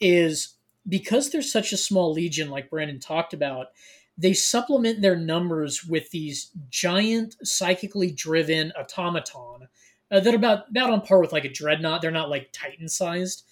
is 0.00 0.56
because 0.88 1.30
they're 1.30 1.40
such 1.40 1.72
a 1.72 1.76
small 1.76 2.12
legion, 2.12 2.50
like 2.50 2.68
Brandon 2.68 2.98
talked 2.98 3.32
about, 3.32 3.68
they 4.18 4.32
supplement 4.32 5.02
their 5.02 5.16
numbers 5.16 5.84
with 5.84 6.10
these 6.10 6.50
giant 6.68 7.36
psychically 7.44 8.10
driven 8.10 8.72
automaton 8.76 9.68
uh, 10.10 10.20
that 10.20 10.34
are 10.34 10.36
about 10.36 10.68
about 10.68 10.90
on 10.90 11.00
par 11.00 11.20
with 11.20 11.32
like 11.32 11.44
a 11.44 11.52
dreadnought. 11.52 12.02
They're 12.02 12.10
not 12.10 12.30
like 12.30 12.50
Titan 12.52 12.88
sized. 12.88 13.44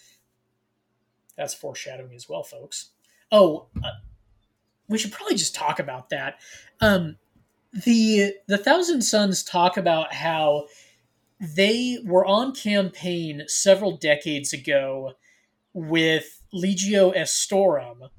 That's 1.37 1.55
foreshadowing 1.55 2.14
as 2.14 2.28
well, 2.28 2.43
folks. 2.43 2.91
Oh, 3.32 3.66
uh, 3.82 3.91
we 4.89 4.99
should 4.99 5.12
probably 5.12 5.37
just 5.37 5.55
talk 5.55 5.78
about 5.78 6.11
that. 6.11 6.41
Um, 6.80 7.16
the 7.85 8.35
the 8.47 8.59
Thousand 8.59 9.03
Sons 9.03 9.43
talk 9.43 9.76
about 9.76 10.14
how 10.14 10.66
they 11.41 11.99
were 12.05 12.24
on 12.24 12.55
campaign 12.55 13.43
several 13.49 13.97
decades 13.97 14.53
ago 14.53 15.12
with 15.72 16.43
Legio 16.55 17.14
Estorum, 17.16 18.11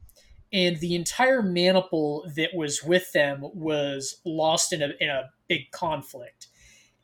and 0.51 0.79
the 0.79 0.95
entire 0.95 1.41
maniple 1.41 2.29
that 2.35 2.53
was 2.53 2.83
with 2.83 3.11
them 3.13 3.45
was 3.53 4.19
lost 4.25 4.73
in 4.73 4.81
a 4.81 4.89
in 4.99 5.09
a 5.09 5.29
big 5.47 5.71
conflict. 5.71 6.47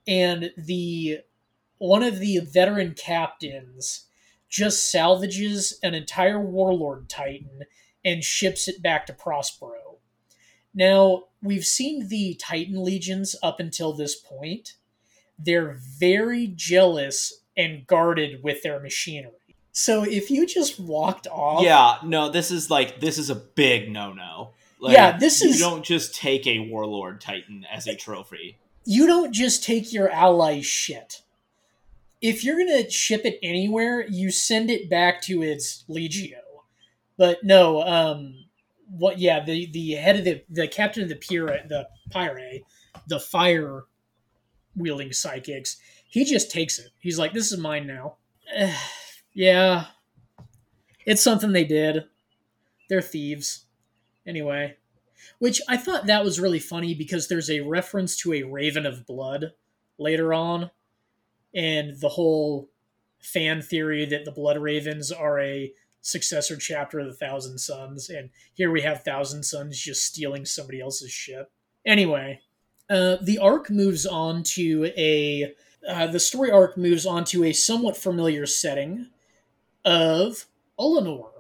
And 0.08 0.52
the 0.58 1.20
one 1.78 2.04
of 2.04 2.20
the 2.20 2.40
veteran 2.40 2.94
captains 2.94 4.08
just 4.52 4.92
salvages 4.92 5.80
an 5.82 5.96
entire 5.96 6.40
warlord 6.40 7.10
titan 7.10 7.64
and 8.06 8.24
ships 8.24 8.68
it 8.68 8.84
back 8.84 9.08
to 9.08 9.14
Prospero. 9.14 9.98
Now, 10.74 11.24
we've 11.42 11.66
seen 11.66 12.08
the 12.08 12.36
Titan 12.36 12.84
legions 12.84 13.36
up 13.44 13.60
until 13.60 13.94
this 13.94 14.16
point. 14.16 14.76
They're 15.38 15.78
very 16.00 16.48
jealous 16.48 17.42
and 17.58 17.86
guarded 17.88 18.42
with 18.44 18.64
their 18.64 18.80
machinery. 18.80 19.32
So 19.72 20.04
if 20.04 20.30
you 20.32 20.46
just 20.48 20.80
walked 20.80 21.28
off, 21.28 21.64
Yeah, 21.64 21.96
no, 22.04 22.30
this 22.30 22.52
is 22.52 22.70
like 22.70 23.00
this 23.00 23.18
is 23.18 23.30
a 23.30 23.36
big 23.36 23.90
no 23.92 24.12
no. 24.14 24.52
Like, 24.80 24.94
Yeah, 24.94 25.18
this 25.18 25.42
is. 25.42 25.60
you 25.60 25.66
don't 25.66 25.84
just 25.86 26.16
take 26.16 26.46
a 26.48 26.68
warlord 26.70 27.22
titan 27.22 27.66
as 27.72 27.88
a 27.88 27.96
trophy. 27.96 28.58
you 28.84 29.06
don't 29.08 29.32
just 29.34 29.64
take 29.64 29.94
your 29.94 30.10
ally's 30.10 30.66
shit. 30.66 31.22
If 32.22 32.44
you're 32.44 32.58
gonna 32.58 32.90
ship 32.90 33.22
it 33.26 33.40
anywhere, 33.42 34.06
you 34.08 34.32
send 34.32 34.70
it 34.70 34.90
back 34.90 35.22
to 35.24 35.42
its 35.42 35.84
legio. 35.90 36.40
But 37.18 37.44
no, 37.44 37.82
um, 37.82 38.46
what? 38.90 39.20
Yeah, 39.20 39.44
the 39.44 39.70
the 39.72 39.92
head 39.94 40.18
of 40.18 40.24
the 40.26 40.44
the 40.50 40.68
captain 40.68 41.04
of 41.04 41.10
the 41.10 41.16
pyre, 41.16 41.66
the 41.68 41.88
pyre, 42.10 42.60
the 43.08 43.20
fire 43.20 43.86
wielding 44.76 45.14
psychics. 45.14 45.78
He 46.08 46.26
just 46.26 46.52
takes 46.52 46.78
it. 46.80 46.90
He's 47.00 47.18
like, 47.18 47.34
"This 47.34 47.52
is 47.52 47.58
mine 47.58 47.88
now." 47.88 48.18
yeah, 49.34 49.86
it's 51.06 51.22
something 51.22 51.52
they 51.52 51.66
did. 51.66 52.06
They're 52.90 53.02
thieves, 53.02 53.66
anyway. 54.26 54.78
Which 55.40 55.62
I 55.68 55.78
thought 55.78 56.08
that 56.08 56.24
was 56.24 56.40
really 56.40 56.60
funny 56.60 56.94
because 56.94 57.28
there's 57.28 57.50
a 57.50 57.62
reference 57.62 58.18
to 58.18 58.34
a 58.34 58.44
Raven 58.44 58.86
of 58.86 59.06
Blood 59.06 59.54
later 59.98 60.34
on, 60.34 60.72
and 61.54 62.00
the 62.00 62.10
whole 62.10 62.70
fan 63.20 63.62
theory 63.62 64.06
that 64.06 64.26
the 64.26 64.32
Blood 64.32 64.58
Ravens 64.58 65.12
are 65.12 65.40
a 65.40 65.74
successor 66.02 66.58
chapter 66.58 67.00
of 67.00 67.08
the 67.08 67.14
Thousand 67.14 67.60
Sons, 67.60 68.10
and 68.10 68.30
here 68.54 68.72
we 68.72 68.82
have 68.82 69.04
Thousand 69.04 69.44
Sons 69.44 69.80
just 69.80 70.04
stealing 70.04 70.46
somebody 70.46 70.82
else's 70.82 71.12
ship. 71.12 71.52
Anyway, 71.86 72.42
uh, 72.90 73.18
the 73.22 73.38
arc 73.38 73.70
moves 73.70 74.06
on 74.06 74.44
to 74.44 74.92
a 74.98 75.54
uh, 75.88 76.08
the 76.08 76.20
story 76.20 76.52
arc 76.52 76.78
moves 76.78 77.06
on 77.06 77.24
to 77.26 77.44
a 77.44 77.54
somewhat 77.54 77.98
familiar 77.98 78.46
setting 78.46 79.08
of 79.84 80.46
Ulanor, 80.80 81.32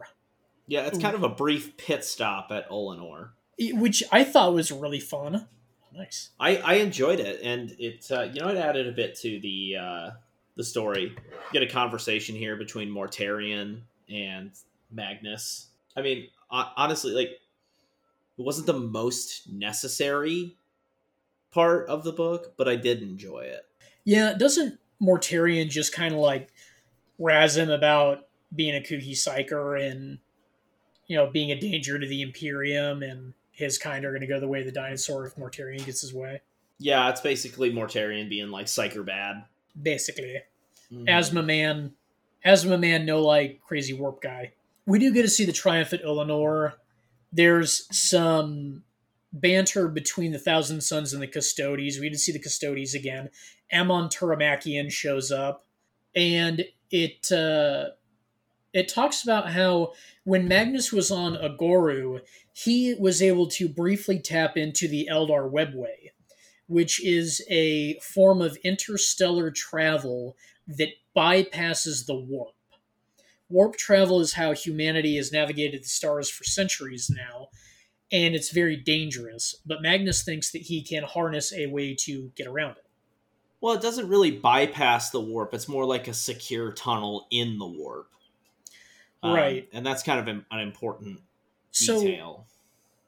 Yeah, 0.68 0.88
it's 0.88 0.98
kind 0.98 1.16
of 1.16 1.24
a 1.24 1.30
brief 1.30 1.78
pit 1.78 2.04
stop 2.04 2.52
at 2.52 2.70
Ulanor. 2.70 3.30
which 3.60 4.04
I 4.12 4.24
thought 4.24 4.54
was 4.54 4.72
really 4.72 5.00
fun. 5.00 5.48
Nice. 5.94 6.30
I, 6.40 6.58
I 6.58 6.74
enjoyed 6.76 7.20
it, 7.20 7.42
and 7.44 7.76
it 7.78 8.10
uh, 8.12 8.24
you 8.24 8.40
know 8.40 8.48
it 8.48 8.58
added 8.58 8.88
a 8.88 8.92
bit 8.92 9.16
to 9.20 9.40
the 9.40 9.78
uh, 9.80 10.12
the 10.56 10.64
story. 10.64 11.04
You 11.04 11.14
get 11.52 11.64
a 11.64 11.68
conversation 11.68 12.36
here 12.36 12.56
between 12.56 12.90
Mortarion 12.90 13.82
and 14.10 14.52
Magnus. 14.90 15.68
I 15.96 16.02
mean, 16.02 16.28
honestly, 16.50 17.12
like 17.12 17.30
it 17.30 18.46
wasn't 18.46 18.68
the 18.68 18.80
most 18.80 19.50
necessary 19.52 20.56
part 21.52 21.90
of 21.90 22.04
the 22.04 22.14
book, 22.14 22.54
but 22.58 22.70
I 22.70 22.76
did 22.78 23.02
enjoy 23.02 23.42
it. 23.42 23.66
Yeah, 24.06 24.34
doesn't 24.34 24.80
Mortarion 25.02 25.70
just 25.70 25.94
kind 25.94 26.14
of 26.14 26.20
like 26.20 26.52
razz 27.20 27.58
him 27.58 27.70
about 27.70 28.28
being 28.56 28.76
a 28.76 28.80
kooky 28.80 29.12
psyker 29.12 29.80
and 29.80 30.20
you 31.08 31.18
know 31.18 31.28
being 31.30 31.52
a 31.52 31.60
danger 31.60 32.00
to 32.00 32.08
the 32.08 32.22
Imperium 32.22 33.04
and 33.04 33.34
his 33.62 33.78
kind 33.78 34.04
are 34.04 34.10
going 34.12 34.22
to 34.22 34.28
go 34.28 34.40
the 34.40 34.48
way 34.48 34.60
of 34.60 34.66
the 34.66 34.72
dinosaur 34.72 35.26
if 35.26 35.36
Mortarion 35.36 35.86
gets 35.86 36.02
his 36.02 36.14
way. 36.14 36.42
Yeah, 36.80 37.10
it's 37.10 37.22
basically 37.22 37.72
Mortarion 37.72 38.28
being 38.28 38.50
like 38.50 38.66
psyker 38.66 39.06
bad. 39.06 39.44
Basically, 39.82 40.42
Mhm. 40.92 41.08
Asthma 41.08 41.44
Man, 41.44 41.94
Asthma 42.44 42.78
Man, 42.78 43.06
no 43.06 43.22
like 43.22 43.62
crazy 43.62 43.94
warp 43.94 44.22
guy. 44.22 44.52
We 44.86 45.00
do 45.00 45.14
get 45.14 45.22
to 45.22 45.30
see 45.30 45.46
the 45.46 45.54
triumph 45.54 45.94
at 45.94 46.04
Ulanor. 46.04 46.74
There's 47.32 47.88
some 47.96 48.84
banter 49.32 49.88
between 49.88 50.32
the 50.34 50.40
Thousand 50.40 50.82
Sons 50.82 51.14
and 51.14 51.22
the 51.22 51.28
Custodes. 51.28 51.98
We 51.98 52.08
get 52.10 52.14
to 52.14 52.20
see 52.20 52.34
the 52.34 52.40
Custodes 52.40 52.94
again. 52.94 53.30
Amon 53.74 54.10
Tauromachian 54.10 54.92
shows 54.92 55.32
up, 55.32 55.66
and 56.14 56.66
it 56.90 57.32
uh, 57.32 57.92
it 58.74 58.88
talks 58.88 59.24
about 59.24 59.52
how 59.52 59.94
when 60.24 60.48
Magnus 60.48 60.92
was 60.92 61.12
on 61.12 61.36
Aghoru, 61.36 62.22
he 62.54 62.96
was 63.00 63.22
able 63.22 63.48
to 63.48 63.68
briefly 63.68 64.20
tap 64.20 64.56
into 64.56 64.88
the 64.88 65.10
Eldar 65.12 65.52
Webway, 65.52 66.12
which 66.68 67.04
is 67.04 67.46
a 67.50 68.00
form 68.00 68.42
of 68.42 68.58
interstellar 68.64 69.52
travel 69.52 70.36
that 70.68 70.90
bypasses 71.16 72.06
the 72.06 72.16
warp. 72.16 72.54
Warp 73.50 73.76
travel 73.76 74.22
is 74.22 74.34
how 74.34 74.54
humanity 74.54 75.18
has 75.18 75.34
navigated 75.34 75.84
the 75.84 75.90
stars 75.90 76.30
for 76.30 76.46
centuries 76.46 77.10
now, 77.14 77.50
and 78.10 78.34
it's 78.34 78.52
very 78.52 78.78
dangerous. 78.78 79.56
But 79.66 79.82
Magnus 79.82 80.24
thinks 80.24 80.52
that 80.52 80.62
he 80.62 80.82
can 80.82 81.04
harness 81.04 81.52
a 81.52 81.68
way 81.68 81.94
to 82.02 82.32
get 82.38 82.48
around 82.48 82.72
it. 82.78 82.86
Well, 83.60 83.74
it 83.76 83.82
doesn't 83.82 84.08
really 84.08 84.32
bypass 84.32 85.10
the 85.10 85.20
warp. 85.20 85.54
It's 85.54 85.68
more 85.68 85.86
like 85.86 86.08
a 86.08 86.14
secure 86.14 86.72
tunnel 86.72 87.28
in 87.30 87.58
the 87.60 87.68
warp. 87.68 88.08
Um, 89.24 89.36
right. 89.36 89.70
And 89.72 89.86
that's 89.86 90.04
kind 90.04 90.20
of 90.20 90.28
an, 90.28 90.46
an 90.52 90.60
important 90.60 91.20
So 91.72 92.02
detail. 92.02 92.46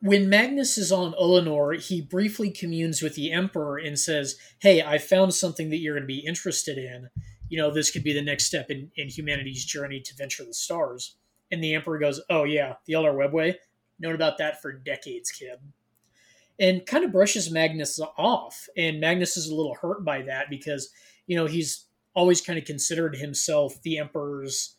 when 0.01 0.29
Magnus 0.29 0.77
is 0.77 0.91
on 0.91 1.13
Ulanor, 1.13 1.79
he 1.81 2.01
briefly 2.01 2.51
communes 2.51 3.01
with 3.01 3.15
the 3.15 3.31
Emperor 3.31 3.77
and 3.77 3.99
says, 3.99 4.37
Hey, 4.59 4.81
I 4.81 4.97
found 4.97 5.33
something 5.33 5.69
that 5.69 5.77
you're 5.77 5.95
going 5.95 6.03
to 6.03 6.07
be 6.07 6.19
interested 6.25 6.77
in. 6.77 7.09
You 7.49 7.57
know, 7.57 7.71
this 7.71 7.91
could 7.91 8.03
be 8.03 8.13
the 8.13 8.21
next 8.21 8.45
step 8.45 8.69
in, 8.69 8.91
in 8.95 9.09
humanity's 9.09 9.65
journey 9.65 9.99
to 10.01 10.15
venture 10.15 10.45
the 10.45 10.53
stars. 10.53 11.15
And 11.51 11.63
the 11.63 11.73
Emperor 11.73 11.99
goes, 11.99 12.21
Oh, 12.29 12.43
yeah, 12.43 12.75
the 12.85 12.93
Eldar 12.93 13.13
Webway? 13.15 13.55
Known 13.99 14.15
about 14.15 14.37
that 14.39 14.61
for 14.61 14.71
decades, 14.71 15.31
kid. 15.31 15.59
And 16.59 16.85
kind 16.85 17.03
of 17.03 17.11
brushes 17.11 17.49
Magnus 17.51 17.99
off. 18.17 18.67
And 18.77 18.99
Magnus 18.99 19.37
is 19.37 19.49
a 19.49 19.55
little 19.55 19.75
hurt 19.75 20.05
by 20.05 20.21
that 20.23 20.49
because, 20.49 20.89
you 21.25 21.35
know, 21.35 21.45
he's 21.47 21.85
always 22.15 22.41
kind 22.41 22.59
of 22.59 22.65
considered 22.65 23.15
himself 23.15 23.81
the 23.81 23.97
Emperor's, 23.97 24.75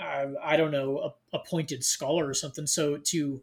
uh, 0.00 0.26
I 0.42 0.56
don't 0.56 0.70
know, 0.70 0.98
a, 0.98 1.36
appointed 1.36 1.84
scholar 1.84 2.26
or 2.26 2.34
something. 2.34 2.66
So 2.66 2.96
to 2.96 3.42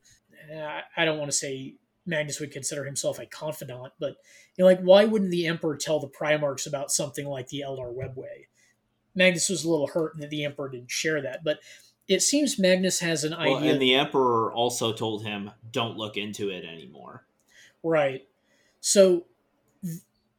uh, 0.55 0.81
I 0.95 1.05
don't 1.05 1.17
want 1.17 1.31
to 1.31 1.37
say 1.37 1.75
Magnus 2.05 2.39
would 2.39 2.51
consider 2.51 2.85
himself 2.85 3.19
a 3.19 3.25
confidant, 3.25 3.93
but 3.99 4.15
you 4.55 4.63
know, 4.63 4.65
like 4.65 4.81
why 4.81 5.05
wouldn't 5.05 5.31
the 5.31 5.45
Emperor 5.45 5.75
tell 5.77 5.99
the 5.99 6.07
Primarchs 6.07 6.67
about 6.67 6.91
something 6.91 7.27
like 7.27 7.49
the 7.49 7.63
Eldar 7.65 7.93
Webway? 7.93 8.47
Magnus 9.15 9.49
was 9.49 9.63
a 9.63 9.69
little 9.69 9.87
hurt 9.87 10.17
that 10.19 10.29
the 10.29 10.45
Emperor 10.45 10.69
didn't 10.69 10.91
share 10.91 11.21
that, 11.21 11.43
but 11.43 11.59
it 12.07 12.21
seems 12.21 12.57
Magnus 12.57 12.99
has 12.99 13.23
an 13.23 13.31
Well, 13.37 13.57
idea. 13.57 13.73
and 13.73 13.81
the 13.81 13.95
Emperor 13.95 14.53
also 14.53 14.93
told 14.93 15.25
him, 15.25 15.51
don't 15.71 15.97
look 15.97 16.15
into 16.15 16.49
it 16.49 16.63
anymore. 16.63 17.25
Right. 17.83 18.27
So 18.79 19.25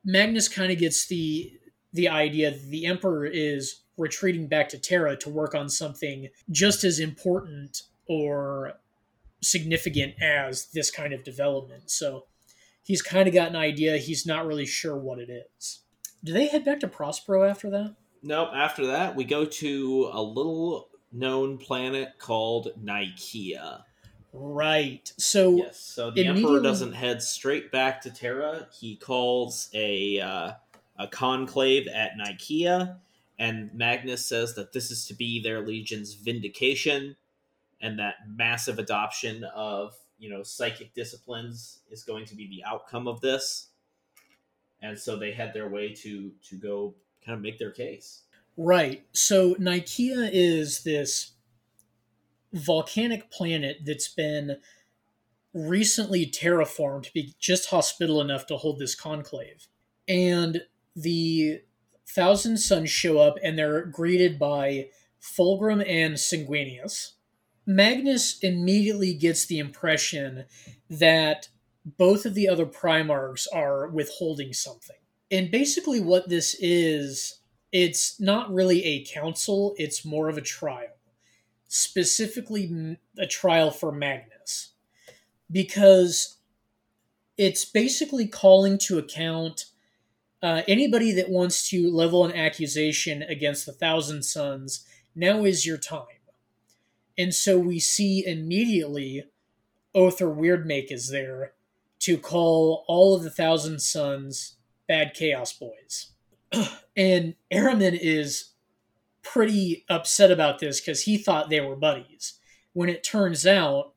Magnus 0.04 0.48
kind 0.48 0.72
of 0.72 0.78
gets 0.78 1.06
the 1.06 1.52
the 1.92 2.08
idea 2.08 2.50
that 2.50 2.70
the 2.70 2.86
Emperor 2.86 3.26
is 3.26 3.80
retreating 3.98 4.46
back 4.46 4.68
to 4.70 4.78
Terra 4.78 5.16
to 5.16 5.28
work 5.28 5.54
on 5.54 5.68
something 5.68 6.28
just 6.50 6.84
as 6.84 6.98
important 7.00 7.82
or 8.06 8.74
significant 9.42 10.14
as 10.22 10.66
this 10.66 10.90
kind 10.90 11.12
of 11.12 11.22
development. 11.24 11.90
So 11.90 12.24
he's 12.82 13.02
kind 13.02 13.28
of 13.28 13.34
got 13.34 13.48
an 13.48 13.56
idea. 13.56 13.98
He's 13.98 14.24
not 14.26 14.46
really 14.46 14.66
sure 14.66 14.96
what 14.96 15.18
it 15.18 15.28
is. 15.30 15.80
Do 16.24 16.32
they 16.32 16.46
head 16.46 16.64
back 16.64 16.80
to 16.80 16.88
Prospero 16.88 17.44
after 17.48 17.70
that? 17.70 17.94
Nope. 18.22 18.50
After 18.54 18.86
that, 18.86 19.14
we 19.14 19.24
go 19.24 19.44
to 19.44 20.10
a 20.12 20.22
little 20.22 20.88
known 21.12 21.58
planet 21.58 22.18
called 22.18 22.68
Nikaea. 22.82 23.82
Right. 24.32 25.10
So 25.16 25.56
Yes. 25.56 25.80
So 25.80 26.10
the 26.10 26.22
Immediately- 26.22 26.42
Emperor 26.42 26.60
doesn't 26.62 26.92
head 26.92 27.22
straight 27.22 27.70
back 27.70 28.00
to 28.02 28.10
Terra. 28.10 28.68
He 28.78 28.96
calls 28.96 29.70
a 29.72 30.20
uh, 30.20 30.52
a 30.98 31.06
conclave 31.06 31.86
at 31.86 32.12
Nikaea, 32.18 32.96
and 33.38 33.72
Magnus 33.72 34.26
says 34.26 34.54
that 34.54 34.72
this 34.72 34.90
is 34.90 35.06
to 35.06 35.14
be 35.14 35.40
their 35.40 35.60
legion's 35.60 36.14
vindication, 36.14 37.16
and 37.80 37.98
that 37.98 38.14
massive 38.26 38.78
adoption 38.78 39.44
of 39.54 39.94
you 40.18 40.28
know 40.28 40.42
psychic 40.42 40.94
disciplines 40.94 41.80
is 41.90 42.02
going 42.02 42.24
to 42.26 42.34
be 42.34 42.48
the 42.48 42.64
outcome 42.64 43.06
of 43.06 43.20
this. 43.20 43.68
And 44.80 44.98
so 44.98 45.16
they 45.16 45.32
head 45.32 45.52
their 45.54 45.68
way 45.68 45.92
to 45.94 46.32
to 46.48 46.56
go 46.56 46.94
kind 47.24 47.36
of 47.36 47.42
make 47.42 47.58
their 47.58 47.70
case. 47.70 48.22
Right. 48.56 49.06
So 49.12 49.54
Nikaea 49.54 50.30
is 50.32 50.82
this 50.82 51.32
volcanic 52.52 53.30
planet 53.30 53.78
that's 53.84 54.08
been 54.08 54.56
recently 55.54 56.26
terraformed 56.26 57.04
to 57.04 57.12
be 57.12 57.34
just 57.38 57.70
hospitable 57.70 58.20
enough 58.20 58.46
to 58.46 58.56
hold 58.56 58.78
this 58.78 58.94
conclave. 58.94 59.68
And 60.08 60.62
the 60.96 61.60
Thousand 62.14 62.56
Sons 62.58 62.90
show 62.90 63.18
up 63.18 63.36
and 63.42 63.58
they're 63.58 63.84
greeted 63.84 64.38
by 64.38 64.88
Fulgrim 65.20 65.84
and 65.86 66.14
Sanguinius. 66.14 67.12
Magnus 67.66 68.38
immediately 68.40 69.12
gets 69.12 69.44
the 69.44 69.58
impression 69.58 70.46
that 70.88 71.48
both 71.84 72.24
of 72.24 72.34
the 72.34 72.48
other 72.48 72.66
Primarchs 72.66 73.46
are 73.52 73.88
withholding 73.88 74.52
something. 74.52 74.96
And 75.30 75.50
basically, 75.50 76.00
what 76.00 76.28
this 76.28 76.56
is 76.58 77.40
it's 77.70 78.18
not 78.18 78.52
really 78.52 78.82
a 78.84 79.04
council, 79.04 79.74
it's 79.76 80.04
more 80.04 80.30
of 80.30 80.38
a 80.38 80.42
trial. 80.42 80.96
Specifically, 81.68 82.96
a 83.18 83.26
trial 83.26 83.70
for 83.70 83.92
Magnus. 83.92 84.72
Because 85.50 86.38
it's 87.36 87.66
basically 87.66 88.26
calling 88.26 88.78
to 88.78 88.98
account 88.98 89.66
uh, 90.42 90.62
anybody 90.68 91.12
that 91.12 91.30
wants 91.30 91.68
to 91.70 91.90
level 91.90 92.24
an 92.24 92.34
accusation 92.34 93.22
against 93.22 93.66
the 93.66 93.72
Thousand 93.72 94.22
Sons. 94.22 94.86
Now 95.14 95.44
is 95.44 95.66
your 95.66 95.78
time. 95.78 96.06
And 97.16 97.34
so 97.34 97.58
we 97.58 97.80
see 97.80 98.24
immediately 98.24 99.24
Ohthere 99.94 100.34
Wyrdmake 100.34 100.92
is 100.92 101.10
there 101.10 101.54
to 102.00 102.16
call 102.16 102.84
all 102.86 103.16
of 103.16 103.24
the 103.24 103.30
Thousand 103.30 103.80
Sons 103.80 104.56
bad 104.86 105.12
Chaos 105.14 105.52
Boys. 105.52 106.12
and 106.96 107.34
Ahriman 107.52 107.98
is 108.00 108.52
pretty 109.22 109.84
upset 109.90 110.30
about 110.30 110.60
this 110.60 110.80
because 110.80 111.02
he 111.02 111.18
thought 111.18 111.50
they 111.50 111.60
were 111.60 111.76
buddies. 111.76 112.38
When 112.72 112.88
it 112.88 113.02
turns 113.02 113.46
out 113.46 113.94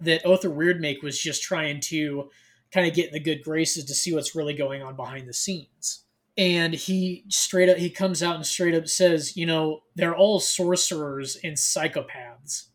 that 0.00 0.24
Ohthere 0.24 0.54
Wyrdmake 0.54 1.02
was 1.02 1.20
just 1.20 1.42
trying 1.42 1.80
to 1.80 2.30
kind 2.72 2.86
of 2.86 2.94
get 2.94 3.08
in 3.08 3.12
the 3.12 3.20
good 3.20 3.42
graces 3.42 3.84
to 3.84 3.94
see 3.94 4.12
what's 4.12 4.34
really 4.34 4.54
going 4.54 4.82
on 4.82 4.96
behind 4.96 5.28
the 5.28 5.32
scenes. 5.32 6.04
And 6.36 6.74
he 6.74 7.24
straight 7.28 7.68
up 7.68 7.78
he 7.78 7.90
comes 7.90 8.22
out 8.22 8.36
and 8.36 8.46
straight 8.46 8.74
up 8.74 8.86
says, 8.86 9.36
you 9.36 9.46
know, 9.46 9.80
they're 9.96 10.16
all 10.16 10.38
sorcerers 10.38 11.36
and 11.42 11.56
psychopaths, 11.56 12.66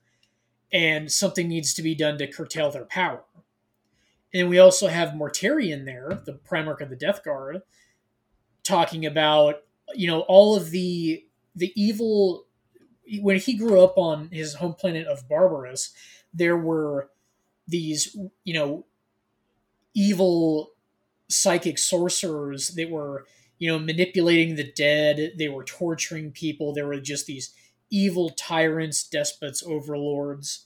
and 0.71 1.11
something 1.11 1.47
needs 1.47 1.73
to 1.75 1.81
be 1.81 1.95
done 1.95 2.17
to 2.17 2.27
curtail 2.27 2.71
their 2.71 2.85
power. 2.85 3.23
And 4.33 4.49
we 4.49 4.59
also 4.59 4.87
have 4.87 5.09
Mortarion 5.09 5.85
there, 5.85 6.21
the 6.25 6.33
Primarch 6.33 6.81
of 6.81 6.89
the 6.89 6.95
Death 6.95 7.23
Guard, 7.23 7.61
talking 8.63 9.05
about 9.05 9.63
you 9.95 10.07
know 10.07 10.21
all 10.21 10.55
of 10.55 10.71
the 10.71 11.25
the 11.55 11.71
evil 11.75 12.45
when 13.21 13.37
he 13.37 13.53
grew 13.53 13.81
up 13.81 13.97
on 13.97 14.29
his 14.31 14.55
home 14.55 14.73
planet 14.73 15.07
of 15.07 15.27
Barbarus, 15.29 15.91
there 16.33 16.57
were 16.57 17.09
these 17.67 18.15
you 18.43 18.53
know 18.53 18.85
evil 19.95 20.71
psychic 21.29 21.77
sorcerers 21.77 22.69
that 22.69 22.89
were 22.89 23.25
you 23.59 23.67
know 23.71 23.79
manipulating 23.79 24.55
the 24.55 24.71
dead 24.71 25.33
they 25.37 25.47
were 25.47 25.63
torturing 25.63 26.31
people 26.31 26.73
there 26.73 26.87
were 26.87 26.99
just 26.99 27.25
these 27.25 27.53
evil 27.89 28.29
tyrants 28.31 29.07
despots 29.07 29.63
overlords 29.63 30.65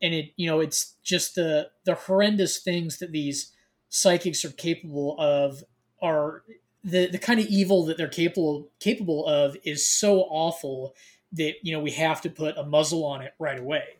and 0.00 0.14
it 0.14 0.32
you 0.36 0.46
know 0.46 0.60
it's 0.60 0.94
just 1.02 1.34
the 1.34 1.70
the 1.84 1.94
horrendous 1.94 2.58
things 2.58 2.98
that 2.98 3.12
these 3.12 3.52
psychics 3.88 4.44
are 4.44 4.52
capable 4.52 5.16
of 5.18 5.64
are 6.00 6.42
the 6.84 7.08
the 7.08 7.18
kind 7.18 7.40
of 7.40 7.46
evil 7.46 7.84
that 7.84 7.96
they're 7.96 8.08
capable 8.08 8.68
capable 8.78 9.26
of 9.26 9.56
is 9.64 9.86
so 9.86 10.20
awful 10.22 10.94
that 11.32 11.54
you 11.62 11.72
know 11.72 11.80
we 11.80 11.90
have 11.90 12.20
to 12.20 12.30
put 12.30 12.56
a 12.56 12.62
muzzle 12.64 13.04
on 13.04 13.22
it 13.22 13.34
right 13.38 13.58
away. 13.58 13.99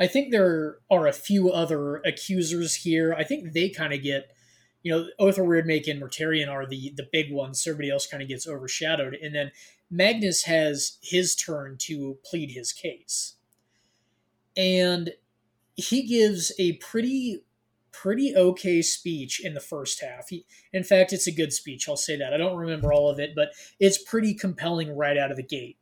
I 0.00 0.06
think 0.06 0.30
there 0.30 0.78
are 0.90 1.06
a 1.06 1.12
few 1.12 1.50
other 1.52 1.96
accusers 1.96 2.74
here. 2.74 3.14
I 3.14 3.22
think 3.22 3.52
they 3.52 3.68
kind 3.68 3.92
of 3.92 4.02
get, 4.02 4.30
you 4.82 4.90
know, 4.90 5.06
Ohthere 5.20 5.46
Wyrdmake 5.46 5.88
and 5.88 6.02
Mortarion 6.02 6.48
are 6.48 6.66
the 6.66 6.92
the 6.96 7.06
big 7.12 7.30
ones. 7.30 7.66
Everybody 7.66 7.90
else 7.90 8.06
kind 8.06 8.22
of 8.22 8.28
gets 8.28 8.48
overshadowed, 8.48 9.14
and 9.14 9.34
then 9.34 9.52
Magnus 9.90 10.44
has 10.44 10.96
his 11.02 11.34
turn 11.34 11.76
to 11.80 12.16
plead 12.24 12.52
his 12.52 12.72
case, 12.72 13.34
and 14.56 15.10
he 15.76 16.06
gives 16.06 16.50
a 16.58 16.72
pretty 16.74 17.44
pretty 17.92 18.34
okay 18.34 18.80
speech 18.80 19.44
in 19.44 19.52
the 19.52 19.60
first 19.60 20.00
half. 20.00 20.30
He, 20.30 20.46
in 20.72 20.84
fact, 20.84 21.12
it's 21.12 21.26
a 21.26 21.32
good 21.32 21.52
speech. 21.52 21.88
I'll 21.88 21.96
say 21.96 22.16
that. 22.16 22.32
I 22.32 22.38
don't 22.38 22.56
remember 22.56 22.92
all 22.92 23.10
of 23.10 23.18
it, 23.18 23.32
but 23.34 23.50
it's 23.78 24.02
pretty 24.02 24.32
compelling 24.32 24.96
right 24.96 25.18
out 25.18 25.30
of 25.30 25.36
the 25.36 25.42
gate. 25.42 25.76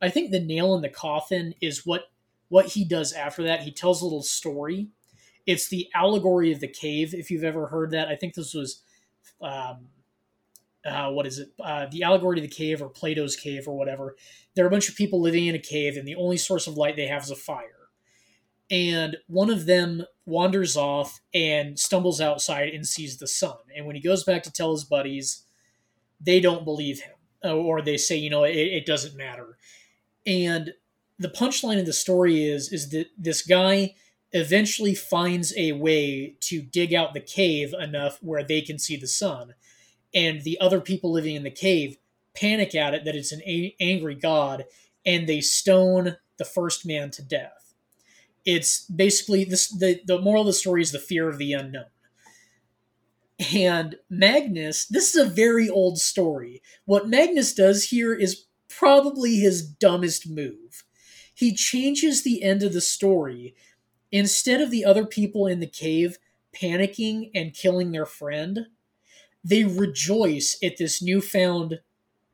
I 0.00 0.08
think 0.08 0.30
the 0.30 0.40
nail 0.40 0.74
in 0.74 0.80
the 0.80 0.88
coffin 0.88 1.54
is 1.60 1.84
what 1.84 2.04
what 2.48 2.66
he 2.66 2.84
does 2.84 3.12
after 3.12 3.42
that. 3.44 3.62
He 3.62 3.72
tells 3.72 4.00
a 4.00 4.04
little 4.04 4.22
story. 4.22 4.88
It's 5.46 5.68
the 5.68 5.88
allegory 5.94 6.52
of 6.52 6.60
the 6.60 6.68
cave. 6.68 7.14
If 7.14 7.30
you've 7.30 7.44
ever 7.44 7.66
heard 7.68 7.90
that, 7.92 8.08
I 8.08 8.16
think 8.16 8.34
this 8.34 8.54
was 8.54 8.82
um, 9.40 9.88
uh, 10.84 11.10
what 11.10 11.26
is 11.26 11.38
it? 11.38 11.52
Uh, 11.62 11.86
the 11.90 12.02
allegory 12.02 12.38
of 12.38 12.42
the 12.42 12.54
cave 12.54 12.80
or 12.80 12.88
Plato's 12.88 13.36
cave 13.36 13.66
or 13.66 13.76
whatever. 13.76 14.16
There 14.54 14.64
are 14.64 14.68
a 14.68 14.70
bunch 14.70 14.88
of 14.88 14.96
people 14.96 15.20
living 15.20 15.46
in 15.46 15.54
a 15.54 15.60
cave, 15.60 15.96
and 15.96 16.06
the 16.06 16.14
only 16.16 16.36
source 16.36 16.66
of 16.66 16.76
light 16.76 16.96
they 16.96 17.06
have 17.06 17.22
is 17.22 17.30
a 17.30 17.36
fire. 17.36 17.88
And 18.70 19.16
one 19.26 19.50
of 19.50 19.66
them 19.66 20.04
wanders 20.26 20.76
off 20.76 21.20
and 21.32 21.78
stumbles 21.78 22.20
outside 22.20 22.68
and 22.68 22.86
sees 22.86 23.16
the 23.16 23.26
sun. 23.26 23.56
And 23.74 23.86
when 23.86 23.96
he 23.96 24.02
goes 24.02 24.24
back 24.24 24.42
to 24.42 24.52
tell 24.52 24.72
his 24.72 24.84
buddies, 24.84 25.44
they 26.20 26.38
don't 26.40 26.64
believe 26.64 27.00
him, 27.00 27.14
uh, 27.44 27.54
or 27.54 27.80
they 27.80 27.96
say, 27.96 28.16
you 28.16 28.28
know, 28.28 28.44
it, 28.44 28.56
it 28.56 28.86
doesn't 28.86 29.16
matter. 29.16 29.56
And 30.26 30.74
the 31.18 31.28
punchline 31.28 31.80
of 31.80 31.86
the 31.86 31.92
story 31.92 32.44
is 32.44 32.72
is 32.72 32.90
that 32.90 33.08
this 33.16 33.42
guy 33.42 33.94
eventually 34.32 34.94
finds 34.94 35.56
a 35.56 35.72
way 35.72 36.36
to 36.40 36.60
dig 36.60 36.94
out 36.94 37.14
the 37.14 37.20
cave 37.20 37.74
enough 37.78 38.18
where 38.22 38.44
they 38.44 38.60
can 38.60 38.78
see 38.78 38.96
the 38.96 39.06
sun. 39.06 39.54
And 40.14 40.42
the 40.42 40.60
other 40.60 40.80
people 40.80 41.12
living 41.12 41.34
in 41.34 41.42
the 41.42 41.50
cave 41.50 41.96
panic 42.34 42.74
at 42.74 42.94
it 42.94 43.04
that 43.04 43.16
it's 43.16 43.32
an 43.32 43.42
a- 43.42 43.74
angry 43.80 44.14
god 44.14 44.64
and 45.04 45.26
they 45.26 45.40
stone 45.40 46.16
the 46.36 46.44
first 46.44 46.86
man 46.86 47.10
to 47.10 47.22
death. 47.22 47.74
It's 48.44 48.82
basically 48.84 49.44
this 49.44 49.68
the, 49.68 50.00
the 50.06 50.20
moral 50.20 50.42
of 50.42 50.46
the 50.46 50.52
story 50.52 50.82
is 50.82 50.92
the 50.92 50.98
fear 50.98 51.28
of 51.28 51.38
the 51.38 51.52
unknown. 51.52 51.86
And 53.54 53.96
magnus 54.10 54.86
this 54.86 55.14
is 55.14 55.26
a 55.26 55.30
very 55.30 55.68
old 55.68 55.98
story. 55.98 56.62
What 56.84 57.08
magnus 57.08 57.54
does 57.54 57.84
here 57.84 58.14
is 58.14 58.46
probably 58.68 59.36
his 59.36 59.66
dumbest 59.66 60.28
move 60.28 60.84
he 61.38 61.54
changes 61.54 62.22
the 62.22 62.42
end 62.42 62.62
of 62.62 62.72
the 62.72 62.80
story 62.80 63.54
instead 64.10 64.60
of 64.60 64.70
the 64.70 64.84
other 64.84 65.04
people 65.04 65.46
in 65.46 65.60
the 65.60 65.66
cave 65.66 66.18
panicking 66.54 67.30
and 67.34 67.54
killing 67.54 67.92
their 67.92 68.06
friend 68.06 68.66
they 69.44 69.64
rejoice 69.64 70.58
at 70.62 70.76
this 70.76 71.00
newfound 71.00 71.80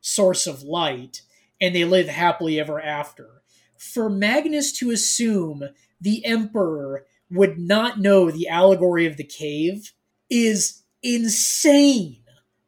source 0.01 0.47
of 0.47 0.63
light 0.63 1.21
and 1.61 1.73
they 1.73 1.85
live 1.85 2.07
happily 2.07 2.59
ever 2.59 2.81
after. 2.81 3.41
For 3.77 4.09
Magnus 4.09 4.71
to 4.73 4.91
assume 4.91 5.69
the 6.01 6.25
Emperor 6.25 7.05
would 7.31 7.57
not 7.57 7.99
know 7.99 8.29
the 8.29 8.49
allegory 8.49 9.05
of 9.05 9.17
the 9.17 9.23
cave 9.23 9.93
is 10.29 10.83
insane. 11.01 12.23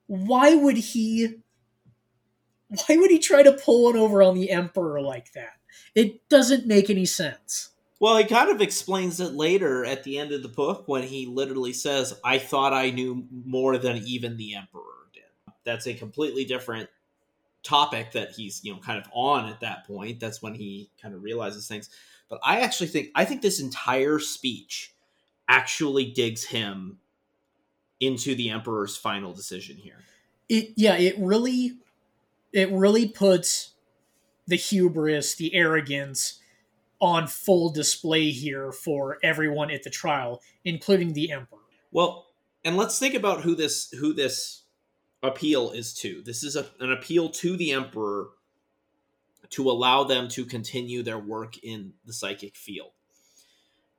Why 0.05 0.55
would 0.55 0.77
he 0.77 1.35
why 2.69 2.97
would 2.97 3.11
he 3.11 3.19
try 3.19 3.43
to 3.43 3.53
pull 3.53 3.85
one 3.85 3.95
over 3.95 4.21
on 4.21 4.35
the 4.35 4.51
Emperor 4.51 5.01
like 5.01 5.31
that? 5.33 5.56
It 5.97 6.29
doesn't 6.29 6.67
make 6.67 6.91
any 6.91 7.07
sense. 7.07 7.71
Well, 7.99 8.17
he 8.17 8.25
kind 8.25 8.51
of 8.51 8.61
explains 8.61 9.19
it 9.19 9.33
later 9.33 9.83
at 9.83 10.03
the 10.03 10.19
end 10.19 10.31
of 10.31 10.43
the 10.43 10.47
book 10.47 10.83
when 10.85 11.01
he 11.01 11.25
literally 11.25 11.73
says, 11.73 12.13
I 12.23 12.37
thought 12.37 12.71
I 12.71 12.91
knew 12.91 13.25
more 13.31 13.79
than 13.79 14.03
even 14.05 14.37
the 14.37 14.53
Emperor 14.53 14.83
did. 15.11 15.23
That's 15.63 15.87
a 15.87 15.95
completely 15.95 16.45
different 16.45 16.87
topic 17.63 18.11
that 18.11 18.29
he's, 18.29 18.63
you 18.63 18.73
know, 18.73 18.79
kind 18.79 18.99
of 18.99 19.09
on 19.11 19.49
at 19.49 19.61
that 19.61 19.87
point. 19.87 20.19
That's 20.19 20.39
when 20.39 20.53
he 20.53 20.91
kind 21.01 21.15
of 21.15 21.23
realizes 21.23 21.67
things. 21.67 21.89
But 22.29 22.41
I 22.43 22.61
actually 22.61 22.87
think 22.89 23.09
I 23.15 23.25
think 23.25 23.41
this 23.41 23.59
entire 23.59 24.19
speech 24.19 24.93
actually 25.49 26.11
digs 26.11 26.43
him 26.43 26.99
into 27.99 28.35
the 28.35 28.51
Emperor's 28.51 28.95
final 28.95 29.33
decision 29.33 29.77
here. 29.77 30.03
It 30.47 30.73
yeah, 30.75 30.95
it 30.95 31.15
really 31.17 31.79
it 32.53 32.71
really 32.71 33.07
puts 33.07 33.73
the 34.47 34.55
hubris, 34.55 35.35
the 35.35 35.53
arrogance, 35.53 36.39
on 36.99 37.27
full 37.27 37.69
display 37.69 38.31
here 38.31 38.71
for 38.71 39.19
everyone 39.23 39.69
at 39.69 39.83
the 39.83 39.89
trial, 39.89 40.41
including 40.65 41.13
the 41.13 41.31
emperor. 41.31 41.59
Well, 41.91 42.25
and 42.65 42.75
let's 42.75 42.97
think 42.97 43.13
about 43.13 43.41
who 43.41 43.55
this 43.55 43.91
who 43.91 44.13
this 44.13 44.63
appeal 45.21 45.71
is 45.71 45.93
to. 45.95 46.21
This 46.23 46.43
is 46.43 46.55
a, 46.55 46.65
an 46.79 46.91
appeal 46.91 47.29
to 47.29 47.55
the 47.55 47.71
emperor 47.71 48.29
to 49.49 49.69
allow 49.69 50.03
them 50.03 50.27
to 50.29 50.45
continue 50.45 51.03
their 51.03 51.19
work 51.19 51.57
in 51.63 51.93
the 52.05 52.13
psychic 52.13 52.55
field. 52.55 52.91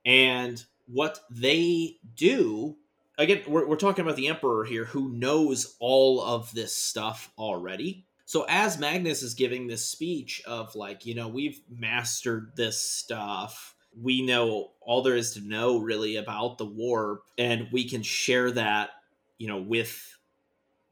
And 0.05 0.63
what 0.85 1.19
they 1.29 1.97
do, 2.15 2.77
again, 3.17 3.41
we're, 3.47 3.67
we're 3.67 3.75
talking 3.75 4.03
about 4.03 4.15
the 4.15 4.27
emperor 4.27 4.65
here 4.65 4.85
who 4.85 5.09
knows 5.09 5.75
all 5.79 6.21
of 6.21 6.53
this 6.53 6.75
stuff 6.75 7.31
already 7.37 8.05
so 8.29 8.45
as 8.47 8.77
Magnus 8.77 9.23
is 9.23 9.33
giving 9.33 9.65
this 9.65 9.83
speech 9.83 10.43
of 10.45 10.75
like, 10.75 11.03
you 11.03 11.15
know, 11.15 11.27
we've 11.27 11.61
mastered 11.67 12.51
this 12.55 12.79
stuff. 12.79 13.73
We 13.99 14.21
know 14.21 14.73
all 14.81 15.01
there 15.01 15.15
is 15.15 15.31
to 15.33 15.41
know 15.41 15.79
really 15.79 16.15
about 16.15 16.59
the 16.59 16.65
warp 16.67 17.23
and 17.39 17.69
we 17.71 17.89
can 17.89 18.03
share 18.03 18.51
that, 18.51 18.91
you 19.39 19.47
know, 19.47 19.57
with 19.57 20.15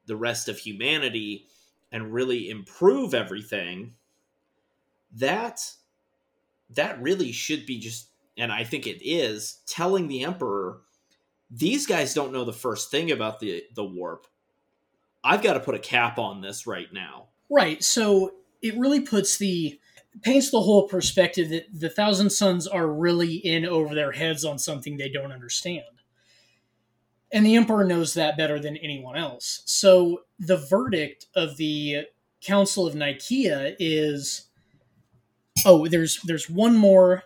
the 0.08 0.16
rest 0.16 0.50
of 0.50 0.58
humanity 0.58 1.46
and 1.92 2.12
really 2.12 2.50
improve 2.50 3.14
everything. 3.14 3.94
That 5.14 5.62
that 6.72 7.00
really 7.00 7.32
should 7.32 7.68
be 7.68 7.78
just 7.78 8.08
and 8.36 8.52
I 8.52 8.64
think 8.64 8.88
it 8.88 9.08
is 9.08 9.60
telling 9.68 10.08
the 10.08 10.24
emperor 10.24 10.80
these 11.52 11.86
guys 11.86 12.16
don't 12.16 12.34
know 12.34 12.46
the 12.46 12.52
first 12.52 12.90
thing 12.90 13.12
about 13.12 13.40
the 13.40 13.62
the 13.76 13.86
warp 13.86 14.26
I've 15.28 15.44
got 15.44 15.54
to 15.54 15.60
put 15.60 15.76
a 15.76 15.80
cap 15.80 16.18
on 16.18 16.42
this 16.42 16.66
right 16.66 16.92
now. 16.92 17.28
Right. 17.50 17.84
So 17.84 18.32
it 18.62 18.78
really 18.78 19.02
puts 19.02 19.38
the 19.38 19.80
paints 20.22 20.50
the 20.50 20.62
whole 20.62 20.88
perspective 20.88 21.50
that 21.50 21.66
the 21.74 21.90
Thousand 21.90 22.32
Sons 22.32 22.66
are 22.66 22.88
really 22.88 23.36
in 23.36 23.66
over 23.66 23.94
their 23.94 24.14
heads 24.14 24.46
on 24.46 24.58
something 24.58 24.98
they 24.98 25.10
don't 25.10 25.32
understand. 25.32 25.84
And 27.32 27.46
the 27.46 27.56
Emperor 27.56 27.84
knows 27.84 28.14
that 28.14 28.38
better 28.38 28.58
than 28.58 28.78
anyone 28.78 29.18
else. 29.18 29.62
So 29.66 30.22
the 30.40 30.58
verdict 30.58 31.26
of 31.36 31.58
the 31.58 32.06
Council 32.42 32.88
of 32.88 32.96
Nikaea 32.96 33.76
is 33.80 34.48
oh, 35.66 35.88
there's 35.88 36.22
there's 36.24 36.50
one 36.50 36.78
more 36.78 37.24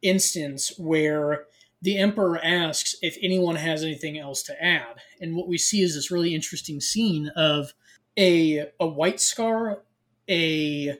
instance 0.00 0.72
where 0.78 1.46
the 1.80 1.98
emperor 1.98 2.38
asks 2.42 2.96
if 3.02 3.16
anyone 3.22 3.56
has 3.56 3.84
anything 3.84 4.18
else 4.18 4.42
to 4.44 4.64
add. 4.64 5.00
And 5.20 5.36
what 5.36 5.48
we 5.48 5.58
see 5.58 5.82
is 5.82 5.94
this 5.94 6.10
really 6.10 6.34
interesting 6.34 6.80
scene 6.80 7.30
of 7.36 7.72
a 8.18 8.70
a 8.80 8.86
white 8.86 9.20
scar, 9.20 9.82
a 10.28 10.98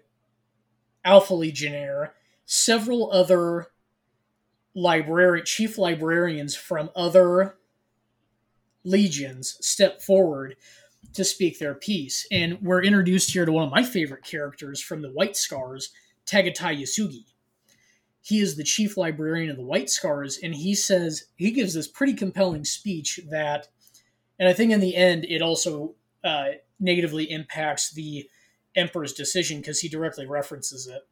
alpha 1.04 1.34
legionnaire, 1.34 2.14
several 2.44 3.10
other 3.12 3.68
library 4.74 5.42
chief 5.42 5.78
librarians 5.78 6.54
from 6.54 6.90
other 6.94 7.56
legions 8.84 9.56
step 9.60 10.00
forward 10.00 10.54
to 11.12 11.24
speak 11.24 11.58
their 11.58 11.74
piece. 11.74 12.26
And 12.30 12.60
we're 12.62 12.82
introduced 12.82 13.32
here 13.32 13.44
to 13.44 13.50
one 13.50 13.64
of 13.64 13.72
my 13.72 13.82
favorite 13.82 14.24
characters 14.24 14.80
from 14.80 15.02
the 15.02 15.10
White 15.10 15.36
Scars, 15.36 15.90
Targutai 16.26 16.80
Yesugei 16.80 17.24
he 18.28 18.40
is 18.40 18.56
the 18.56 18.64
chief 18.64 18.98
librarian 18.98 19.50
of 19.50 19.56
the 19.56 19.62
White 19.62 19.88
Scars, 19.88 20.38
and 20.42 20.54
he 20.54 20.74
says 20.74 21.24
he 21.36 21.50
gives 21.50 21.72
this 21.72 21.88
pretty 21.88 22.12
compelling 22.12 22.62
speech 22.62 23.20
that, 23.30 23.68
and 24.38 24.46
I 24.46 24.52
think 24.52 24.70
in 24.70 24.80
the 24.80 24.96
end 24.96 25.24
it 25.24 25.40
also 25.40 25.94
uh, 26.22 26.48
negatively 26.78 27.24
impacts 27.30 27.90
the 27.90 28.28
Emperor's 28.76 29.14
decision 29.14 29.60
because 29.60 29.80
he 29.80 29.88
directly 29.88 30.26
references 30.26 30.86
it. 30.86 31.08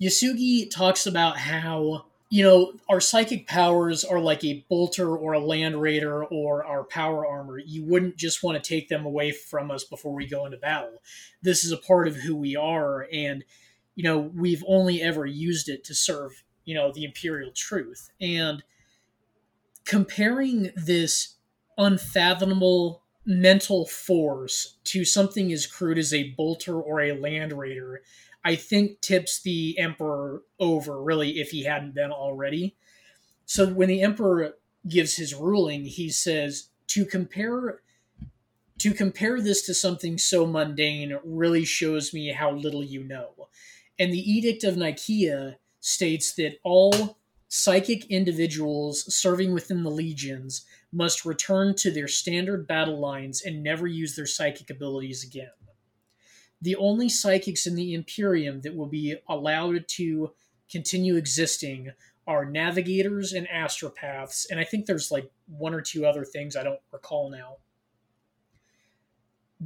Yesugei 0.00 0.70
talks 0.70 1.06
about 1.06 1.38
how 1.38 2.06
you 2.30 2.44
know 2.44 2.74
our 2.88 3.00
psychic 3.00 3.48
powers 3.48 4.04
are 4.04 4.20
like 4.20 4.44
a 4.44 4.64
bolter 4.68 5.16
or 5.16 5.32
a 5.32 5.40
land 5.40 5.82
raider 5.82 6.24
or 6.24 6.64
our 6.64 6.84
power 6.84 7.26
armor. 7.26 7.58
You 7.58 7.82
wouldn't 7.82 8.16
just 8.16 8.44
want 8.44 8.62
to 8.62 8.68
take 8.68 8.88
them 8.88 9.04
away 9.04 9.32
from 9.32 9.72
us 9.72 9.82
before 9.82 10.14
we 10.14 10.28
go 10.28 10.46
into 10.46 10.56
battle. 10.56 11.02
This 11.42 11.64
is 11.64 11.72
a 11.72 11.76
part 11.76 12.06
of 12.06 12.14
who 12.14 12.36
we 12.36 12.54
are, 12.54 13.08
and 13.12 13.42
you 13.94 14.04
know, 14.04 14.18
we've 14.18 14.64
only 14.66 15.02
ever 15.02 15.26
used 15.26 15.68
it 15.68 15.84
to 15.84 15.94
serve, 15.94 16.42
you 16.64 16.74
know, 16.74 16.92
the 16.92 17.04
imperial 17.04 17.52
truth. 17.52 18.10
And 18.20 18.62
comparing 19.84 20.70
this 20.76 21.36
unfathomable 21.78 23.02
mental 23.26 23.86
force 23.86 24.76
to 24.84 25.04
something 25.04 25.52
as 25.52 25.66
crude 25.66 25.98
as 25.98 26.12
a 26.12 26.30
bolter 26.32 26.80
or 26.80 27.00
a 27.00 27.12
land 27.12 27.52
raider, 27.52 28.02
I 28.44 28.56
think 28.56 29.00
tips 29.00 29.40
the 29.40 29.78
emperor 29.78 30.42
over 30.60 31.02
really 31.02 31.40
if 31.40 31.50
he 31.50 31.64
hadn't 31.64 31.94
been 31.94 32.12
already. 32.12 32.76
So 33.46 33.66
when 33.68 33.88
the 33.88 34.02
emperor 34.02 34.56
gives 34.86 35.16
his 35.16 35.34
ruling, 35.34 35.84
he 35.84 36.10
says 36.10 36.68
to 36.88 37.06
compare 37.06 37.80
to 38.76 38.92
compare 38.92 39.40
this 39.40 39.64
to 39.66 39.72
something 39.72 40.18
so 40.18 40.46
mundane 40.46 41.16
really 41.24 41.64
shows 41.64 42.12
me 42.12 42.32
how 42.32 42.50
little 42.50 42.82
you 42.82 43.04
know. 43.04 43.48
And 43.98 44.12
the 44.12 44.30
Edict 44.30 44.64
of 44.64 44.74
Nikaea 44.76 45.56
states 45.80 46.34
that 46.34 46.58
all 46.64 47.18
psychic 47.48 48.06
individuals 48.06 49.14
serving 49.14 49.54
within 49.54 49.84
the 49.84 49.90
legions 49.90 50.64
must 50.92 51.24
return 51.24 51.74
to 51.76 51.90
their 51.90 52.08
standard 52.08 52.66
battle 52.66 52.98
lines 52.98 53.42
and 53.42 53.62
never 53.62 53.86
use 53.86 54.16
their 54.16 54.26
psychic 54.26 54.70
abilities 54.70 55.22
again. 55.24 55.50
The 56.62 56.76
only 56.76 57.08
psychics 57.08 57.66
in 57.66 57.74
the 57.74 57.94
Imperium 57.94 58.62
that 58.62 58.74
will 58.74 58.86
be 58.86 59.16
allowed 59.28 59.86
to 59.88 60.32
continue 60.70 61.16
existing 61.16 61.92
are 62.26 62.44
navigators 62.46 63.32
and 63.34 63.46
astropaths, 63.48 64.46
and 64.50 64.58
I 64.58 64.64
think 64.64 64.86
there's 64.86 65.10
like 65.10 65.30
one 65.46 65.74
or 65.74 65.82
two 65.82 66.06
other 66.06 66.24
things 66.24 66.56
I 66.56 66.64
don't 66.64 66.80
recall 66.90 67.30
now. 67.30 67.58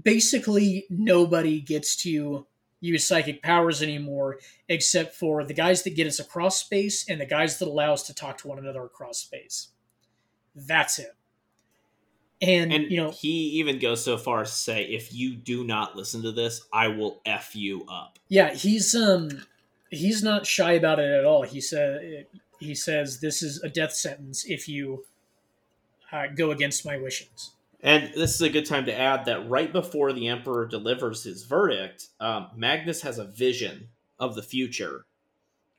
basically 0.03 0.87
nobody 0.91 1.61
gets 1.61 1.97
to 1.97 2.47
use 2.81 3.07
psychic 3.07 3.43
powers 3.43 3.83
anymore 3.83 4.39
except 4.69 5.15
for 5.15 5.45
the 5.45 5.55
guys 5.55 5.83
that 5.83 5.97
get 5.97 6.07
us 6.07 6.21
across 6.21 6.61
space 6.61 7.09
and 7.09 7.21
the 7.21 7.27
guys 7.27 7.59
that 7.59 7.69
allow 7.69 7.93
us 7.93 8.05
to 8.05 8.15
talk 8.15 8.39
to 8.39 8.49
one 8.49 8.59
another 8.59 8.85
across 8.85 9.19
space. 9.19 9.69
That's 10.55 10.99
it. 10.99 11.15
And, 12.41 12.73
And 12.73 12.91
you 12.91 12.97
know, 12.99 13.11
he 13.11 13.59
even 13.59 13.81
goes 13.81 14.05
so 14.05 14.17
far 14.17 14.43
as 14.43 14.51
to 14.51 14.57
say, 14.57 14.85
if 14.85 15.13
you 15.13 15.35
do 15.35 15.65
not 15.65 15.97
listen 15.97 16.23
to 16.23 16.31
this, 16.31 16.63
I 16.73 16.87
will 16.89 17.21
F 17.27 17.57
you 17.57 17.85
up. 17.91 18.19
yeah, 18.29 18.55
he's 18.55 18.95
um 18.95 19.29
he's 19.91 20.23
not 20.23 20.47
shy 20.47 20.73
about 20.73 21.01
it 21.01 21.11
at 21.11 21.25
all. 21.25 21.43
He 21.43 21.61
said 21.61 22.27
he 22.61 22.77
says 22.77 23.21
this 23.21 23.43
is 23.43 23.61
a 23.63 23.69
death 23.69 23.93
sentence 23.93 24.45
if 24.45 24.69
you 24.69 25.05
uh, 26.13 26.27
go 26.35 26.53
against 26.53 26.87
my 26.87 26.97
wishes. 26.97 27.55
And 27.81 28.13
this 28.15 28.35
is 28.35 28.41
a 28.41 28.49
good 28.49 28.67
time 28.67 28.87
to 28.87 28.99
add 28.99 29.27
that 29.27 29.49
right 29.49 29.73
before 29.73 30.13
the 30.13 30.29
Emperor 30.29 30.67
delivers 30.67 31.23
his 31.23 31.45
verdict, 31.45 32.09
um, 32.19 32.49
Magnus 32.57 33.03
has 33.03 33.19
a 33.19 33.25
vision 33.25 33.89
of 34.19 34.35
the 34.35 34.43
future. 34.43 35.07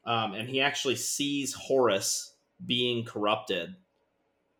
Um, 0.05 0.33
and 0.33 0.47
he 0.47 0.61
actually 0.61 0.95
sees 0.95 1.53
Horus 1.53 2.33
being 2.65 3.03
corrupted. 3.03 3.75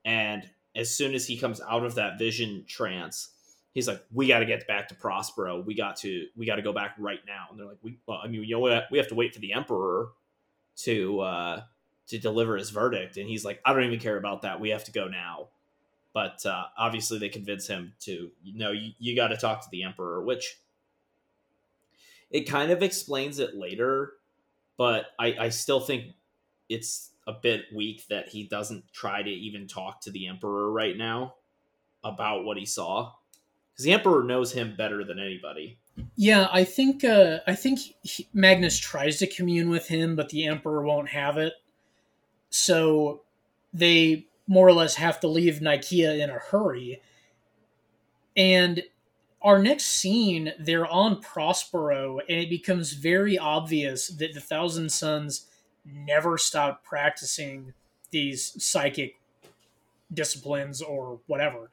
And 0.04 0.50
as 0.76 0.94
soon 0.94 1.14
as 1.14 1.28
he 1.28 1.38
comes 1.38 1.62
out 1.62 1.86
of 1.86 1.96
that 1.96 2.20
vision 2.20 2.66
trance, 2.68 3.30
he's 3.74 3.88
like, 3.88 4.04
"We 4.12 4.28
got 4.28 4.40
to 4.40 4.46
get 4.46 4.68
back 4.68 4.90
to 4.90 4.96
Prospero. 4.96 5.62
We 5.62 5.76
got 5.76 5.98
to 5.98 6.28
we 6.36 6.46
got 6.46 6.56
to 6.56 6.62
go 6.62 6.74
back 6.74 6.96
right 7.00 7.22
now." 7.26 7.48
And 7.50 7.60
they're 7.60 7.68
like, 7.68 7.80
"We 7.82 7.98
well, 8.06 8.20
I 8.24 8.28
mean, 8.28 8.44
you 8.44 8.56
know, 8.56 8.60
what? 8.60 8.86
we 8.92 8.98
have 8.98 9.08
to 9.10 9.16
wait 9.16 9.34
for 9.34 9.40
the 9.40 9.54
Emperor 9.54 10.10
to 10.78 11.20
uh, 11.22 11.62
to 12.08 12.18
deliver 12.18 12.58
his 12.58 12.70
verdict." 12.70 13.18
And 13.18 13.28
he's 13.28 13.46
like, 13.46 13.62
"I 13.66 13.74
don't 13.74 13.84
even 13.84 14.00
care 14.00 14.18
about 14.18 14.44
that. 14.44 14.60
We 14.60 14.70
have 14.70 14.84
to 14.86 14.92
go 14.92 15.08
now." 15.08 15.48
But 16.14 16.46
uh, 16.46 16.66
obviously 16.78 17.18
they 17.20 17.30
convince 17.30 17.68
him 17.68 17.94
to 18.00 18.32
no 18.54 18.72
you, 18.72 18.92
you 19.00 19.16
got 19.16 19.30
to 19.30 19.38
talk 19.38 19.62
to 19.62 19.70
the 19.72 19.84
emperor 19.84 20.24
which 20.24 20.60
it 22.32 22.42
kind 22.42 22.72
of 22.72 22.84
explains 22.84 23.40
it 23.40 23.56
later 23.56 24.14
but 24.78 25.08
I, 25.20 25.36
I 25.40 25.50
still 25.50 25.80
think 25.80 26.14
it's 26.70 27.12
a 27.28 27.34
bit 27.34 27.66
weak 27.76 28.08
that 28.10 28.30
he 28.30 28.44
doesn't 28.44 28.92
try 28.94 29.22
to 29.22 29.30
even 29.30 29.68
talk 29.68 30.02
to 30.02 30.12
the 30.12 30.28
emperor 30.28 30.72
right 30.72 30.98
now 30.98 31.36
about 32.04 32.46
what 32.46 32.58
he 32.58 32.66
saw 32.66 33.12
because 33.72 33.86
the 33.86 33.94
emperor 33.94 34.24
knows 34.24 34.52
him 34.52 34.76
better 34.76 35.04
than 35.04 35.20
anybody 35.20 35.78
Yeah, 36.16 36.48
I 36.52 36.64
think 36.64 37.04
uh, 37.04 37.40
I 37.48 37.56
think 37.56 37.80
he, 38.04 38.28
Magnus 38.34 38.78
tries 38.78 39.18
to 39.20 39.28
commune 39.28 39.70
with 39.70 39.88
him, 39.88 40.16
but 40.16 40.30
the 40.30 40.46
Emperor 40.46 40.84
won't 40.84 41.10
have 41.10 41.38
it. 41.38 41.54
So 42.50 43.22
they 43.74 44.28
more 44.50 44.68
or 44.68 44.74
less 44.74 44.96
have 44.96 45.20
to 45.20 45.28
leave 45.28 45.60
Nikaea 45.60 46.20
in 46.20 46.32
a 46.32 46.40
hurry. 46.40 47.02
And 48.36 48.82
our 49.44 49.62
next 49.62 49.86
scene, 49.86 50.54
they're 50.60 50.88
on 50.88 51.22
Prospero, 51.22 52.18
and 52.28 52.40
it 52.40 52.50
becomes 52.50 52.94
very 52.94 53.38
obvious 53.38 54.08
that 54.08 54.34
the 54.34 54.40
Thousand 54.40 54.92
Sons 54.92 55.46
never 55.86 56.38
stopped 56.40 56.84
practicing 56.84 57.74
these 58.10 58.62
psychic 58.62 59.20
disciplines 60.12 60.82
or 60.82 61.20
whatever. 61.28 61.70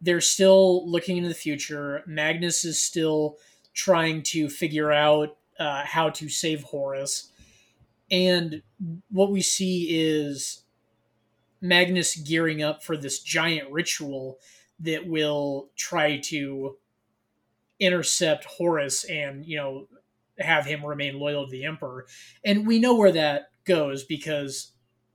They're 0.00 0.20
still 0.20 0.88
looking 0.88 1.16
into 1.16 1.28
the 1.28 1.34
future. 1.34 2.04
Magnus 2.06 2.64
is 2.64 2.80
still 2.80 3.36
trying 3.74 4.22
to 4.22 4.48
figure 4.48 4.92
out 4.92 5.36
uh, 5.58 5.84
how 5.84 6.10
to 6.10 6.28
save 6.28 6.62
Horus. 6.62 7.32
And 8.12 8.62
what 9.10 9.32
we 9.32 9.42
see 9.42 9.88
is 9.90 10.61
Magnus 11.62 12.16
gearing 12.16 12.62
up 12.62 12.82
for 12.82 12.96
this 12.96 13.20
giant 13.20 13.70
ritual 13.70 14.38
that 14.80 15.06
will 15.06 15.70
try 15.76 16.18
to 16.18 16.76
intercept 17.78 18.44
Horus 18.44 19.04
and, 19.04 19.46
you 19.46 19.56
know, 19.56 19.86
have 20.38 20.66
him 20.66 20.84
remain 20.84 21.18
loyal 21.18 21.46
to 21.46 21.50
the 21.50 21.64
Emperor. 21.64 22.06
And 22.44 22.66
we 22.66 22.80
know 22.80 22.96
where 22.96 23.12
that 23.12 23.50
goes 23.64 24.02
because 24.02 24.72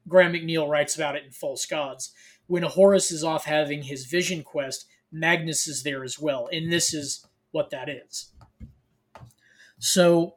Graham 0.08 0.34
McNeill 0.34 0.70
writes 0.70 0.96
about 0.96 1.18
it 1.18 1.26
in 1.26 1.32
False 1.32 1.66
Gods. 1.66 2.14
When 2.48 2.64
Horus 2.64 3.12
is 3.12 3.26
off 3.26 3.44
having 3.44 3.84
his 3.84 4.06
vision 4.06 4.42
quest, 4.42 4.86
Magnus 5.12 5.68
is 5.68 5.84
there 5.84 6.04
as 6.04 6.18
well. 6.18 6.48
And 6.52 6.72
this 6.72 6.94
is 6.94 7.26
what 7.52 7.72
that 7.72 7.90
is. 7.90 8.32
So 9.80 10.36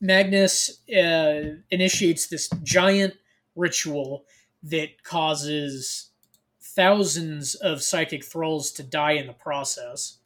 Magnus 0.00 0.80
uh, 0.88 1.56
initiates 1.70 2.28
this 2.28 2.48
giant 2.62 3.14
ritual 3.56 4.24
that 4.62 5.02
causes 5.02 6.10
thousands 6.60 7.54
of 7.54 7.82
psychic 7.82 8.24
thralls 8.24 8.70
to 8.72 8.82
die 8.82 9.12
in 9.12 9.26
the 9.26 9.32
process. 9.32 10.18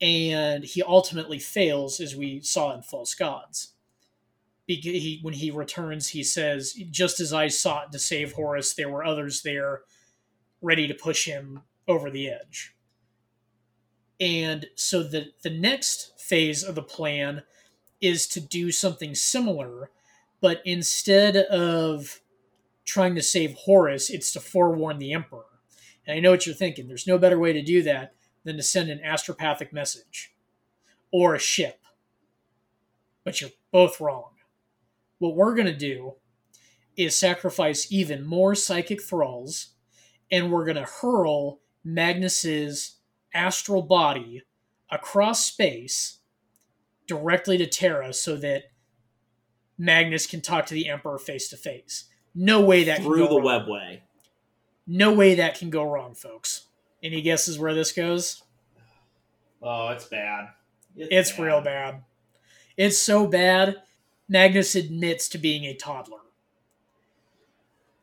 And 0.00 0.64
he 0.64 0.82
ultimately 0.82 1.38
fails, 1.38 2.00
as 2.00 2.16
we 2.16 2.40
saw 2.40 2.74
in 2.74 2.82
False 2.82 3.14
Gods. 3.14 3.74
He, 4.66 5.18
when 5.22 5.34
he 5.34 5.50
returns, 5.50 6.08
he 6.08 6.22
says, 6.22 6.72
Just 6.90 7.20
as 7.20 7.32
I 7.32 7.48
sought 7.48 7.92
to 7.92 7.98
save 7.98 8.32
Horus, 8.32 8.74
there 8.74 8.88
were 8.88 9.04
others 9.04 9.42
there 9.42 9.82
ready 10.62 10.86
to 10.86 10.94
push 10.94 11.26
him 11.26 11.60
over 11.86 12.10
the 12.10 12.30
edge. 12.30 12.74
And 14.18 14.66
so 14.76 15.02
the, 15.02 15.32
the 15.42 15.50
next 15.50 16.18
phase 16.20 16.62
of 16.62 16.76
the 16.76 16.82
plan 16.82 17.42
is 18.00 18.26
to 18.28 18.40
do 18.40 18.70
something 18.70 19.14
similar, 19.14 19.90
but 20.40 20.62
instead 20.64 21.36
of 21.36 22.20
trying 22.84 23.14
to 23.14 23.22
save 23.22 23.54
Horus, 23.54 24.10
it's 24.10 24.32
to 24.32 24.40
forewarn 24.40 24.98
the 24.98 25.12
Emperor. 25.12 25.44
And 26.06 26.16
I 26.16 26.20
know 26.20 26.30
what 26.30 26.46
you're 26.46 26.54
thinking. 26.54 26.88
There's 26.88 27.06
no 27.06 27.18
better 27.18 27.38
way 27.38 27.52
to 27.52 27.62
do 27.62 27.82
that 27.82 28.14
than 28.44 28.56
to 28.56 28.62
send 28.62 28.90
an 28.90 29.00
astropathic 29.04 29.72
message 29.72 30.34
or 31.12 31.34
a 31.34 31.38
ship. 31.38 31.80
But 33.24 33.40
you're 33.40 33.50
both 33.70 34.00
wrong. 34.00 34.30
What 35.18 35.36
we're 35.36 35.54
going 35.54 35.66
to 35.66 35.76
do 35.76 36.14
is 36.96 37.16
sacrifice 37.16 37.90
even 37.90 38.26
more 38.26 38.54
psychic 38.54 39.02
thralls, 39.02 39.74
and 40.30 40.50
we're 40.50 40.64
going 40.64 40.76
to 40.76 40.88
hurl 41.00 41.60
Magnus's 41.84 42.96
astral 43.32 43.82
body 43.82 44.42
across 44.90 45.44
space 45.44 46.18
directly 47.06 47.56
to 47.58 47.66
Terra 47.66 48.12
so 48.12 48.36
that 48.36 48.64
Magnus 49.78 50.26
can 50.26 50.40
talk 50.40 50.66
to 50.66 50.74
the 50.74 50.88
Emperor 50.88 51.18
face 51.18 51.48
to 51.50 51.56
face. 51.56 52.08
No 52.34 52.60
way 52.62 52.84
that 52.84 53.02
through 53.02 53.18
can 53.18 53.28
go 53.28 53.34
the 53.34 53.40
wrong. 53.42 53.66
webway 53.66 54.00
No 54.86 55.12
way 55.12 55.34
that 55.36 55.58
can 55.58 55.70
go 55.70 55.84
wrong, 55.84 56.14
folks. 56.14 56.66
Any 57.02 57.20
guesses 57.22 57.58
where 57.58 57.74
this 57.74 57.92
goes? 57.92 58.42
oh 59.62 59.88
it's 59.90 60.06
bad 60.06 60.48
It's 60.96 61.38
real 61.38 61.60
bad. 61.60 62.02
It's 62.76 62.98
so 62.98 63.26
bad. 63.26 63.76
Magnus 64.28 64.74
admits 64.74 65.28
to 65.30 65.38
being 65.38 65.64
a 65.64 65.74
toddler. 65.74 66.18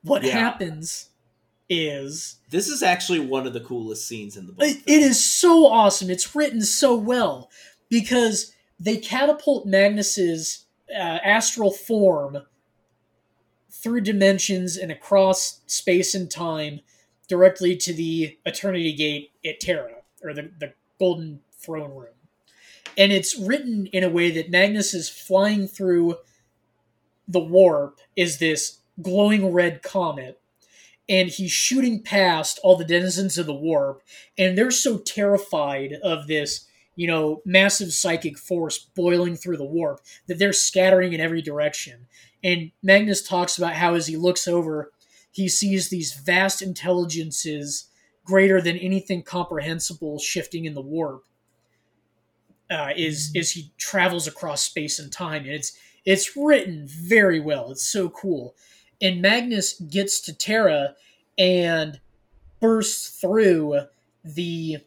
What 0.03 0.23
Yeah. 0.23 0.33
happens 0.37 1.09
is 1.69 2.37
this 2.49 2.67
is 2.67 2.81
actually 2.81 3.19
one 3.19 3.45
of 3.45 3.53
the 3.53 3.59
coolest 3.59 4.07
scenes 4.07 4.35
in 4.37 4.47
the 4.47 4.53
book 4.53 4.65
it 4.67 4.77
it 4.87 5.01
is 5.01 5.23
so 5.23 5.65
awesome. 5.67 6.09
It's 6.09 6.35
written 6.35 6.61
so 6.61 6.95
well 6.95 7.49
because 7.89 8.53
they 8.79 8.97
catapult 8.97 9.65
Magnus's 9.67 10.65
uh, 10.91 10.97
astral 11.23 11.71
form 11.71 12.39
through 13.81 14.01
dimensions 14.01 14.77
and 14.77 14.91
across 14.91 15.61
space 15.67 16.13
and 16.13 16.29
time 16.29 16.81
directly 17.27 17.75
to 17.77 17.93
the 17.93 18.37
Eternity 18.45 18.91
Gate 18.93 19.31
at 19.45 19.59
Terra, 19.59 20.01
or 20.23 20.33
the, 20.33 20.51
the 20.59 20.73
Golden 20.99 21.39
Throne 21.53 21.95
Room. 21.95 22.13
And 22.97 23.11
it's 23.11 23.37
written 23.37 23.85
in 23.87 24.03
a 24.03 24.09
way 24.09 24.31
that 24.31 24.49
Magnus 24.49 24.93
is 24.93 25.09
flying 25.09 25.67
through 25.67 26.17
the 27.27 27.39
warp, 27.39 27.99
is 28.15 28.39
this 28.39 28.79
glowing 29.01 29.53
red 29.53 29.81
comet, 29.83 30.41
and 31.07 31.29
he's 31.29 31.51
shooting 31.51 32.01
past 32.01 32.59
all 32.63 32.75
the 32.75 32.83
denizens 32.83 33.37
of 33.37 33.45
the 33.45 33.53
warp, 33.53 34.01
and 34.37 34.57
they're 34.57 34.71
so 34.71 34.97
terrified 34.97 35.93
of 36.03 36.27
this 36.27 36.65
you 36.99 37.07
know, 37.07 37.41
massive 37.45 37.93
psychic 37.93 38.37
force 38.37 38.77
boiling 38.77 39.33
through 39.33 39.55
the 39.55 39.63
warp 39.63 40.01
that 40.27 40.37
they're 40.37 40.51
scattering 40.51 41.13
in 41.13 41.21
every 41.21 41.41
direction. 41.41 42.07
And 42.43 42.71
Magnus 42.81 43.21
talks 43.21 43.57
about 43.57 43.73
how 43.73 43.95
as 43.95 44.07
he 44.07 44.15
looks 44.15 44.47
over, 44.47 44.91
he 45.31 45.47
sees 45.47 45.89
these 45.89 46.13
vast 46.13 46.61
intelligences 46.61 47.89
greater 48.23 48.61
than 48.61 48.77
anything 48.77 49.23
comprehensible 49.23 50.19
shifting 50.19 50.65
in 50.65 50.73
the 50.73 50.81
warp. 50.81 51.23
Uh, 52.71 52.91
is 52.95 53.31
as 53.35 53.51
he 53.51 53.71
travels 53.79 54.27
across 54.27 54.63
space 54.63 54.99
and 54.99 55.11
time, 55.11 55.43
and 55.43 55.53
it's 55.53 55.75
it's 56.05 56.37
written 56.37 56.85
very 56.87 57.39
well. 57.39 57.71
It's 57.71 57.87
so 57.87 58.09
cool. 58.09 58.55
And 59.01 59.23
Magnus 59.23 59.73
gets 59.79 60.21
to 60.21 60.33
Terra 60.33 60.93
and 61.35 61.99
bursts 62.59 63.19
through 63.19 63.81
the 64.23 64.77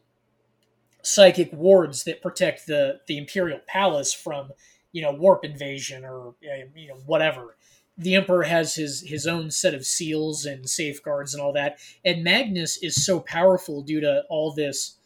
psychic 1.02 1.52
wards 1.52 2.04
that 2.04 2.22
protect 2.22 2.66
the 2.66 3.00
the 3.08 3.18
imperial 3.18 3.60
palace 3.66 4.12
from 4.12 4.52
you 4.92 5.02
know 5.02 5.12
warp 5.12 5.44
invasion 5.44 6.04
or 6.04 6.28
uh, 6.28 6.66
you 6.74 6.88
know 6.88 6.98
whatever 7.06 7.56
the 7.98 8.14
emperor 8.14 8.42
has 8.42 8.74
his 8.74 9.02
his 9.02 9.26
own 9.26 9.50
set 9.50 9.74
of 9.74 9.84
seals 9.84 10.44
and 10.44 10.68
safeguards 10.68 11.34
and 11.34 11.42
all 11.42 11.52
that 11.52 11.78
and 12.04 12.24
magnus 12.24 12.78
is 12.78 13.04
so 13.04 13.20
powerful 13.20 13.82
due 13.82 14.00
to 14.00 14.22
all 14.28 14.52
this 14.52 14.96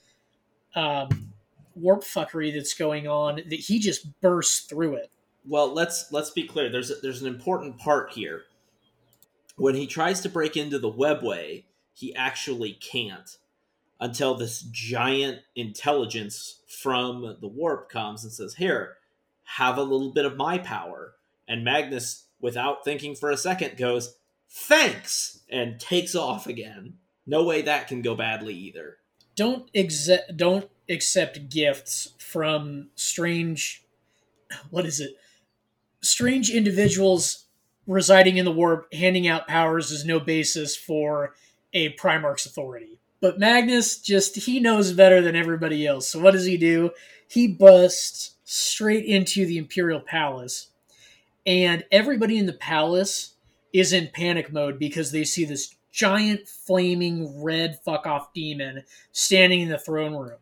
um, 0.76 1.32
warp 1.76 2.02
fuckery 2.02 2.52
that's 2.52 2.74
going 2.74 3.06
on 3.06 3.36
that 3.36 3.60
he 3.60 3.78
just 3.78 4.20
bursts 4.20 4.66
through 4.66 4.94
it. 4.94 5.10
Well, 5.46 5.72
let's 5.72 6.10
let's 6.10 6.30
be 6.30 6.44
clear. 6.44 6.68
There's 6.68 6.90
a, 6.90 6.96
there's 6.96 7.22
an 7.22 7.28
important 7.28 7.78
part 7.78 8.12
here. 8.12 8.44
When 9.56 9.74
he 9.74 9.86
tries 9.86 10.20
to 10.22 10.28
break 10.28 10.56
into 10.56 10.78
the 10.78 10.92
webway, 10.92 11.64
he 11.94 12.14
actually 12.14 12.72
can't 12.74 13.38
until 13.98 14.34
this 14.34 14.60
giant 14.70 15.38
intelligence 15.54 16.60
from 16.68 17.36
the 17.40 17.48
warp 17.48 17.88
comes 17.88 18.24
and 18.24 18.32
says, 18.32 18.54
"Here, 18.54 18.96
have 19.46 19.78
a 19.78 19.82
little 19.82 20.12
bit 20.12 20.24
of 20.24 20.36
my 20.36 20.58
power." 20.58 21.14
And 21.48 21.64
Magnus, 21.64 22.26
without 22.40 22.84
thinking 22.84 23.14
for 23.14 23.30
a 23.30 23.36
second, 23.36 23.76
goes, 23.76 24.16
"Thanks," 24.48 25.40
and 25.50 25.80
takes 25.80 26.14
off 26.14 26.46
again. 26.46 26.98
No 27.26 27.44
way 27.44 27.62
that 27.62 27.88
can 27.88 28.02
go 28.02 28.14
badly 28.14 28.54
either. 28.54 28.98
Don't 29.34 29.68
exe- 29.74 30.30
don't 30.34 30.70
accept 30.88 31.48
gifts 31.48 32.14
from 32.18 32.90
strange 32.94 33.86
what 34.70 34.86
is 34.86 35.00
it? 35.00 35.16
Strange 36.00 36.50
individuals 36.50 37.46
residing 37.86 38.36
in 38.36 38.44
the 38.44 38.52
warp 38.52 38.92
handing 38.92 39.26
out 39.26 39.48
powers 39.48 39.90
is 39.90 40.04
no 40.04 40.20
basis 40.20 40.76
for 40.76 41.34
a 41.72 41.92
Primarch's 41.94 42.46
authority. 42.46 42.98
But 43.20 43.38
Magnus 43.38 43.98
just 43.98 44.36
he 44.36 44.60
knows 44.60 44.92
better 44.92 45.20
than 45.20 45.36
everybody 45.36 45.86
else. 45.86 46.08
So 46.08 46.20
what 46.20 46.32
does 46.32 46.44
he 46.44 46.56
do? 46.56 46.90
He 47.28 47.48
busts 47.48 48.35
straight 48.46 49.04
into 49.04 49.44
the 49.44 49.58
Imperial 49.58 50.00
Palace. 50.00 50.70
And 51.44 51.84
everybody 51.90 52.38
in 52.38 52.46
the 52.46 52.54
palace 52.54 53.34
is 53.72 53.92
in 53.92 54.08
panic 54.14 54.52
mode 54.52 54.78
because 54.78 55.10
they 55.12 55.24
see 55.24 55.44
this 55.44 55.74
giant 55.92 56.48
flaming 56.48 57.42
red 57.42 57.78
fuck 57.84 58.06
off 58.06 58.32
demon 58.32 58.84
standing 59.12 59.60
in 59.60 59.68
the 59.68 59.78
throne 59.78 60.14
room. 60.14 60.38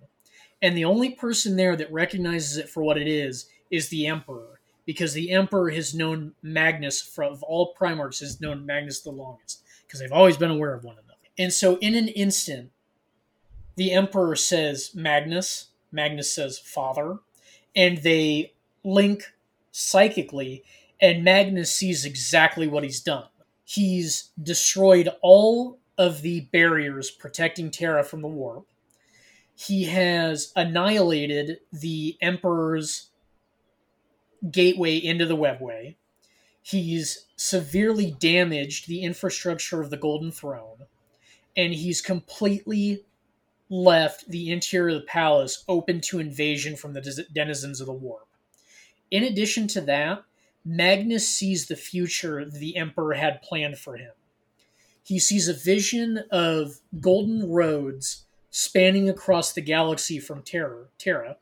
And 0.63 0.77
the 0.77 0.85
only 0.85 1.11
person 1.11 1.57
there 1.57 1.77
that 1.77 1.93
recognizes 1.93 2.57
it 2.59 2.69
for 2.69 2.83
what 2.83 2.99
it 2.99 3.09
is 3.09 3.49
is 3.71 3.89
the 3.89 4.07
Emperor, 4.07 4.61
because 4.85 5.15
the 5.15 5.31
Emperor 5.31 5.71
has 5.71 5.95
known 5.95 6.35
Magnus 6.43 7.01
from 7.01 7.33
of 7.33 7.43
all 7.43 7.75
Primarchs 7.75 8.21
has 8.21 8.41
known 8.41 8.67
Magnus 8.67 9.01
the 9.01 9.11
longest, 9.11 9.63
because 9.87 10.01
they've 10.01 10.13
always 10.13 10.37
been 10.37 10.51
aware 10.51 10.75
of 10.75 10.85
one 10.85 10.97
another. 10.97 11.15
And 11.39 11.53
so 11.53 11.77
in 11.79 11.95
an 11.95 12.09
instant, 12.09 12.71
the 13.77 13.93
Emperor 13.93 14.37
says 14.37 14.93
Magnus, 14.95 15.69
Magnus 15.91 16.33
says 16.33 16.59
Father, 16.59 17.19
and 17.75 17.99
they 17.99 18.53
link 18.83 19.33
psychically, 19.71 20.65
and 21.01 21.25
Magnus 21.25 21.75
sees 21.75 22.05
exactly 22.05 22.67
what 22.67 22.85
he's 22.85 23.01
done. 23.01 23.29
He's 23.65 24.31
destroyed 24.41 25.09
all 25.23 25.79
of 25.97 26.23
the 26.23 26.43
barriers 26.53 27.11
protecting 27.11 27.71
Terra 27.71 28.05
from 28.05 28.23
the 28.23 28.29
warp. 28.29 28.67
He 29.55 29.85
has 29.85 30.53
annihilated 30.57 31.59
the 31.73 32.17
Emperor's 32.21 33.11
gateway 34.51 34.97
into 34.97 35.27
the 35.27 35.37
webway. 35.37 35.95
He's 36.61 37.27
severely 37.37 38.11
damaged 38.11 38.89
the 38.89 39.03
infrastructure 39.03 39.81
of 39.81 39.91
the 39.91 39.97
Golden 39.97 40.31
Throne. 40.31 40.87
And 41.57 41.73
he's 41.73 42.01
completely 42.01 43.05
left 43.71 44.29
the 44.29 44.51
interior 44.51 44.97
of 44.97 45.03
the 45.03 45.07
palace 45.07 45.65
open 45.69 46.01
to 46.01 46.21
invasion 46.21 46.77
from 46.77 46.93
the 46.93 47.27
denizens 47.33 47.81
of 47.81 47.87
the 47.87 47.93
warp. 47.93 48.27
In 49.11 49.25
addition 49.25 49.67
to 49.69 49.81
that, 49.83 50.25
Magnus 50.65 51.29
sees 51.29 51.67
the 51.67 51.77
future 51.77 52.45
the 52.45 52.77
Emperor 52.77 53.15
had 53.15 53.43
planned 53.43 53.79
for 53.79 53.97
him. 53.97 54.13
He 55.03 55.19
sees 55.19 55.49
a 55.49 55.55
vision 55.55 56.25
of 56.31 56.81
golden 57.01 57.51
roads 57.51 58.25
spanning 58.51 59.11
across 59.11 59.53
the 59.53 59.61
galaxy 59.61 60.19
from 60.19 60.43
Terra, 60.43 60.87
Terra 60.99 61.37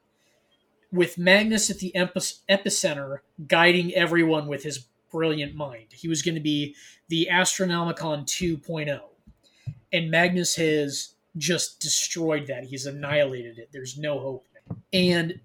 with 0.93 1.17
Magnus 1.17 1.71
at 1.71 1.79
the 1.79 1.93
epicenter 1.95 3.19
guiding 3.49 3.95
everyone 3.95 4.47
with 4.47 4.63
his 4.63 4.87
brilliant 5.11 5.55
mind. 5.55 5.87
He 5.93 6.09
was 6.09 6.23
going 6.23 6.35
to 6.35 6.41
be 6.41 6.75
the 7.09 7.29
Astronomicon 7.31 8.27
2.0. 8.27 9.01
And 9.93 10.11
Magnus 10.11 10.57
has 10.57 11.12
just 11.37 11.81
destroyed 11.81 12.47
that. 12.49 12.65
He's 12.65 12.87
annihilated 12.87 13.59
it. 13.59 13.71
There's 13.73 13.99
no 13.99 14.19
hope. 14.19 14.47
And 14.93 15.41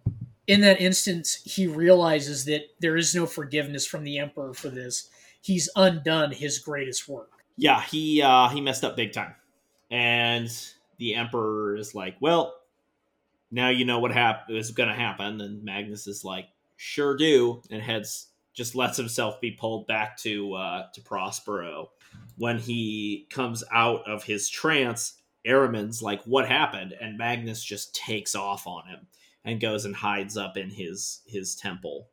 in 0.47 0.61
that 0.61 0.79
instance, 0.79 1.35
he 1.43 1.67
realizes 1.67 2.45
that 2.45 2.61
there 2.79 2.97
is 2.97 3.13
no 3.13 3.25
forgiveness 3.25 3.85
from 3.85 4.03
the 4.03 4.17
Emperor 4.17 4.53
for 4.53 4.69
this. 4.69 5.09
He's 5.41 5.69
undone 5.75 6.31
his 6.31 6.59
greatest 6.59 7.07
work. 7.07 7.31
Yeah, 7.57 7.81
he 7.81 8.21
uh, 8.21 8.49
he 8.49 8.61
messed 8.61 8.83
up 8.83 8.95
big 8.95 9.13
time. 9.13 9.35
And 9.89 10.49
the 10.97 11.15
Emperor 11.15 11.75
is 11.75 11.95
like, 11.95 12.15
well, 12.19 12.55
now 13.51 13.69
you 13.69 13.85
know 13.85 13.99
what 13.99 14.11
hap- 14.11 14.49
is 14.49 14.71
going 14.71 14.89
to 14.89 14.95
happen. 14.95 15.41
And 15.41 15.63
Magnus 15.63 16.07
is 16.07 16.23
like, 16.23 16.47
sure 16.75 17.15
do, 17.15 17.61
and 17.71 17.81
heads 17.81 18.27
just 18.53 18.75
lets 18.75 18.97
himself 18.97 19.39
be 19.39 19.51
pulled 19.51 19.87
back 19.87 20.17
to 20.17 20.53
uh, 20.53 20.83
to 20.93 21.01
Prospero. 21.01 21.89
When 22.37 22.57
he 22.57 23.27
comes 23.29 23.63
out 23.71 24.07
of 24.07 24.23
his 24.23 24.49
trance, 24.49 25.13
Ahriman's 25.47 26.01
like, 26.01 26.23
"What 26.23 26.47
happened?" 26.47 26.93
And 26.99 27.17
Magnus 27.17 27.63
just 27.63 27.95
takes 27.95 28.35
off 28.35 28.67
on 28.67 28.87
him 28.87 29.07
and 29.45 29.61
goes 29.61 29.85
and 29.85 29.95
hides 29.95 30.37
up 30.37 30.57
in 30.57 30.69
his 30.69 31.21
his 31.25 31.55
temple. 31.55 32.09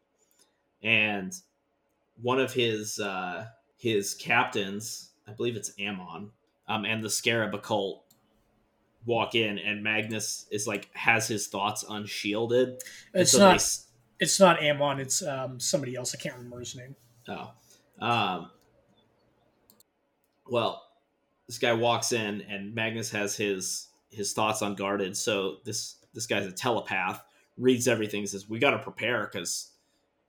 And 0.83 1.35
one 2.21 2.39
of 2.39 2.53
his 2.53 2.99
uh, 2.99 3.47
his 3.77 4.15
captains, 4.15 5.11
I 5.27 5.33
believe 5.33 5.57
it's 5.57 5.73
Amon, 5.81 6.31
um, 6.69 6.85
and 6.85 7.03
the 7.03 7.11
Scarab 7.11 7.55
occult 7.55 8.05
walk 9.07 9.35
in 9.35 9.59
and 9.59 9.83
Magnus 9.83 10.47
is 10.51 10.67
like 10.67 10.89
has 10.95 11.29
his 11.29 11.49
thoughts 11.49 11.85
unshielded. 11.89 12.83
It's 13.13 13.33
so 13.33 13.39
not. 13.39 13.59
They... 13.59 14.25
It's 14.25 14.41
not 14.41 14.63
Amon. 14.63 15.01
It's 15.01 15.23
um, 15.23 15.59
somebody 15.59 15.97
else. 15.97 16.15
I 16.15 16.19
can't 16.19 16.37
remember 16.37 16.61
his 16.61 16.77
name. 16.77 16.95
Oh, 17.29 17.51
um, 18.01 18.51
well, 20.49 20.83
this 21.47 21.59
guy 21.59 21.73
walks 21.73 22.13
in 22.13 22.43
and 22.43 22.75
Magnus 22.75 23.11
has 23.11 23.37
his 23.37 23.89
his 24.11 24.33
thoughts 24.33 24.63
unguarded. 24.63 25.17
So 25.17 25.57
this 25.65 25.97
this 26.13 26.27
guy's 26.27 26.47
a 26.47 26.53
telepath, 26.53 27.23
reads 27.59 27.89
everything, 27.89 28.27
says 28.27 28.49
we 28.49 28.59
got 28.59 28.71
to 28.71 28.79
prepare 28.79 29.29
because 29.31 29.71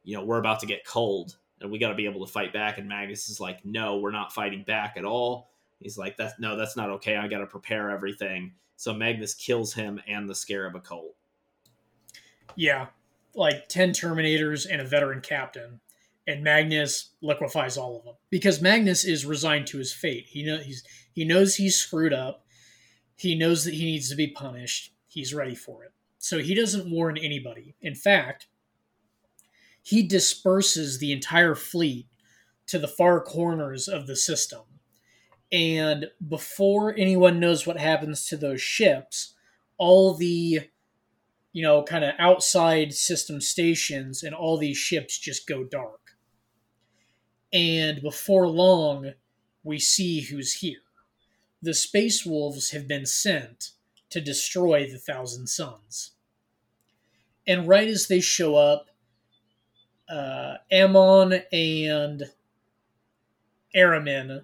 you 0.04 0.16
know 0.16 0.24
we're 0.24 0.40
about 0.40 0.60
to 0.62 0.66
get 0.66 0.86
cold 0.86 1.38
and 1.62 1.72
we 1.72 1.80
got 1.80 1.90
to 1.90 1.96
be 1.96 2.06
able 2.06 2.26
to 2.26 2.32
fight 2.32 2.54
back. 2.54 2.78
And 2.78 2.88
Magnus 2.88 3.30
is 3.30 3.40
like, 3.40 3.66
no, 3.66 3.98
we're 3.98 4.12
not 4.12 4.34
fighting 4.34 4.64
back 4.64 4.96
at 4.98 5.06
all. 5.06 5.52
He's 5.80 5.98
like, 5.98 6.18
that's 6.18 6.40
no, 6.40 6.56
that's 6.56 6.76
not 6.76 6.90
okay. 6.92 7.16
I 7.16 7.28
got 7.28 7.40
to 7.40 7.46
prepare 7.46 7.92
everything. 7.92 8.54
So 8.78 8.94
Magnus 8.94 9.34
kills 9.34 9.74
him 9.74 10.02
and 10.08 10.30
the 10.30 10.36
Scarab 10.36 10.76
occult. 10.76 11.16
Yeah, 12.56 12.88
like 13.34 13.68
10 13.68 13.92
Terminators 13.92 14.66
and 14.70 14.82
a 14.82 14.86
veteran 14.86 15.22
captain. 15.22 15.80
And 16.28 16.44
Magnus 16.44 17.12
liquefies 17.22 17.78
all 17.78 17.98
of 17.98 18.04
them 18.04 18.16
because 18.32 18.62
Magnus 18.62 19.06
is 19.06 19.26
resigned 19.26 19.68
to 19.68 19.78
his 19.78 19.94
fate. 19.94 20.26
He 20.28 20.44
know 20.44 20.58
he's 20.58 20.84
he 21.14 21.24
knows 21.24 21.56
he's 21.56 21.76
screwed 21.76 22.14
up. 22.14 22.46
He 23.16 23.36
knows 23.36 23.64
that 23.64 23.76
he 23.76 23.86
needs 23.86 24.10
to 24.10 24.16
be 24.16 24.28
punished. 24.28 24.92
He's 25.08 25.34
ready 25.34 25.56
for 25.56 25.84
it. 25.84 25.94
So 26.18 26.40
he 26.40 26.56
doesn't 26.56 26.90
warn 26.90 27.18
anybody. 27.18 27.76
In 27.80 27.94
fact, 27.94 28.48
he 29.84 30.02
disperses 30.02 30.98
the 30.98 31.12
entire 31.12 31.54
fleet 31.54 32.08
to 32.68 32.80
the 32.80 32.88
far 32.88 33.22
corners 33.22 33.88
of 33.88 34.08
the 34.08 34.16
system 34.16 34.62
and 35.52 36.08
before 36.28 36.94
anyone 36.98 37.40
knows 37.40 37.66
what 37.66 37.78
happens 37.78 38.28
to 38.28 38.38
those 38.38 38.62
ships, 38.62 39.36
all 39.78 40.14
the 40.14 40.62
you 41.54 41.64
know 41.64 41.84
kind 41.84 42.04
of 42.04 42.14
outside 42.20 42.94
system 42.94 43.40
stations 43.40 44.24
and 44.24 44.36
all 44.36 44.58
these 44.58 44.78
ships 44.78 45.18
just 45.18 45.48
go 45.48 45.64
dark. 45.64 46.05
And 47.56 48.02
before 48.02 48.50
long, 48.50 49.14
we 49.64 49.80
see 49.80 50.20
who's 50.20 50.56
here. 50.56 50.82
The 51.62 51.74
Space 51.74 52.26
Wolves 52.26 52.72
have 52.72 52.86
been 52.86 53.06
sent 53.06 53.72
to 54.10 54.20
destroy 54.20 54.86
the 54.92 54.98
Thousand 54.98 55.48
Sons. 55.48 56.12
And 57.48 57.66
right 57.66 57.88
as 57.88 58.08
they 58.08 58.20
show 58.20 58.58
up, 58.58 58.88
uh, 60.10 60.56
Amon 60.72 61.44
and 61.54 62.24
Ahriman 63.74 64.44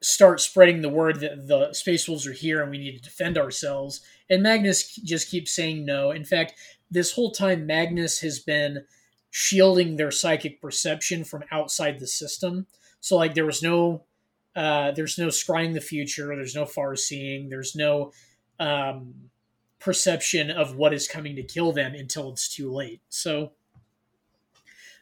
start 0.00 0.40
spreading 0.40 0.82
the 0.82 0.88
word 0.88 1.20
that 1.20 1.46
the 1.46 1.72
Space 1.72 2.08
Wolves 2.08 2.26
are 2.26 2.32
here 2.32 2.62
and 2.62 2.70
we 2.72 2.78
need 2.78 2.96
to 2.96 3.02
defend 3.02 3.38
ourselves. 3.38 4.00
And 4.28 4.42
Magnus 4.42 4.96
just 4.96 5.30
keeps 5.30 5.52
saying 5.52 5.86
no. 5.86 6.10
In 6.10 6.24
fact, 6.24 6.54
this 6.90 7.12
whole 7.12 7.30
time, 7.30 7.64
Magnus 7.64 8.18
has 8.22 8.40
been 8.40 8.86
shielding 9.34 9.96
their 9.96 10.10
psychic 10.10 10.60
perception 10.60 11.24
from 11.24 11.42
outside 11.50 11.98
the 11.98 12.06
system. 12.06 12.66
So, 13.00 13.16
like, 13.16 13.34
there 13.34 13.46
was 13.46 13.62
no, 13.62 14.02
uh, 14.54 14.90
there's 14.92 15.16
no 15.16 15.28
scrying 15.28 15.72
the 15.72 15.80
future. 15.80 16.26
There's 16.36 16.54
no 16.54 16.66
far 16.66 16.94
seeing. 16.96 17.48
There's 17.48 17.74
no 17.74 18.12
um, 18.60 19.14
perception 19.80 20.50
of 20.50 20.76
what 20.76 20.92
is 20.92 21.08
coming 21.08 21.34
to 21.36 21.42
kill 21.42 21.72
them 21.72 21.94
until 21.94 22.30
it's 22.30 22.54
too 22.54 22.70
late. 22.70 23.00
So, 23.08 23.52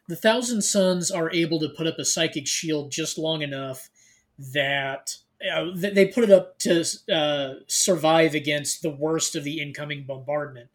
the 0.06 0.14
Thousand 0.14 0.62
Sons 0.62 1.10
are 1.10 1.32
able 1.32 1.58
to 1.58 1.68
put 1.68 1.88
up 1.88 1.98
a 1.98 2.04
psychic 2.04 2.46
shield 2.46 2.92
just 2.92 3.18
long 3.18 3.42
enough 3.42 3.90
that 4.38 5.16
uh, 5.52 5.66
they 5.74 6.06
put 6.06 6.22
it 6.22 6.30
up 6.30 6.56
to 6.60 6.84
uh, 7.12 7.54
survive 7.66 8.34
against 8.34 8.82
the 8.82 8.90
worst 8.90 9.34
of 9.34 9.42
the 9.42 9.60
incoming 9.60 10.04
bombardment. 10.04 10.68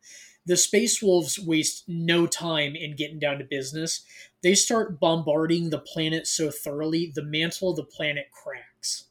The 0.46 0.58
Space 0.58 1.02
Wolves 1.02 1.40
waste 1.40 1.86
no 1.88 2.28
time 2.28 2.76
in 2.76 2.96
getting 2.96 3.20
down 3.20 3.40
to 3.40 3.44
business. 3.44 4.04
They 4.44 4.54
start 4.54 5.00
bombarding 5.00 5.70
the 5.70 5.80
planet 5.80 6.28
so 6.28 6.52
thoroughly, 6.52 7.12
the 7.14 7.24
mantle 7.24 7.72
of 7.72 7.78
the 7.78 7.84
planet 7.84 8.28
cracks. 8.32 9.06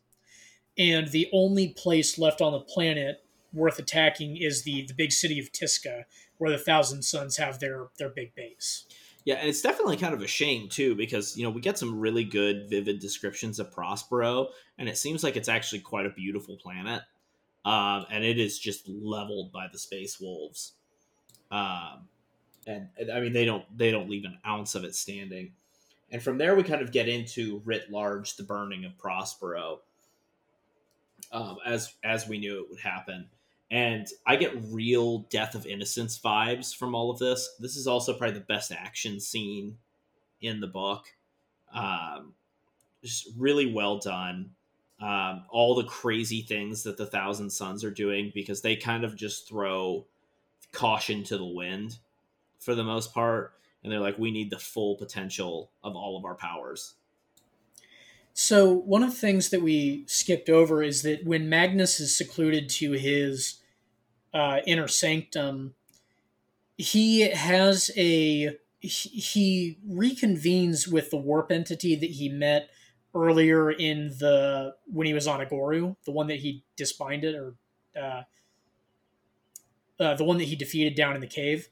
And 0.78 1.08
the 1.08 1.28
only 1.32 1.68
place 1.68 2.18
left 2.18 2.40
on 2.40 2.52
the 2.52 2.60
planet 2.60 3.24
worth 3.52 3.78
attacking 3.78 4.36
is 4.36 4.62
the, 4.62 4.84
the 4.86 4.94
big 4.94 5.12
city 5.12 5.38
of 5.38 5.52
Tizca, 5.52 6.04
where 6.38 6.50
the 6.50 6.58
Thousand 6.58 7.02
Sons 7.02 7.36
have 7.36 7.58
their, 7.58 7.88
their 7.98 8.08
big 8.10 8.34
base. 8.34 8.84
Yeah, 9.24 9.36
and 9.36 9.48
it's 9.48 9.62
definitely 9.62 9.96
kind 9.96 10.12
of 10.12 10.20
a 10.20 10.26
shame 10.26 10.68
too 10.68 10.94
because 10.94 11.36
you 11.36 11.44
know 11.44 11.50
we 11.50 11.62
get 11.62 11.78
some 11.78 11.98
really 11.98 12.24
good, 12.24 12.68
vivid 12.68 12.98
descriptions 12.98 13.58
of 13.58 13.72
Prospero, 13.72 14.48
and 14.76 14.88
it 14.88 14.98
seems 14.98 15.24
like 15.24 15.36
it's 15.36 15.48
actually 15.48 15.80
quite 15.80 16.04
a 16.04 16.10
beautiful 16.10 16.58
planet, 16.58 17.02
um, 17.64 18.04
and 18.10 18.22
it 18.22 18.38
is 18.38 18.58
just 18.58 18.86
leveled 18.86 19.50
by 19.50 19.66
the 19.72 19.78
space 19.78 20.20
wolves, 20.20 20.74
um, 21.50 22.08
and, 22.66 22.88
I 23.12 23.20
mean 23.20 23.32
they 23.32 23.44
don't 23.44 23.64
they 23.76 23.90
don't 23.90 24.08
leave 24.08 24.24
an 24.24 24.38
ounce 24.46 24.74
of 24.74 24.84
it 24.84 24.94
standing, 24.94 25.52
and 26.10 26.22
from 26.22 26.38
there 26.38 26.54
we 26.54 26.62
kind 26.62 26.82
of 26.82 26.92
get 26.92 27.08
into 27.08 27.62
writ 27.64 27.90
large 27.90 28.36
the 28.36 28.42
burning 28.42 28.84
of 28.84 28.96
Prospero, 28.98 29.80
um, 31.32 31.58
as 31.66 31.94
as 32.02 32.28
we 32.28 32.38
knew 32.38 32.62
it 32.62 32.70
would 32.70 32.80
happen 32.80 33.28
and 33.74 34.06
I 34.24 34.36
get 34.36 34.56
real 34.70 35.26
Death 35.30 35.56
of 35.56 35.66
Innocence 35.66 36.18
vibes 36.18 36.74
from 36.74 36.94
all 36.94 37.10
of 37.10 37.18
this. 37.18 37.56
This 37.58 37.76
is 37.76 37.88
also 37.88 38.12
probably 38.14 38.38
the 38.38 38.44
best 38.44 38.70
action 38.70 39.18
scene 39.18 39.78
in 40.40 40.60
the 40.60 40.66
book. 40.66 41.06
Um, 41.72 42.34
just 43.02 43.28
really 43.36 43.72
well 43.72 43.98
done. 43.98 44.50
Um, 45.00 45.44
all 45.50 45.74
the 45.74 45.84
crazy 45.84 46.42
things 46.42 46.84
that 46.84 46.96
the 46.96 47.06
Thousand 47.06 47.50
Sons 47.50 47.82
are 47.82 47.90
doing 47.90 48.30
because 48.32 48.62
they 48.62 48.76
kind 48.76 49.02
of 49.02 49.16
just 49.16 49.48
throw 49.48 50.06
caution 50.74 51.22
to 51.24 51.38
the 51.38 51.44
wind 51.44 51.98
for 52.58 52.74
the 52.74 52.84
most 52.84 53.14
part, 53.14 53.54
and 53.82 53.92
they're 53.92 54.00
like, 54.00 54.18
we 54.18 54.30
need 54.30 54.50
the 54.50 54.58
full 54.58 54.96
potential 54.96 55.70
of 55.82 55.94
all 55.96 56.16
of 56.16 56.24
our 56.24 56.34
powers. 56.34 56.94
So 58.32 58.72
one 58.72 59.04
of 59.04 59.10
the 59.10 59.16
things 59.16 59.50
that 59.50 59.62
we 59.62 60.04
skipped 60.06 60.50
over 60.50 60.82
is 60.82 61.02
that 61.02 61.24
when 61.24 61.48
Magnus 61.48 62.00
is 62.00 62.16
secluded 62.16 62.68
to 62.70 62.92
his 62.92 63.60
uh, 64.32 64.58
inner 64.66 64.88
sanctum, 64.88 65.74
he 66.76 67.20
has 67.30 67.92
a 67.96 68.56
he 68.80 69.78
reconvenes 69.88 70.90
with 70.90 71.10
the 71.10 71.16
warp 71.16 71.50
entity 71.50 71.94
that 71.96 72.10
he 72.10 72.28
met 72.28 72.68
earlier 73.14 73.70
in 73.70 74.08
the 74.18 74.74
when 74.86 75.06
he 75.06 75.14
was 75.14 75.28
on 75.28 75.40
Aghoru, 75.40 75.96
the 76.04 76.10
one 76.10 76.26
that 76.26 76.40
he 76.40 76.64
disbinded 76.76 77.36
or 77.36 77.54
uh, 77.98 78.22
uh, 80.00 80.14
the 80.14 80.24
one 80.24 80.38
that 80.38 80.44
he 80.44 80.56
defeated 80.56 80.94
down 80.94 81.14
in 81.14 81.20
the 81.20 81.26
cave, 81.26 81.68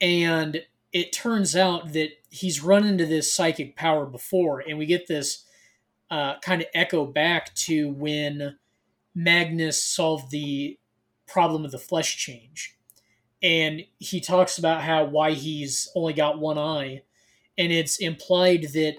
and 0.00 0.62
it 0.92 1.12
turns 1.12 1.56
out 1.56 1.92
that 1.94 2.10
he's 2.28 2.62
run 2.62 2.86
into 2.86 3.06
this 3.06 3.32
psychic 3.32 3.76
power 3.76 4.04
before, 4.04 4.60
and 4.60 4.78
we 4.78 4.86
get 4.86 5.06
this 5.06 5.44
uh, 6.10 6.38
kind 6.40 6.60
of 6.60 6.68
echo 6.74 7.06
back 7.06 7.54
to 7.54 7.88
when 7.90 8.58
Magnus 9.14 9.82
solved 9.82 10.30
the 10.30 10.78
problem 11.26 11.64
of 11.64 11.70
the 11.70 11.78
flesh 11.78 12.16
change. 12.18 12.76
And 13.42 13.82
he 13.98 14.20
talks 14.20 14.58
about 14.58 14.82
how 14.82 15.04
why 15.04 15.32
he's 15.32 15.90
only 15.96 16.12
got 16.12 16.38
one 16.38 16.58
eye, 16.58 17.02
and 17.58 17.72
it's 17.72 17.98
implied 17.98 18.68
that 18.74 18.96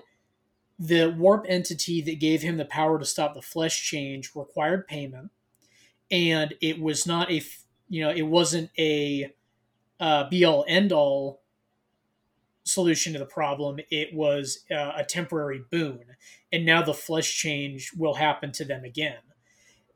the 0.79 1.07
warp 1.07 1.45
entity 1.47 2.01
that 2.01 2.19
gave 2.19 2.41
him 2.41 2.57
the 2.57 2.65
power 2.65 2.99
to 2.99 3.05
stop 3.05 3.35
the 3.35 3.41
flesh 3.41 3.87
change 3.87 4.31
required 4.35 4.87
payment, 4.87 5.31
and 6.11 6.55
it 6.61 6.81
was 6.81 7.07
not 7.07 7.31
a 7.31 7.41
you 7.93 8.01
know 8.01 8.09
it 8.09 8.23
wasn't 8.23 8.71
a 8.79 9.31
uh, 9.99 10.27
be 10.27 10.43
all 10.43 10.65
end 10.67 10.91
all 10.91 11.43
solution 12.63 13.13
to 13.13 13.19
the 13.19 13.25
problem. 13.25 13.79
It 13.91 14.15
was 14.15 14.63
uh, 14.71 14.93
a 14.95 15.03
temporary 15.03 15.61
boon, 15.69 16.03
and 16.51 16.65
now 16.65 16.81
the 16.81 16.95
flesh 16.95 17.31
change 17.35 17.91
will 17.95 18.15
happen 18.15 18.51
to 18.53 18.65
them 18.65 18.83
again. 18.83 19.19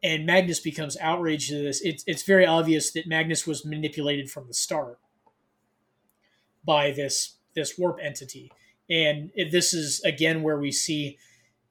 And 0.04 0.28
Magnus 0.28 0.60
becomes 0.60 0.96
outraged 1.02 1.52
at 1.52 1.64
this. 1.64 1.82
It's 1.82 2.04
it's 2.06 2.22
very 2.22 2.46
obvious 2.46 2.92
that 2.92 3.08
Magnus 3.08 3.48
was 3.48 3.66
manipulated 3.66 4.30
from 4.30 4.48
the 4.48 4.54
start 4.54 5.00
by 6.64 6.92
this 6.92 7.38
this 7.56 7.80
warp 7.80 7.98
entity, 8.00 8.52
and 8.88 9.32
this 9.52 9.74
is 9.74 10.02
again 10.02 10.44
where 10.44 10.60
we 10.60 10.72
see 10.72 11.18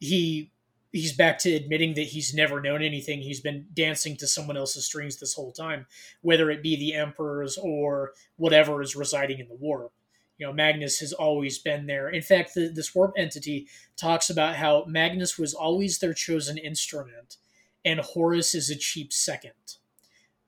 he 0.01 0.51
he's 0.97 1.17
back 1.17 1.39
to 1.41 1.55
admitting 1.55 1.95
that 1.95 2.09
he's 2.09 2.35
never 2.35 2.61
known 2.61 2.83
anything. 2.83 3.21
He's 3.21 3.41
been 3.41 3.67
dancing 3.73 4.17
to 4.17 4.27
someone 4.27 4.57
else's 4.57 4.87
strings 4.87 5.17
this 5.17 5.35
whole 5.35 5.53
time, 5.53 5.87
whether 6.23 6.51
it 6.51 6.63
be 6.63 6.77
the 6.77 6.95
emperors 6.95 7.59
or 7.61 8.13
whatever 8.37 8.83
is 8.83 8.97
residing 8.97 9.39
in 9.39 9.49
the 9.49 9.55
warp. 9.55 9.93
You 10.39 10.47
know 10.47 10.53
magnus 10.53 11.01
has 11.01 11.13
always 11.13 11.59
been 11.59 11.87
there. 11.87 12.09
In 12.09 12.23
fact 12.23 12.55
the, 12.55 12.69
this 12.69 12.95
warp 12.95 13.15
entity 13.17 13.69
talks 13.97 14.29
about 14.29 14.57
how 14.57 14.85
magnus 14.87 15.39
was 15.39 15.55
always 15.55 15.99
their 15.99 16.13
chosen 16.13 16.59
instrument 16.59 17.37
and 17.85 18.01
horus 18.01 18.55
is 18.55 18.69
a 18.69 18.77
cheap 18.77 19.13
second. 19.13 19.53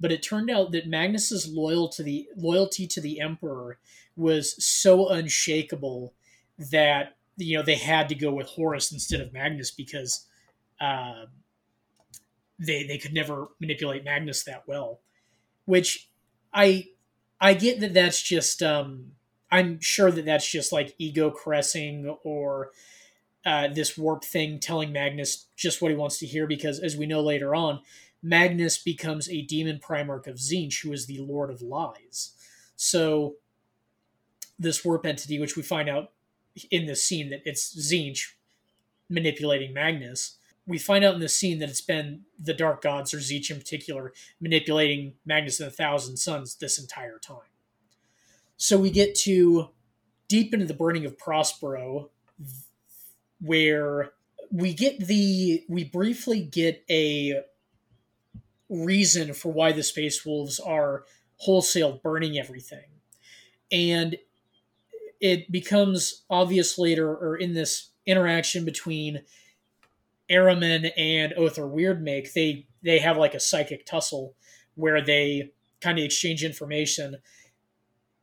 But 0.01 0.13
it 0.13 0.23
turned 0.23 0.51
out 0.51 0.73
that 0.73 0.87
magnus's 0.87 1.49
loyal 1.49 1.89
to 1.91 2.03
the 2.03 2.29
loyalty 2.37 2.87
to 2.89 3.01
the 3.01 3.21
emperor 3.21 3.79
was 4.17 4.63
so 4.63 5.09
unshakable 5.09 6.13
that 6.59 7.17
you 7.37 7.57
know 7.57 7.63
they 7.63 7.77
had 7.77 8.09
to 8.09 8.15
go 8.15 8.33
with 8.33 8.49
horus 8.49 8.93
instead 8.93 9.21
of 9.21 9.33
magnus 9.33 9.71
because 9.71 10.27
uh, 10.81 11.27
they 12.59 12.85
they 12.87 12.99
could 12.99 13.13
never 13.13 13.49
manipulate 13.61 14.05
magnus 14.05 14.45
that 14.45 14.65
well 14.67 15.01
which 15.65 16.09
i 16.53 16.87
i 17.41 17.55
get 17.55 17.81
that 17.81 17.95
that's 17.95 18.23
just 18.23 18.63
um 18.63 19.13
I'm 19.51 19.81
sure 19.81 20.11
that 20.11 20.25
that's 20.25 20.49
just 20.51 20.73
like 20.73 20.95
ego 20.99 21.31
caressing 21.31 22.15
or 22.23 22.71
uh, 23.47 23.69
this 23.69 23.97
warp 23.97 24.25
thing 24.25 24.59
telling 24.59 24.93
Magnus 24.93 25.47
just 25.57 25.81
what 25.81 25.91
he 25.91 25.97
wants 25.97 26.19
to 26.19 26.27
hear 26.27 26.47
because, 26.47 26.79
as 26.81 26.97
we 26.97 27.07
know 27.07 27.21
later 27.21 27.55
on, 27.55 27.81
Magnus 28.23 28.79
becomes 28.79 29.29
a 29.29 29.43
demon 29.43 29.81
primarch 29.83 30.27
of 30.27 30.37
Tzeentch, 30.37 30.83
who 30.83 30.93
is 30.93 31.07
the 31.07 31.19
Lord 31.19 31.51
of 31.51 31.63
Lies. 31.63 32.33
So, 32.77 33.37
this 34.59 34.85
warp 34.85 35.07
entity, 35.07 35.39
which 35.39 35.57
we 35.57 35.63
find 35.63 35.89
out 35.89 36.11
in 36.71 36.87
this 36.87 37.05
scene 37.05 37.31
that 37.31 37.43
it's 37.45 37.75
Tzeentch 37.75 38.33
manipulating 39.09 39.73
Magnus, 39.73 40.38
we 40.69 40.79
find 40.79 41.03
out 41.03 41.15
in 41.15 41.21
this 41.21 41.37
scene 41.37 41.59
that 41.59 41.71
it's 41.71 41.81
been 41.81 42.21
the 42.39 42.53
Dark 42.53 42.83
Gods, 42.83 43.15
or 43.15 43.19
Tzeentch 43.19 43.51
in 43.51 43.57
particular, 43.57 44.13
manipulating 44.41 45.15
Magnus 45.25 45.59
and 45.59 45.71
the 45.71 45.75
Thousand 45.75 46.19
Sons 46.19 46.55
this 46.55 46.79
entire 46.79 47.19
time. 47.19 47.39
So 48.59 48.79
we 48.79 48.91
get 48.91 49.15
to 49.21 49.71
deep 50.29 50.53
into 50.53 50.67
the 50.67 50.75
burning 50.75 51.07
of 51.07 51.17
Prospero, 51.17 52.11
where 53.41 54.13
we 54.53 54.75
get 54.75 55.01
the 55.01 55.65
we 55.69 55.85
briefly 55.85 56.43
get 56.43 56.85
a 56.91 57.43
reason 58.69 59.33
for 59.33 59.51
why 59.51 59.73
the 59.73 59.83
space 59.83 60.27
wolves 60.27 60.61
are 60.61 61.05
wholesale 61.37 62.01
burning 62.03 62.39
everything 62.39 62.85
and 63.71 64.17
it 65.21 65.51
becomes 65.51 66.23
obvious 66.29 66.79
later 66.79 67.09
or 67.09 67.37
in 67.37 67.55
this 67.55 67.91
interaction 68.07 68.65
between 68.65 69.23
Ahriman 70.31 70.91
and 70.97 71.33
Ohthere 71.33 71.73
Wyrdmake, 71.73 72.33
they 72.33 72.67
they 72.83 72.99
have 72.99 73.17
like 73.17 73.35
a 73.35 73.41
psychic 73.41 73.87
tussle 73.87 74.35
where 74.75 75.01
they 75.01 75.51
kind 75.81 75.99
of 75.99 76.05
exchange 76.05 76.45
information 76.45 77.17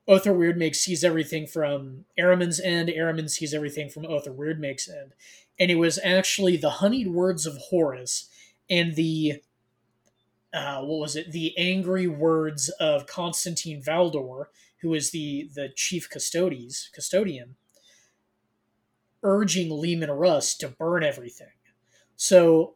Ohthere 0.08 0.38
Wyrdmake 0.38 0.76
sees 0.76 1.04
everything 1.04 1.48
from 1.48 2.06
Ahriman's 2.20 2.60
end. 2.60 2.90
Ahriman 2.90 3.30
sees 3.30 3.54
everything 3.54 3.90
from 3.90 4.04
Ohthere 4.04 4.36
Wyrdmake's 4.36 4.88
end. 4.88 5.14
And 5.60 5.72
it 5.72 5.76
was 5.76 6.00
actually 6.04 6.58
the 6.58 6.70
honeyed 6.70 7.08
words 7.08 7.46
of 7.46 7.58
Horus 7.70 8.30
and 8.70 8.96
the 8.96 9.42
uh, 10.54 10.82
what 10.82 11.00
was 11.00 11.16
it? 11.18 11.34
The 11.34 11.58
angry 11.58 12.08
words 12.08 12.70
of 12.80 13.08
Constantine 13.08 13.82
Valdor, 13.82 14.46
who 14.82 14.94
is 14.94 15.12
the 15.12 15.50
the 15.54 15.70
chief 15.76 16.10
custodes 16.10 16.90
custodian, 16.94 17.56
urging 19.24 19.70
Leman 19.70 20.12
Russ 20.12 20.56
to 20.58 20.70
burn 20.70 21.04
everything. 21.04 21.55
So 22.16 22.76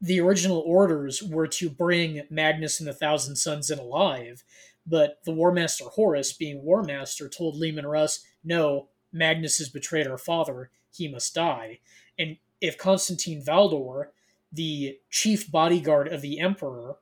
the 0.00 0.20
original 0.20 0.62
orders 0.66 1.22
were 1.22 1.46
to 1.48 1.70
bring 1.70 2.22
Magnus 2.30 2.78
and 2.80 2.88
the 2.88 2.94
Thousand 2.94 3.36
Sons 3.36 3.70
in 3.70 3.78
alive, 3.78 4.44
but 4.86 5.20
the 5.24 5.32
War 5.32 5.50
Master 5.50 5.84
Horus, 5.84 6.32
being 6.32 6.62
War 6.62 6.82
Master, 6.82 7.28
told 7.28 7.56
Leman 7.56 7.86
Russ, 7.86 8.24
no, 8.44 8.88
Magnus 9.12 9.58
has 9.58 9.68
betrayed 9.68 10.06
our 10.06 10.18
father. 10.18 10.70
He 10.92 11.08
must 11.08 11.34
die. 11.34 11.80
And 12.18 12.36
if 12.60 12.76
Constantine 12.76 13.42
Valdor, 13.42 14.08
the 14.52 14.98
chief 15.10 15.50
bodyguard 15.50 16.08
of 16.08 16.20
the 16.20 16.38
Emperor, 16.38 16.96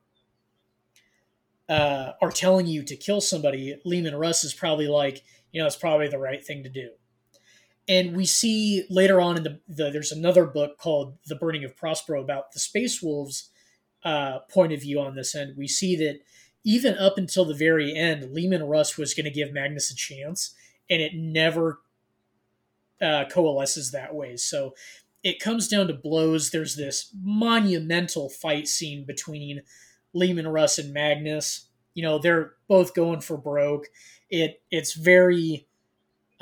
uh, 1.67 2.13
are 2.21 2.31
telling 2.31 2.67
you 2.67 2.83
to 2.83 2.95
kill 2.95 3.21
somebody, 3.21 3.75
Leman 3.85 4.15
Russ 4.15 4.43
is 4.43 4.53
probably 4.53 4.87
like, 4.87 5.23
you 5.51 5.61
know, 5.61 5.67
it's 5.67 5.75
probably 5.75 6.07
the 6.07 6.17
right 6.17 6.45
thing 6.45 6.63
to 6.63 6.69
do. 6.69 6.91
And 7.87 8.15
we 8.15 8.25
see 8.25 8.85
later 8.89 9.19
on 9.19 9.37
in 9.37 9.43
the, 9.43 9.59
the 9.67 9.89
there's 9.91 10.11
another 10.11 10.45
book 10.45 10.77
called 10.77 11.17
The 11.27 11.35
Burning 11.35 11.63
of 11.63 11.75
Prospero 11.75 12.21
about 12.21 12.51
the 12.53 12.59
Space 12.59 13.01
Wolves 13.01 13.49
uh, 14.03 14.39
point 14.49 14.73
of 14.73 14.81
view 14.81 14.99
on 14.99 15.15
this 15.15 15.35
end. 15.35 15.55
We 15.57 15.67
see 15.67 15.95
that 15.97 16.19
even 16.63 16.97
up 16.97 17.17
until 17.17 17.45
the 17.45 17.53
very 17.53 17.95
end, 17.95 18.33
Leman 18.33 18.63
Russ 18.63 18.97
was 18.97 19.13
going 19.13 19.25
to 19.25 19.31
give 19.31 19.53
Magnus 19.53 19.91
a 19.91 19.95
chance, 19.95 20.53
and 20.89 21.01
it 21.01 21.13
never 21.13 21.81
uh, 23.01 23.25
coalesces 23.29 23.91
that 23.91 24.15
way. 24.15 24.37
So 24.37 24.73
it 25.23 25.39
comes 25.39 25.67
down 25.67 25.87
to 25.87 25.93
blows. 25.93 26.51
There's 26.51 26.75
this 26.75 27.13
monumental 27.21 28.29
fight 28.29 28.67
scene 28.67 29.05
between 29.05 29.61
Leman 30.13 30.47
Russ 30.47 30.77
and 30.77 30.93
Magnus. 30.93 31.67
You 31.95 32.03
know, 32.03 32.17
they're 32.17 32.53
both 32.67 32.93
going 32.93 33.21
for 33.21 33.37
broke. 33.37 33.87
It 34.29 34.61
it's 34.71 34.93
very. 34.93 35.67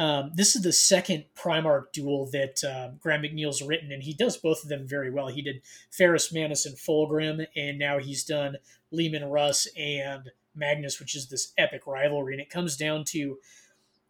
Um, 0.01 0.31
this 0.33 0.55
is 0.55 0.63
the 0.63 0.73
second 0.73 1.25
Primarch 1.35 1.91
duel 1.93 2.27
that 2.31 2.63
uh, 2.63 2.89
Graham 2.99 3.21
McNeill's 3.21 3.61
written, 3.61 3.91
and 3.91 4.01
he 4.01 4.15
does 4.15 4.35
both 4.35 4.63
of 4.63 4.69
them 4.69 4.87
very 4.87 5.11
well. 5.11 5.27
He 5.27 5.43
did 5.43 5.61
Ferrus 5.91 6.33
Manus 6.33 6.65
and 6.65 6.75
Fulgrim, 6.75 7.45
and 7.55 7.77
now 7.77 7.99
he's 7.99 8.23
done 8.23 8.57
Leman 8.89 9.25
Russ 9.25 9.67
and 9.77 10.31
Magnus, 10.55 10.99
which 10.99 11.15
is 11.15 11.29
this 11.29 11.53
epic 11.55 11.85
rivalry. 11.85 12.33
And 12.33 12.41
it 12.41 12.49
comes 12.49 12.75
down 12.77 13.03
to 13.09 13.37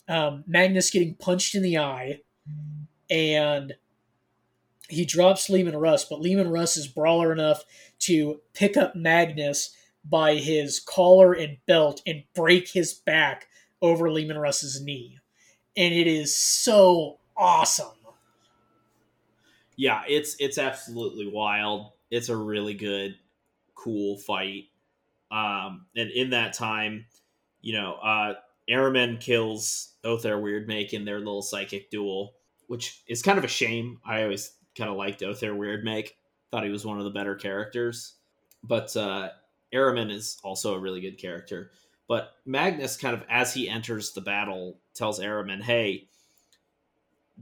um, 0.07 0.45
Magnus 0.47 0.91
getting 0.91 1.15
punched 1.15 1.55
in 1.55 1.61
the 1.61 1.77
eye, 1.77 2.21
and 3.09 3.73
he 4.87 5.03
drops 5.03 5.49
Leman 5.49 5.75
Russ, 5.75 6.05
but 6.05 6.21
Leman 6.21 6.51
Russ 6.51 6.77
is 6.77 6.87
brawler 6.87 7.33
enough 7.33 7.65
to 7.99 8.39
pick 8.53 8.77
up 8.77 8.95
Magnus 8.95 9.75
by 10.05 10.35
his 10.35 10.79
collar 10.79 11.33
and 11.33 11.57
belt 11.67 12.01
and 12.07 12.23
break 12.33 12.69
his 12.69 12.93
back 12.93 13.47
over 13.81 14.09
Leman 14.09 14.37
Russ's 14.37 14.81
knee. 14.81 15.17
And 15.78 15.93
it 15.93 16.07
is 16.07 16.36
so 16.36 17.19
awesome. 17.38 17.88
Yeah, 19.78 20.03
it's 20.07 20.36
it's 20.39 20.57
absolutely 20.57 21.28
wild. 21.28 21.91
It's 22.11 22.30
a 22.30 22.36
really 22.36 22.74
good, 22.74 23.15
cool 23.74 24.17
fight. 24.17 24.65
Um, 25.32 25.86
and 25.95 26.11
in 26.11 26.32
that 26.32 26.53
time, 26.53 27.05
you 27.61 27.74
know, 27.74 27.95
uh, 27.95 28.34
Ahriman 28.69 29.19
kills 29.19 29.93
Ohthere 30.03 30.41
Wyrdmake 30.41 30.93
in 30.93 31.05
their 31.05 31.19
little 31.19 31.41
psychic 31.41 31.89
duel, 31.89 32.34
which 32.67 33.01
is 33.07 33.22
kind 33.22 33.38
of 33.38 33.43
a 33.43 33.49
shame. 33.49 33.99
I 34.05 34.24
always 34.24 34.53
kind 34.78 34.89
of 34.89 34.97
liked 34.97 35.22
Ohthere 35.22 35.57
Wyrdmake. 35.57 36.11
Thought 36.51 36.65
he 36.65 36.69
was 36.69 36.86
one 36.86 36.97
of 36.97 37.05
the 37.05 37.09
better 37.09 37.36
characters. 37.36 38.15
But 38.63 38.95
uh, 38.95 39.30
Ahriman 39.74 40.11
is 40.11 40.38
also 40.43 40.76
a 40.76 40.80
really 40.80 41.01
good 41.01 41.17
character. 41.17 41.72
But 42.12 42.36
Magnus, 42.45 42.97
kind 42.97 43.14
of 43.14 43.24
as 43.30 43.53
he 43.53 43.70
enters 43.70 44.12
the 44.12 44.20
battle, 44.20 44.82
tells 44.93 45.22
Ahriman, 45.22 45.62
"Hey, 45.62 46.09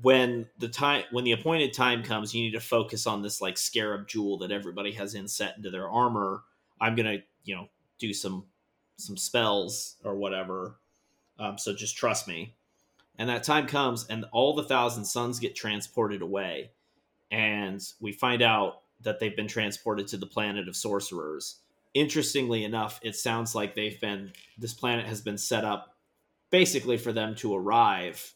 when 0.04 0.48
the 0.60 0.68
time 0.70 1.06
when 1.10 1.24
the 1.24 1.32
appointed 1.32 1.74
time 1.74 2.04
comes, 2.04 2.36
you 2.36 2.44
need 2.44 2.52
to 2.52 2.60
focus 2.60 3.08
on 3.08 3.24
this 3.24 3.42
like 3.42 3.58
scarab 3.58 4.08
jewel 4.08 4.38
that 4.38 4.52
everybody 4.52 4.92
has 4.92 5.16
inset 5.16 5.58
into 5.58 5.72
their 5.72 5.90
armor. 5.90 6.44
I'm 6.80 6.94
gonna, 6.96 7.18
you 7.46 7.56
know, 7.56 7.68
do 7.98 8.14
some 8.14 8.46
some 8.98 9.18
spells 9.18 9.96
or 10.04 10.14
whatever. 10.14 10.76
Um, 11.40 11.58
so 11.58 11.74
just 11.74 11.98
trust 11.98 12.28
me." 12.28 12.54
And 13.18 13.28
that 13.28 13.44
time 13.44 13.66
comes, 13.66 14.06
and 14.06 14.24
all 14.32 14.54
the 14.54 14.66
thousand 14.66 15.06
sons 15.06 15.40
get 15.40 15.56
transported 15.56 16.22
away 16.22 16.70
and 17.32 17.82
we 18.00 18.12
find 18.12 18.44
out 18.44 18.84
that 19.02 19.20
they've 19.20 19.36
been 19.36 19.48
transported 19.48 20.08
to 20.10 20.18
the 20.18 20.28
planet 20.28 20.68
of 20.68 20.76
sorcerers. 20.76 21.62
Interestingly 21.94 22.64
enough, 22.64 23.00
it 23.02 23.16
sounds 23.16 23.56
like 23.56 23.76
they've 23.76 24.00
been 24.00 24.32
this 24.58 24.74
planet 24.74 25.06
has 25.06 25.22
been 25.22 25.38
set 25.38 25.66
up 25.66 25.96
basically 26.52 26.98
for 26.98 27.12
them 27.12 27.36
to 27.36 27.56
arrive 27.56 28.34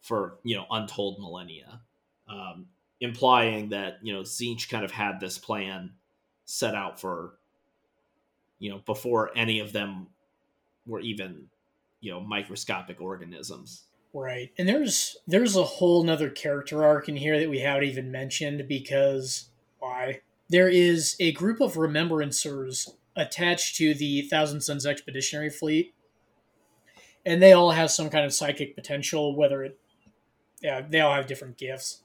for 0.00 0.38
you 0.42 0.56
know 0.56 0.66
untold 0.70 1.18
millennia, 1.20 1.80
um, 2.28 2.66
implying 3.00 3.70
that 3.70 3.98
you 4.02 4.12
know 4.12 4.22
Tzeentch 4.22 4.68
kind 4.68 4.84
of 4.84 4.90
had 4.90 5.20
this 5.20 5.38
plan 5.38 5.92
set 6.44 6.74
out 6.74 7.00
for 7.00 7.34
you 8.58 8.70
know 8.70 8.78
before 8.86 9.30
any 9.36 9.60
of 9.60 9.72
them 9.72 10.08
were 10.86 11.00
even 11.00 11.46
you 12.00 12.10
know 12.10 12.20
microscopic 12.20 13.00
organisms. 13.00 13.84
Right. 14.12 14.50
And 14.58 14.68
there's 14.68 15.16
there's 15.26 15.56
a 15.56 15.62
whole 15.62 16.02
nother 16.02 16.30
character 16.30 16.84
arc 16.84 17.08
in 17.08 17.16
here 17.16 17.38
that 17.38 17.50
we 17.50 17.60
haven't 17.60 17.84
even 17.84 18.10
mentioned 18.10 18.66
because 18.68 19.50
why? 19.78 20.20
There 20.50 20.68
is 20.68 21.16
a 21.18 21.32
group 21.32 21.60
of 21.60 21.74
remembrancers 21.74 22.90
attached 23.16 23.76
to 23.76 23.94
the 23.94 24.22
Thousand 24.22 24.60
Sons 24.60 24.84
Expeditionary 24.84 25.48
Fleet. 25.48 25.94
And 27.24 27.42
they 27.42 27.52
all 27.52 27.70
have 27.70 27.90
some 27.90 28.10
kind 28.10 28.24
of 28.26 28.34
psychic 28.34 28.74
potential, 28.74 29.34
whether 29.34 29.62
it 29.62 29.78
yeah, 30.60 30.82
they 30.86 31.00
all 31.00 31.14
have 31.14 31.26
different 31.26 31.56
gifts. 31.56 32.02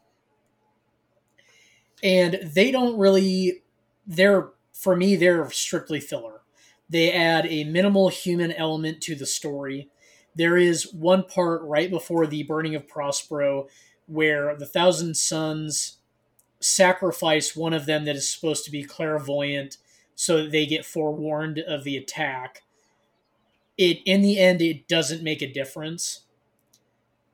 And 2.01 2.39
they 2.43 2.71
don't 2.71 2.97
really 2.97 3.63
they're 4.07 4.51
for 4.73 4.95
me, 4.95 5.15
they're 5.15 5.49
strictly 5.49 5.99
filler. 5.99 6.41
They 6.89 7.11
add 7.11 7.47
a 7.47 7.63
minimal 7.63 8.09
human 8.09 8.51
element 8.51 9.01
to 9.01 9.15
the 9.15 9.25
story 9.25 9.89
there 10.35 10.57
is 10.57 10.93
one 10.93 11.23
part 11.23 11.61
right 11.63 11.89
before 11.89 12.27
the 12.27 12.43
burning 12.43 12.75
of 12.75 12.87
Prospero 12.87 13.67
where 14.07 14.55
the 14.55 14.65
Thousand 14.65 15.15
Sons 15.15 15.97
sacrifice 16.59 17.55
one 17.55 17.73
of 17.73 17.85
them 17.85 18.05
that 18.05 18.15
is 18.15 18.29
supposed 18.29 18.65
to 18.65 18.71
be 18.71 18.83
clairvoyant 18.83 19.77
so 20.15 20.43
that 20.43 20.51
they 20.51 20.65
get 20.65 20.85
forewarned 20.85 21.59
of 21.59 21.83
the 21.83 21.97
attack. 21.97 22.63
It 23.77 23.99
in 24.05 24.21
the 24.21 24.39
end 24.39 24.61
it 24.61 24.87
doesn't 24.87 25.23
make 25.23 25.41
a 25.41 25.51
difference. 25.51 26.21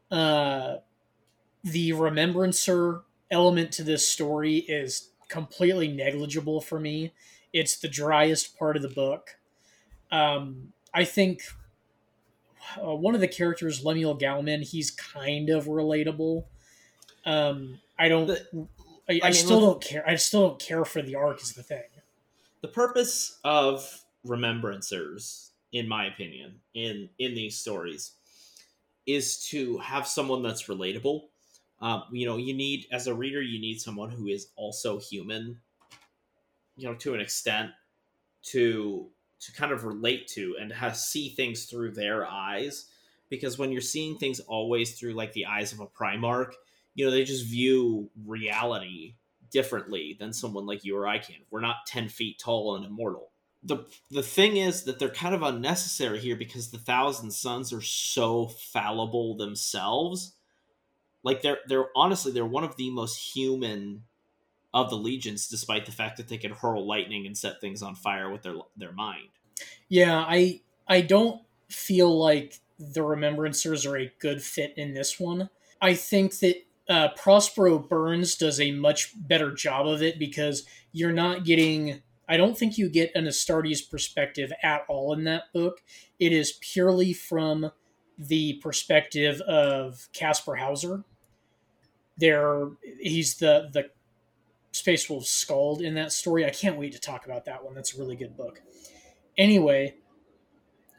Uh, 0.09 0.77
the 1.63 1.93
remembrancer 1.93 3.01
element 3.29 3.71
to 3.73 3.83
this 3.83 4.07
story 4.07 4.57
is 4.57 5.09
completely 5.29 5.87
negligible 5.87 6.59
for 6.59 6.79
me. 6.79 7.13
It's 7.53 7.77
the 7.77 7.87
driest 7.87 8.57
part 8.57 8.75
of 8.75 8.81
the 8.81 8.89
book. 8.89 9.37
Um, 10.11 10.73
I 10.93 11.05
think 11.05 11.43
uh, 12.77 12.95
one 12.95 13.15
of 13.15 13.21
the 13.21 13.27
characters, 13.27 13.85
Lemuel 13.85 14.17
Gaumon, 14.17 14.63
he's 14.63 14.91
kind 14.91 15.49
of 15.49 15.65
relatable. 15.65 16.43
Um, 17.25 17.79
I 17.97 18.09
don't. 18.09 18.27
The, 18.27 18.67
I, 19.11 19.19
I, 19.23 19.27
I 19.27 19.29
mean, 19.29 19.33
still 19.33 19.59
look, 19.59 19.81
don't 19.81 19.83
care. 19.83 20.09
I 20.09 20.15
still 20.15 20.49
don't 20.49 20.59
care 20.59 20.85
for 20.85 21.01
the 21.01 21.15
arc. 21.15 21.41
Is 21.41 21.53
the 21.53 21.63
thing. 21.63 21.83
The 22.61 22.67
purpose 22.67 23.39
of 23.43 24.03
remembrancers, 24.25 25.49
in 25.71 25.87
my 25.87 26.05
opinion, 26.05 26.59
in 26.73 27.09
in 27.19 27.33
these 27.33 27.57
stories, 27.57 28.11
is 29.05 29.45
to 29.49 29.77
have 29.79 30.07
someone 30.07 30.41
that's 30.41 30.67
relatable. 30.67 31.23
Um, 31.81 32.03
you 32.11 32.27
know, 32.27 32.37
you 32.37 32.53
need 32.53 32.85
as 32.91 33.07
a 33.07 33.13
reader, 33.13 33.41
you 33.41 33.59
need 33.59 33.81
someone 33.81 34.11
who 34.11 34.27
is 34.27 34.47
also 34.55 34.99
human. 34.99 35.59
You 36.77 36.87
know, 36.87 36.95
to 36.95 37.13
an 37.13 37.19
extent, 37.19 37.71
to 38.43 39.09
to 39.41 39.51
kind 39.53 39.71
of 39.71 39.83
relate 39.83 40.27
to 40.27 40.55
and 40.59 40.71
to 40.71 40.95
see 40.95 41.29
things 41.29 41.65
through 41.65 41.91
their 41.91 42.25
eyes 42.25 42.85
because 43.29 43.57
when 43.57 43.71
you're 43.71 43.81
seeing 43.81 44.17
things 44.17 44.39
always 44.41 44.99
through 44.99 45.13
like 45.13 45.33
the 45.33 45.47
eyes 45.47 45.73
of 45.73 45.79
a 45.79 45.87
primarch 45.87 46.53
you 46.93 47.05
know 47.05 47.11
they 47.11 47.23
just 47.23 47.45
view 47.45 48.09
reality 48.25 49.15
differently 49.51 50.15
than 50.19 50.33
someone 50.33 50.65
like 50.65 50.83
you 50.83 50.95
or 50.95 51.07
i 51.07 51.17
can 51.17 51.35
we're 51.49 51.61
not 51.61 51.85
10 51.87 52.09
feet 52.09 52.39
tall 52.39 52.75
and 52.75 52.85
immortal 52.85 53.31
the 53.63 53.85
the 54.09 54.23
thing 54.23 54.57
is 54.57 54.83
that 54.83 54.97
they're 54.97 55.09
kind 55.09 55.35
of 55.35 55.43
unnecessary 55.43 56.19
here 56.19 56.35
because 56.35 56.71
the 56.71 56.77
thousand 56.77 57.31
sons 57.31 57.71
are 57.71 57.81
so 57.81 58.47
fallible 58.47 59.35
themselves 59.35 60.35
like 61.23 61.41
they're 61.41 61.59
they're 61.67 61.89
honestly 61.95 62.31
they're 62.31 62.45
one 62.45 62.63
of 62.63 62.75
the 62.77 62.89
most 62.89 63.35
human 63.35 64.03
of 64.73 64.89
the 64.89 64.97
legions, 64.97 65.47
despite 65.47 65.85
the 65.85 65.91
fact 65.91 66.17
that 66.17 66.27
they 66.27 66.37
can 66.37 66.51
hurl 66.51 66.87
lightning 66.87 67.25
and 67.25 67.37
set 67.37 67.59
things 67.59 67.81
on 67.81 67.95
fire 67.95 68.29
with 68.31 68.41
their 68.41 68.55
their 68.75 68.93
mind. 68.93 69.29
Yeah, 69.89 70.23
I 70.27 70.61
I 70.87 71.01
don't 71.01 71.41
feel 71.69 72.17
like 72.17 72.59
the 72.79 73.01
Remembrancers 73.01 73.89
are 73.89 73.97
a 73.97 74.11
good 74.19 74.41
fit 74.41 74.73
in 74.77 74.93
this 74.93 75.19
one. 75.19 75.49
I 75.81 75.93
think 75.93 76.39
that 76.39 76.55
uh, 76.91 77.09
Prospero 77.15 77.79
Burns 77.79 78.35
does 78.35 78.59
a 78.59 78.71
much 78.71 79.13
better 79.15 79.53
job 79.53 79.87
of 79.87 80.01
it 80.01 80.19
because 80.19 80.65
you're 80.91 81.13
not 81.13 81.45
getting. 81.45 82.01
I 82.27 82.37
don't 82.37 82.57
think 82.57 82.77
you 82.77 82.89
get 82.89 83.11
an 83.15 83.25
Astartes 83.25 83.89
perspective 83.89 84.51
at 84.61 84.83
all 84.87 85.13
in 85.13 85.23
that 85.23 85.43
book. 85.53 85.81
It 86.19 86.33
is 86.33 86.53
purely 86.61 87.13
from 87.13 87.71
the 88.17 88.59
perspective 88.61 89.41
of 89.41 90.09
Kasper 90.13 90.57
Hawser. 90.57 91.03
There, 92.17 92.69
he's 92.99 93.35
the 93.37 93.69
the 93.71 93.89
Space 94.73 95.09
Wolf 95.09 95.25
Scald 95.25 95.81
in 95.81 95.95
that 95.95 96.11
story. 96.11 96.45
I 96.45 96.49
can't 96.49 96.77
wait 96.77 96.91
to 96.91 96.99
talk 96.99 97.25
about 97.25 97.45
that 97.45 97.63
one. 97.63 97.73
That's 97.73 97.95
a 97.95 97.99
really 97.99 98.15
good 98.15 98.35
book. 98.35 98.61
Anyway, 99.37 99.95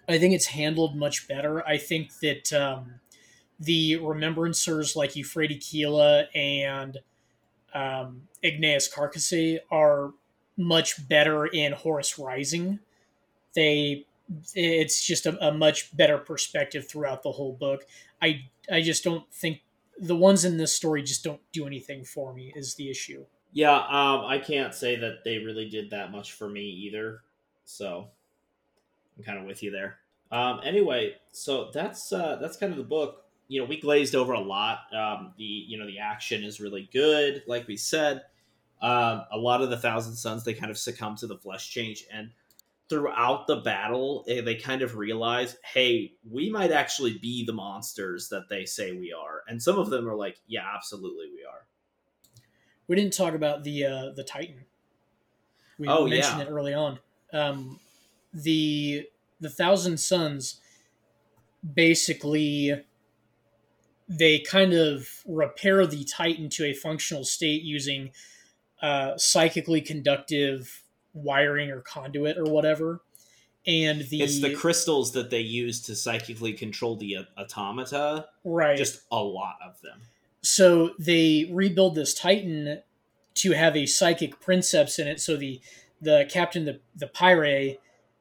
I 0.08 0.18
think 0.18 0.34
it's 0.34 0.46
handled 0.46 0.96
much 0.96 1.28
better. 1.28 1.66
I 1.66 1.78
think 1.78 2.18
that 2.20 2.52
um, 2.52 3.00
the 3.62 3.98
remembrancers 3.98 4.96
like 4.96 5.12
Euphrati 5.12 5.60
Keeler 5.60 6.26
and 6.34 6.98
um, 7.74 8.22
Ignace 8.42 8.92
Karkasy 8.92 9.58
are 9.70 10.12
much 10.56 11.08
better 11.08 11.46
in 11.46 11.72
Horus 11.72 12.18
Rising. 12.18 12.80
They 13.54 14.06
it's 14.54 15.04
just 15.04 15.26
a, 15.26 15.46
a 15.46 15.52
much 15.52 15.94
better 15.96 16.18
perspective 16.18 16.88
throughout 16.88 17.22
the 17.22 17.32
whole 17.32 17.52
book. 17.52 17.86
I 18.20 18.44
I 18.70 18.82
just 18.82 19.04
don't 19.04 19.30
think 19.32 19.62
the 19.98 20.16
ones 20.16 20.44
in 20.44 20.56
this 20.56 20.72
story 20.74 21.02
just 21.02 21.22
don't 21.22 21.40
do 21.52 21.66
anything 21.66 22.04
for 22.04 22.32
me. 22.34 22.52
Is 22.56 22.74
the 22.74 22.90
issue? 22.90 23.24
Yeah, 23.52 23.76
um, 23.76 24.24
I 24.24 24.38
can't 24.44 24.74
say 24.74 24.96
that 24.96 25.24
they 25.24 25.38
really 25.38 25.68
did 25.68 25.90
that 25.90 26.10
much 26.10 26.32
for 26.32 26.48
me 26.48 26.62
either. 26.62 27.20
So 27.64 28.08
I'm 29.16 29.24
kind 29.24 29.38
of 29.38 29.44
with 29.44 29.62
you 29.62 29.70
there. 29.70 29.98
Um, 30.32 30.60
anyway, 30.64 31.16
so 31.30 31.70
that's 31.72 32.12
uh, 32.12 32.38
that's 32.40 32.56
kind 32.56 32.72
of 32.72 32.78
the 32.78 32.84
book. 32.84 33.21
You 33.52 33.60
know, 33.60 33.66
we 33.66 33.80
glazed 33.80 34.14
over 34.14 34.32
a 34.32 34.40
lot. 34.40 34.92
Um, 34.94 35.34
the 35.36 35.44
you 35.44 35.78
know 35.78 35.86
the 35.86 35.98
action 35.98 36.42
is 36.44 36.60
really 36.60 36.88
good, 36.92 37.44
like 37.46 37.66
we 37.68 37.76
said. 37.76 38.24
Um, 38.80 39.24
a 39.30 39.38
lot 39.38 39.62
of 39.62 39.70
the 39.70 39.78
Thousand 39.78 40.16
Sons 40.16 40.44
they 40.44 40.54
kind 40.54 40.70
of 40.70 40.78
succumb 40.78 41.16
to 41.16 41.26
the 41.26 41.38
flesh 41.38 41.70
change, 41.70 42.04
and 42.12 42.32
throughout 42.88 43.46
the 43.46 43.56
battle, 43.56 44.24
eh, 44.28 44.40
they 44.42 44.56
kind 44.56 44.82
of 44.82 44.96
realize, 44.96 45.56
hey, 45.64 46.14
we 46.30 46.50
might 46.50 46.72
actually 46.72 47.18
be 47.18 47.44
the 47.44 47.52
monsters 47.52 48.28
that 48.30 48.48
they 48.50 48.64
say 48.66 48.92
we 48.92 49.12
are. 49.12 49.42
And 49.48 49.62
some 49.62 49.78
of 49.78 49.90
them 49.90 50.08
are 50.08 50.16
like, 50.16 50.38
yeah, 50.46 50.66
absolutely, 50.74 51.30
we 51.34 51.44
are. 51.44 51.66
We 52.86 52.96
didn't 52.96 53.14
talk 53.14 53.34
about 53.34 53.64
the 53.64 53.84
uh, 53.84 54.10
the 54.12 54.24
Titan. 54.24 54.66
We 55.78 55.88
Oh, 55.88 56.06
mentioned 56.06 56.40
yeah. 56.40 56.46
it 56.46 56.50
early 56.50 56.74
on. 56.74 57.00
Um, 57.32 57.80
the 58.32 59.08
the 59.40 59.50
Thousand 59.50 59.98
Sons 59.98 60.60
basically 61.74 62.84
they 64.18 64.38
kind 64.40 64.72
of 64.72 65.08
repair 65.26 65.86
the 65.86 66.04
Titan 66.04 66.48
to 66.50 66.64
a 66.64 66.74
functional 66.74 67.24
state 67.24 67.62
using 67.62 68.10
uh, 68.80 69.16
psychically 69.16 69.80
conductive 69.80 70.82
wiring 71.14 71.70
or 71.70 71.80
conduit 71.80 72.36
or 72.38 72.44
whatever. 72.44 73.00
And 73.66 74.02
the, 74.08 74.22
It's 74.22 74.40
the 74.40 74.54
crystals 74.54 75.12
that 75.12 75.30
they 75.30 75.40
use 75.40 75.80
to 75.82 75.94
psychically 75.94 76.52
control 76.52 76.96
the 76.96 77.16
uh, 77.16 77.22
automata. 77.38 78.26
right 78.44 78.76
Just 78.76 79.02
a 79.10 79.22
lot 79.22 79.56
of 79.64 79.80
them. 79.82 80.00
So 80.42 80.90
they 80.98 81.48
rebuild 81.52 81.94
this 81.94 82.12
Titan 82.12 82.82
to 83.34 83.52
have 83.52 83.76
a 83.76 83.86
psychic 83.86 84.40
princeps 84.40 84.98
in 84.98 85.06
it. 85.06 85.20
So 85.20 85.36
the 85.36 85.60
the 86.00 86.26
captain, 86.28 86.64
the 86.64 86.80
the 86.96 87.06
Pyre, 87.06 87.76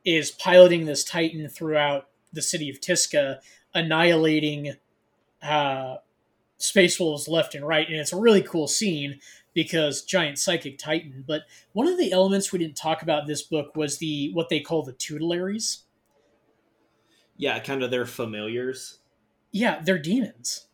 is 0.05 0.29
piloting 0.29 0.85
this 0.85 1.03
Titan 1.03 1.49
throughout 1.49 2.07
the 2.31 2.43
city 2.43 2.69
of 2.69 2.79
Tizca, 2.79 3.39
annihilating 3.73 4.75
uh, 5.43 5.97
space 6.57 6.99
wolves 6.99 7.27
left 7.27 7.55
and 7.55 7.67
right, 7.67 7.87
and 7.87 7.97
it's 7.97 8.13
a 8.13 8.19
really 8.19 8.41
cool 8.41 8.67
scene 8.67 9.19
because 9.53 10.03
giant 10.03 10.39
psychic 10.39 10.77
Titan. 10.77 11.23
But 11.27 11.43
one 11.73 11.87
of 11.87 11.97
the 11.97 12.11
elements 12.11 12.51
we 12.51 12.59
didn't 12.59 12.77
talk 12.77 13.01
about 13.01 13.21
in 13.23 13.27
this 13.27 13.41
book 13.41 13.75
was 13.75 13.97
the 13.97 14.31
what 14.33 14.49
they 14.49 14.59
call 14.59 14.83
the 14.83 14.93
tutelaries. 14.93 15.79
Yeah, 17.37 17.59
kind 17.59 17.83
of 17.83 17.91
their 17.91 18.05
familiars. 18.05 18.99
Yeah, 19.51 19.81
they're 19.83 19.97
demons. 19.99 20.67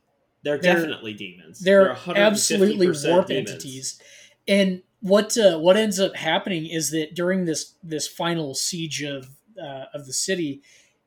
They're, 0.44 0.58
They're- 0.58 0.76
definitely 0.76 1.14
demons. 1.14 1.60
they're 1.60 1.94
150% 1.96 2.16
absolutely 2.16 2.88
warp 3.12 3.28
demons. 3.28 3.50
entities 3.52 4.02
and 4.48 4.82
what 5.02 5.38
uh, 5.38 5.58
what 5.58 5.76
ends 5.76 6.00
up 6.00 6.16
happening 6.16 6.68
is 6.68 6.92
that 6.92 7.14
during 7.16 7.46
this 7.46 7.74
this 7.84 8.08
final 8.08 8.54
siege 8.54 9.02
of 9.04 9.30
uh, 9.62 9.86
of 9.94 10.06
the 10.06 10.14
city 10.14 10.62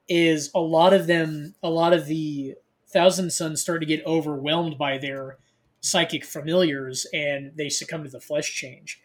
is 0.08 0.50
a 0.54 0.60
lot 0.60 0.92
of 0.92 1.06
them 1.06 1.54
a 1.62 1.70
lot 1.70 1.92
of 1.92 2.06
the 2.06 2.54
thousand 2.92 3.30
sons 3.30 3.60
start 3.60 3.80
to 3.80 3.86
get 3.86 4.04
overwhelmed 4.06 4.76
by 4.78 4.98
their 4.98 5.36
psychic 5.80 6.24
familiars 6.24 7.06
and 7.12 7.52
they 7.56 7.68
succumb 7.68 8.04
to 8.04 8.10
the 8.10 8.20
flesh 8.20 8.54
change 8.54 9.00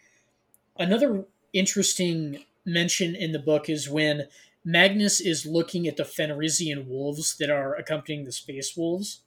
another 0.77 1.25
interesting 1.53 2.43
mention 2.65 3.15
in 3.15 3.31
the 3.31 3.39
book 3.39 3.69
is 3.69 3.89
when 3.89 4.27
magnus 4.63 5.21
is 5.21 5.45
looking 5.45 5.87
at 5.87 5.97
the 5.97 6.03
fenrisian 6.03 6.87
wolves 6.87 7.37
that 7.37 7.49
are 7.49 7.75
accompanying 7.75 8.25
the 8.25 8.31
space 8.31 8.75
wolves 8.75 9.21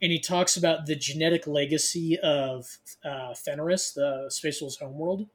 and 0.00 0.12
he 0.12 0.18
talks 0.18 0.56
about 0.56 0.86
the 0.86 0.94
genetic 0.94 1.46
legacy 1.46 2.18
of 2.18 2.78
uh, 3.04 3.34
Fenris, 3.34 3.92
the 3.92 4.26
Space 4.28 4.60
Wolves 4.60 4.78
homeworld. 4.78 5.26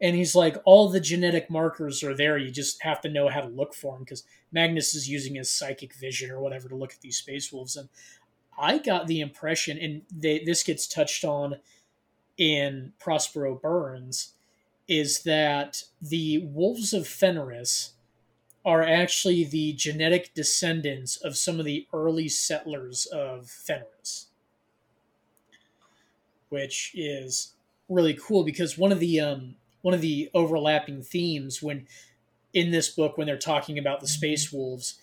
And 0.00 0.16
he's 0.16 0.34
like, 0.34 0.56
all 0.64 0.88
the 0.88 1.00
genetic 1.00 1.50
markers 1.50 2.02
are 2.02 2.14
there. 2.14 2.38
You 2.38 2.50
just 2.50 2.82
have 2.82 3.00
to 3.02 3.10
know 3.10 3.28
how 3.28 3.40
to 3.40 3.48
look 3.48 3.74
for 3.74 3.94
them 3.94 4.02
because 4.02 4.24
Magnus 4.52 4.94
is 4.94 5.08
using 5.08 5.34
his 5.34 5.50
psychic 5.50 5.94
vision 5.94 6.30
or 6.30 6.40
whatever 6.40 6.68
to 6.68 6.76
look 6.76 6.92
at 6.92 7.00
these 7.00 7.16
Space 7.16 7.52
Wolves. 7.52 7.76
And 7.76 7.88
I 8.58 8.78
got 8.78 9.06
the 9.06 9.20
impression, 9.20 9.78
and 9.78 10.02
they, 10.14 10.40
this 10.44 10.62
gets 10.62 10.86
touched 10.86 11.24
on 11.24 11.56
in 12.36 12.92
Prospero 12.98 13.54
Burns, 13.54 14.34
is 14.86 15.22
that 15.22 15.84
the 16.00 16.38
Wolves 16.38 16.92
of 16.92 17.08
Fenris 17.08 17.92
are 18.64 18.82
actually 18.82 19.44
the 19.44 19.72
genetic 19.72 20.34
descendants 20.34 21.16
of 21.16 21.36
some 21.36 21.58
of 21.58 21.64
the 21.64 21.86
early 21.92 22.28
settlers 22.28 23.06
of 23.06 23.48
Fenris, 23.48 24.26
which 26.48 26.92
is 26.94 27.54
really 27.88 28.14
cool 28.14 28.44
because 28.44 28.78
one 28.78 28.92
of 28.92 29.00
the 29.00 29.18
um, 29.18 29.56
one 29.82 29.94
of 29.94 30.00
the 30.00 30.30
overlapping 30.32 31.02
themes 31.02 31.62
when 31.62 31.86
in 32.52 32.70
this 32.70 32.88
book 32.88 33.16
when 33.16 33.26
they're 33.26 33.38
talking 33.38 33.78
about 33.78 34.00
the 34.00 34.08
space 34.08 34.52
wolves 34.52 34.98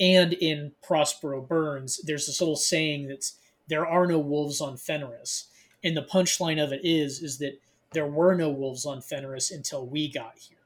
and 0.00 0.32
in 0.32 0.72
Prospero 0.82 1.40
Burns, 1.40 2.00
there's 2.02 2.26
this 2.26 2.40
little 2.40 2.56
saying 2.56 3.08
that's 3.08 3.38
there 3.68 3.86
are 3.86 4.06
no 4.06 4.18
wolves 4.18 4.60
on 4.60 4.76
Fenris, 4.76 5.46
and 5.82 5.96
the 5.96 6.02
punchline 6.02 6.62
of 6.62 6.72
it 6.72 6.80
is 6.82 7.22
is 7.22 7.38
that 7.38 7.60
there 7.92 8.06
were 8.06 8.34
no 8.34 8.50
wolves 8.50 8.84
on 8.84 9.00
Fenris 9.00 9.50
until 9.50 9.86
we 9.86 10.10
got 10.10 10.34
here. 10.36 10.58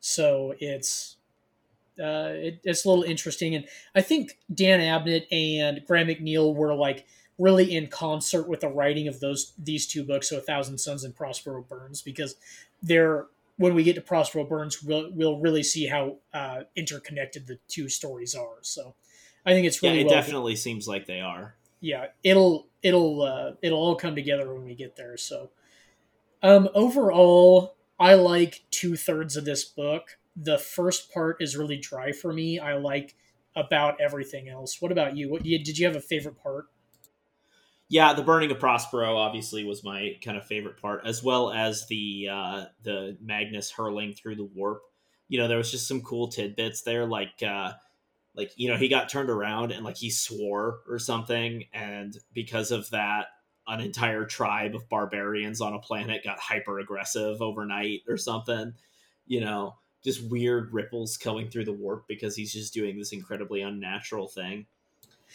So 0.00 0.54
it's 0.60 1.16
uh, 1.98 2.30
it, 2.30 2.60
it's 2.64 2.84
a 2.84 2.88
little 2.88 3.04
interesting, 3.04 3.54
and 3.54 3.66
I 3.94 4.00
think 4.02 4.38
Dan 4.52 4.80
Abnett 4.80 5.26
and 5.32 5.84
Graham 5.86 6.08
McNeill 6.08 6.54
were 6.54 6.74
like 6.74 7.06
really 7.38 7.74
in 7.74 7.88
concert 7.88 8.48
with 8.48 8.60
the 8.60 8.68
writing 8.68 9.08
of 9.08 9.18
those 9.18 9.52
these 9.58 9.86
two 9.86 10.04
books, 10.04 10.30
so 10.30 10.38
A 10.38 10.40
Thousand 10.40 10.78
Sons 10.78 11.02
and 11.02 11.14
Prospero 11.14 11.62
Burns, 11.62 12.02
because 12.02 12.36
they're 12.82 13.26
when 13.56 13.74
we 13.74 13.84
get 13.84 13.94
to 13.94 14.00
Prospero 14.00 14.44
Burns, 14.44 14.82
we'll, 14.82 15.10
we'll 15.12 15.38
really 15.38 15.62
see 15.62 15.86
how 15.86 16.18
uh, 16.32 16.62
interconnected 16.76 17.46
the 17.46 17.58
two 17.68 17.88
stories 17.88 18.34
are. 18.34 18.58
So 18.62 18.94
I 19.46 19.52
think 19.52 19.66
it's 19.66 19.82
really 19.82 19.96
Yeah, 19.96 20.00
it 20.02 20.06
well. 20.06 20.14
definitely 20.14 20.56
seems 20.56 20.88
like 20.88 21.06
they 21.06 21.20
are. 21.20 21.54
Yeah, 21.80 22.06
it'll 22.22 22.68
it'll 22.82 23.22
uh, 23.22 23.52
it'll 23.60 23.78
all 23.78 23.94
come 23.96 24.14
together 24.14 24.52
when 24.52 24.64
we 24.64 24.74
get 24.74 24.96
there. 24.96 25.18
So 25.18 25.50
um, 26.42 26.68
overall, 26.74 27.76
I 27.98 28.14
like 28.14 28.64
two 28.70 28.96
thirds 28.96 29.36
of 29.36 29.44
this 29.44 29.64
book. 29.64 30.18
The 30.34 30.58
first 30.58 31.12
part 31.12 31.36
is 31.40 31.56
really 31.56 31.76
dry 31.76 32.12
for 32.12 32.32
me. 32.32 32.58
I 32.58 32.74
like 32.76 33.14
about 33.54 34.00
everything 34.00 34.48
else. 34.48 34.80
What 34.80 34.92
about 34.92 35.16
you? 35.16 35.30
What 35.30 35.42
did 35.42 35.78
you 35.78 35.86
have 35.86 35.96
a 35.96 36.00
favorite 36.00 36.42
part? 36.42 36.66
Yeah, 37.88 38.14
the 38.14 38.22
burning 38.22 38.50
of 38.50 38.58
Prospero 38.58 39.16
obviously 39.16 39.64
was 39.64 39.84
my 39.84 40.16
kind 40.24 40.36
of 40.36 40.46
favorite 40.46 40.80
part, 40.80 41.06
as 41.06 41.22
well 41.22 41.50
as 41.52 41.86
the 41.86 42.28
uh, 42.30 42.64
the 42.82 43.16
Magnus 43.20 43.70
hurling 43.70 44.12
through 44.14 44.36
the 44.36 44.44
warp. 44.44 44.82
You 45.28 45.38
know, 45.38 45.48
there 45.48 45.58
was 45.58 45.70
just 45.70 45.86
some 45.86 46.02
cool 46.02 46.28
tidbits 46.28 46.82
there, 46.82 47.06
like 47.06 47.42
uh, 47.46 47.72
like 48.34 48.52
you 48.56 48.68
know 48.70 48.76
he 48.76 48.88
got 48.88 49.08
turned 49.10 49.30
around 49.30 49.72
and 49.72 49.84
like 49.84 49.96
he 49.98 50.10
swore 50.10 50.80
or 50.88 50.98
something, 50.98 51.64
and 51.74 52.16
because 52.32 52.70
of 52.70 52.90
that, 52.90 53.28
an 53.66 53.80
entire 53.80 54.24
tribe 54.26 54.74
of 54.74 54.88
barbarians 54.88 55.60
on 55.60 55.74
a 55.74 55.78
planet 55.80 56.24
got 56.24 56.40
hyper 56.40 56.80
aggressive 56.80 57.42
overnight 57.42 58.02
or 58.08 58.16
something. 58.16 58.74
You 59.26 59.40
know, 59.40 59.76
just 60.04 60.28
weird 60.30 60.72
ripples 60.72 61.16
coming 61.18 61.50
through 61.50 61.66
the 61.66 61.72
warp 61.72 62.06
because 62.08 62.36
he's 62.36 62.52
just 62.52 62.74
doing 62.74 62.98
this 62.98 63.12
incredibly 63.12 63.62
unnatural 63.62 64.28
thing. 64.28 64.66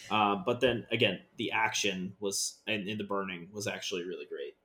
Uh, 0.10 0.36
but 0.46 0.60
then 0.60 0.86
again, 0.92 1.20
the 1.38 1.52
action 1.52 2.14
was 2.20 2.58
and 2.68 2.88
in 2.88 2.98
the 2.98 3.04
burning 3.04 3.48
was 3.52 3.68
actually 3.68 4.04
really 4.04 4.26
great. 4.26 4.56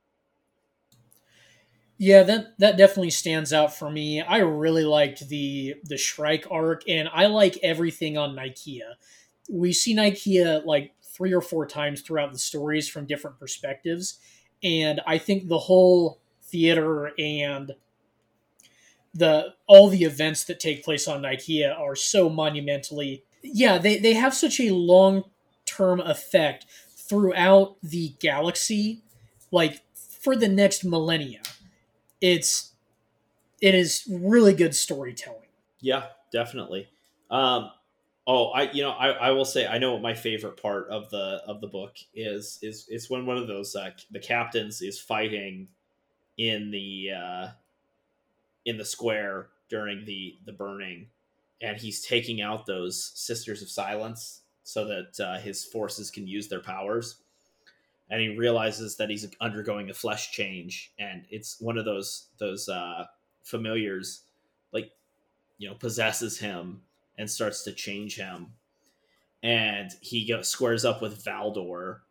Yeah, 1.97 2.23
that 2.23 2.59
that 2.59 2.77
definitely 2.77 3.11
stands 3.11 3.53
out 3.53 3.73
for 3.73 3.89
me. 3.89 4.21
I 4.21 4.39
really 4.39 4.83
liked 4.83 5.29
the 5.29 5.75
the 5.83 5.97
Shrike 5.97 6.45
arc, 6.51 6.83
and 6.89 7.09
I 7.13 7.27
like 7.27 7.57
everything 7.63 8.17
on 8.17 8.35
Nikaea. 8.35 8.95
We 9.49 9.71
see 9.71 9.95
Nikaea 9.95 10.65
like 10.65 10.93
three 11.01 11.33
or 11.33 11.41
four 11.41 11.65
times 11.65 12.01
throughout 12.01 12.33
the 12.33 12.39
stories 12.39 12.89
from 12.89 13.05
different 13.05 13.39
perspectives, 13.39 14.19
and 14.61 14.99
I 15.07 15.17
think 15.17 15.47
the 15.47 15.57
whole 15.59 16.19
theater 16.43 17.11
and 17.17 17.71
the 19.13 19.53
all 19.65 19.87
the 19.87 20.03
events 20.03 20.43
that 20.43 20.59
take 20.59 20.83
place 20.83 21.07
on 21.07 21.21
Nikaea 21.21 21.79
are 21.79 21.95
so 21.95 22.29
monumentally 22.29 23.23
yeah, 23.53 23.77
they, 23.77 23.97
they 23.97 24.13
have 24.13 24.33
such 24.33 24.59
a 24.59 24.71
long 24.71 25.23
term 25.65 25.99
effect 25.99 26.65
throughout 26.95 27.77
the 27.83 28.13
galaxy, 28.19 29.01
like 29.51 29.81
for 29.95 30.35
the 30.35 30.47
next 30.47 30.83
millennia. 30.83 31.41
It's 32.21 32.73
it 33.61 33.75
is 33.75 34.07
really 34.09 34.53
good 34.53 34.75
storytelling. 34.75 35.47
Yeah, 35.79 36.07
definitely. 36.31 36.87
Um, 37.29 37.71
oh, 38.27 38.47
I 38.47 38.71
you 38.71 38.83
know 38.83 38.91
I, 38.91 39.09
I 39.09 39.31
will 39.31 39.45
say 39.45 39.67
I 39.67 39.77
know 39.77 39.93
what 39.93 40.01
my 40.01 40.13
favorite 40.13 40.61
part 40.61 40.89
of 40.89 41.09
the 41.09 41.41
of 41.47 41.61
the 41.61 41.67
book 41.67 41.95
is 42.13 42.59
is 42.61 42.85
it's 42.89 43.09
when 43.09 43.25
one 43.25 43.37
of 43.37 43.47
those 43.47 43.75
uh, 43.75 43.91
the 44.11 44.19
captains 44.19 44.81
is 44.81 44.99
fighting 44.99 45.67
in 46.37 46.71
the 46.71 47.11
uh, 47.15 47.47
in 48.65 48.77
the 48.77 48.85
square 48.85 49.47
during 49.69 50.05
the 50.05 50.37
the 50.45 50.51
burning 50.53 51.07
and 51.61 51.77
he's 51.77 52.05
taking 52.05 52.41
out 52.41 52.65
those 52.65 53.11
Sisters 53.15 53.61
of 53.61 53.69
Silence 53.69 54.41
so 54.63 54.85
that 54.85 55.19
uh, 55.19 55.39
his 55.39 55.63
forces 55.63 56.11
can 56.11 56.27
use 56.27 56.47
their 56.47 56.59
powers. 56.59 57.17
And 58.09 58.21
he 58.21 58.37
realizes 58.37 58.97
that 58.97 59.09
he's 59.09 59.27
undergoing 59.41 59.89
a 59.89 59.93
flesh 59.93 60.31
change, 60.31 60.93
and 60.99 61.23
it's 61.31 61.59
one 61.59 61.75
of 61.77 61.85
those 61.85 62.27
those 62.37 62.69
uh, 62.69 63.05
familiars, 63.41 64.21
like 64.71 64.91
you 65.57 65.67
know, 65.67 65.73
possesses 65.73 66.37
him 66.37 66.81
and 67.17 67.29
starts 67.29 67.63
to 67.63 67.71
change 67.71 68.15
him. 68.15 68.53
And 69.41 69.91
he 70.01 70.35
squares 70.43 70.85
up 70.85 71.01
with 71.01 71.23
Valdor, 71.23 72.01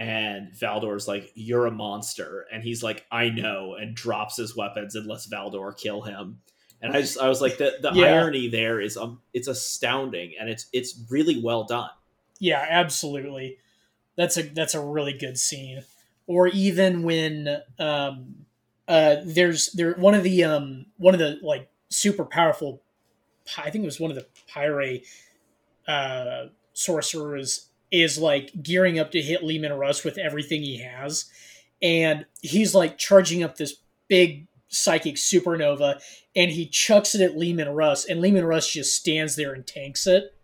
and 0.00 0.52
Valdor's 0.52 1.06
like, 1.06 1.30
"You're 1.36 1.66
a 1.66 1.70
monster," 1.70 2.46
and 2.52 2.64
he's 2.64 2.82
like, 2.82 3.06
"I 3.12 3.28
know," 3.28 3.76
and 3.76 3.94
drops 3.94 4.36
his 4.36 4.56
weapons 4.56 4.96
and 4.96 5.06
lets 5.06 5.28
Valdor 5.28 5.76
kill 5.76 6.02
him 6.02 6.40
and 6.82 6.96
I 6.96 7.00
just 7.00 7.18
I 7.18 7.28
was 7.28 7.40
like 7.40 7.58
the 7.58 7.74
the 7.80 7.92
yeah. 7.92 8.06
irony 8.06 8.48
there 8.48 8.80
is 8.80 8.96
um 8.96 9.20
it's 9.32 9.48
astounding 9.48 10.34
and 10.38 10.48
it's 10.48 10.66
it's 10.72 11.00
really 11.10 11.40
well 11.42 11.64
done. 11.64 11.90
Yeah, 12.38 12.64
absolutely. 12.68 13.58
That's 14.16 14.36
a 14.36 14.42
that's 14.42 14.74
a 14.74 14.80
really 14.80 15.12
good 15.12 15.38
scene. 15.38 15.84
Or 16.26 16.48
even 16.48 17.02
when 17.02 17.62
um 17.78 18.46
uh 18.88 19.16
there's 19.24 19.72
there 19.72 19.94
one 19.94 20.14
of 20.14 20.22
the 20.22 20.44
um 20.44 20.86
one 20.96 21.14
of 21.14 21.20
the 21.20 21.38
like 21.42 21.68
super 21.88 22.24
powerful 22.24 22.82
I 23.56 23.70
think 23.70 23.82
it 23.82 23.86
was 23.86 24.00
one 24.00 24.10
of 24.10 24.16
the 24.16 24.26
pyre 24.48 24.98
uh 25.88 26.48
sorcerers 26.72 27.68
is 27.90 28.18
like 28.18 28.50
gearing 28.62 28.98
up 28.98 29.12
to 29.12 29.22
hit 29.22 29.44
Leman 29.44 29.72
Russ 29.72 30.04
with 30.04 30.18
everything 30.18 30.62
he 30.62 30.78
has 30.78 31.26
and 31.80 32.26
he's 32.42 32.74
like 32.74 32.98
charging 32.98 33.42
up 33.42 33.56
this 33.56 33.76
big 34.08 34.46
psychic 34.68 35.16
supernova 35.16 36.00
and 36.36 36.50
he 36.50 36.66
chucks 36.66 37.14
it 37.14 37.22
at 37.22 37.36
Leman 37.36 37.70
Russ, 37.70 38.04
and 38.04 38.20
Leman 38.20 38.44
Russ 38.44 38.70
just 38.70 38.94
stands 38.94 39.36
there 39.36 39.54
and 39.54 39.66
tanks 39.66 40.06
it. 40.06 40.34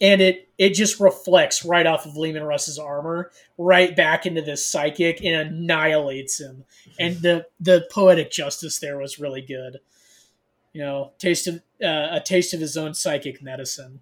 And 0.00 0.20
it 0.20 0.48
it 0.58 0.70
just 0.70 1.00
reflects 1.00 1.64
right 1.64 1.86
off 1.86 2.06
of 2.06 2.16
Leman 2.16 2.42
Russ's 2.42 2.78
armor, 2.78 3.30
right 3.58 3.94
back 3.94 4.26
into 4.26 4.42
this 4.42 4.66
psychic 4.66 5.24
and 5.24 5.34
annihilates 5.34 6.40
him. 6.40 6.64
And 6.98 7.16
the 7.22 7.46
the 7.60 7.86
poetic 7.90 8.30
justice 8.30 8.78
there 8.78 8.98
was 8.98 9.18
really 9.18 9.42
good. 9.42 9.78
You 10.72 10.82
know, 10.82 11.12
taste 11.18 11.46
of 11.46 11.56
uh, 11.82 12.08
a 12.10 12.22
taste 12.24 12.54
of 12.54 12.60
his 12.60 12.76
own 12.76 12.94
psychic 12.94 13.42
medicine. 13.42 14.00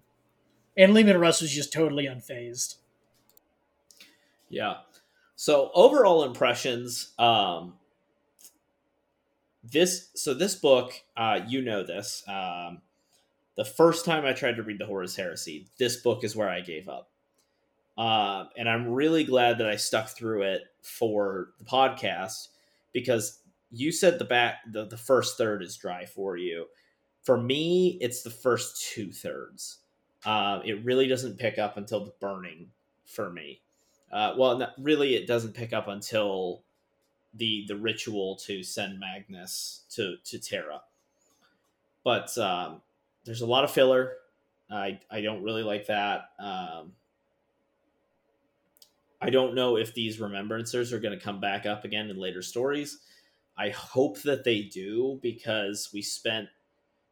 And 0.75 0.93
Leman 0.93 1.19
Russ 1.19 1.41
was 1.41 1.51
just 1.51 1.71
totally 1.71 2.05
unfazed. 2.05 2.77
Yeah. 4.49 4.77
So 5.35 5.71
overall 5.73 6.23
impressions, 6.23 7.13
um, 7.19 7.73
this 9.63 10.09
so 10.15 10.33
this 10.33 10.55
book 10.55 10.93
uh, 11.17 11.39
you 11.47 11.61
know 11.61 11.83
this 11.83 12.23
um, 12.27 12.81
the 13.55 13.65
first 13.65 14.05
time 14.05 14.25
i 14.25 14.33
tried 14.33 14.55
to 14.55 14.63
read 14.63 14.79
the 14.79 14.85
horus 14.85 15.15
heresy 15.15 15.67
this 15.77 15.97
book 15.97 16.23
is 16.23 16.35
where 16.35 16.49
i 16.49 16.61
gave 16.61 16.89
up. 16.89 17.09
Uh, 17.97 18.45
and 18.57 18.67
i'm 18.67 18.87
really 18.89 19.23
glad 19.23 19.57
that 19.57 19.67
i 19.67 19.75
stuck 19.75 20.09
through 20.09 20.41
it 20.41 20.63
for 20.81 21.49
the 21.59 21.65
podcast 21.65 22.49
because 22.93 23.39
you 23.73 23.91
said 23.91 24.19
the 24.19 24.25
back 24.25 24.59
the, 24.71 24.85
the 24.85 24.97
first 24.97 25.37
third 25.37 25.63
is 25.63 25.75
dry 25.75 26.05
for 26.05 26.37
you. 26.37 26.67
For 27.23 27.37
me 27.37 27.97
it's 27.99 28.21
the 28.21 28.29
first 28.29 28.89
two 28.93 29.11
thirds. 29.11 29.79
Uh, 30.25 30.61
it 30.63 30.85
really 30.85 31.07
doesn't 31.07 31.39
pick 31.39 31.57
up 31.57 31.75
until 31.75 32.05
the 32.05 32.13
burning 32.21 32.67
for 33.05 33.29
me. 33.29 33.61
Uh, 34.11 34.35
well 34.37 34.57
not, 34.59 34.73
really 34.77 35.15
it 35.15 35.27
doesn't 35.27 35.55
pick 35.55 35.73
up 35.73 35.87
until 35.87 36.63
the 37.33 37.65
the 37.67 37.75
ritual 37.75 38.35
to 38.37 38.63
send 38.63 38.99
Magnus 38.99 39.83
to 39.91 40.17
to 40.25 40.39
Terra. 40.39 40.81
But 42.03 42.37
um, 42.37 42.81
there's 43.25 43.41
a 43.41 43.47
lot 43.47 43.63
of 43.63 43.71
filler. 43.71 44.13
I 44.69 44.99
I 45.09 45.21
don't 45.21 45.43
really 45.43 45.63
like 45.63 45.87
that. 45.87 46.29
Um, 46.39 46.93
I 49.21 49.29
don't 49.29 49.55
know 49.55 49.77
if 49.77 49.93
these 49.93 50.17
remembrancers 50.17 50.91
are 50.91 50.99
going 50.99 51.17
to 51.17 51.23
come 51.23 51.39
back 51.39 51.65
up 51.65 51.85
again 51.85 52.09
in 52.09 52.17
later 52.17 52.41
stories. 52.41 52.99
I 53.55 53.69
hope 53.69 54.21
that 54.23 54.43
they 54.43 54.63
do 54.63 55.19
because 55.21 55.91
we 55.93 56.01
spent 56.01 56.49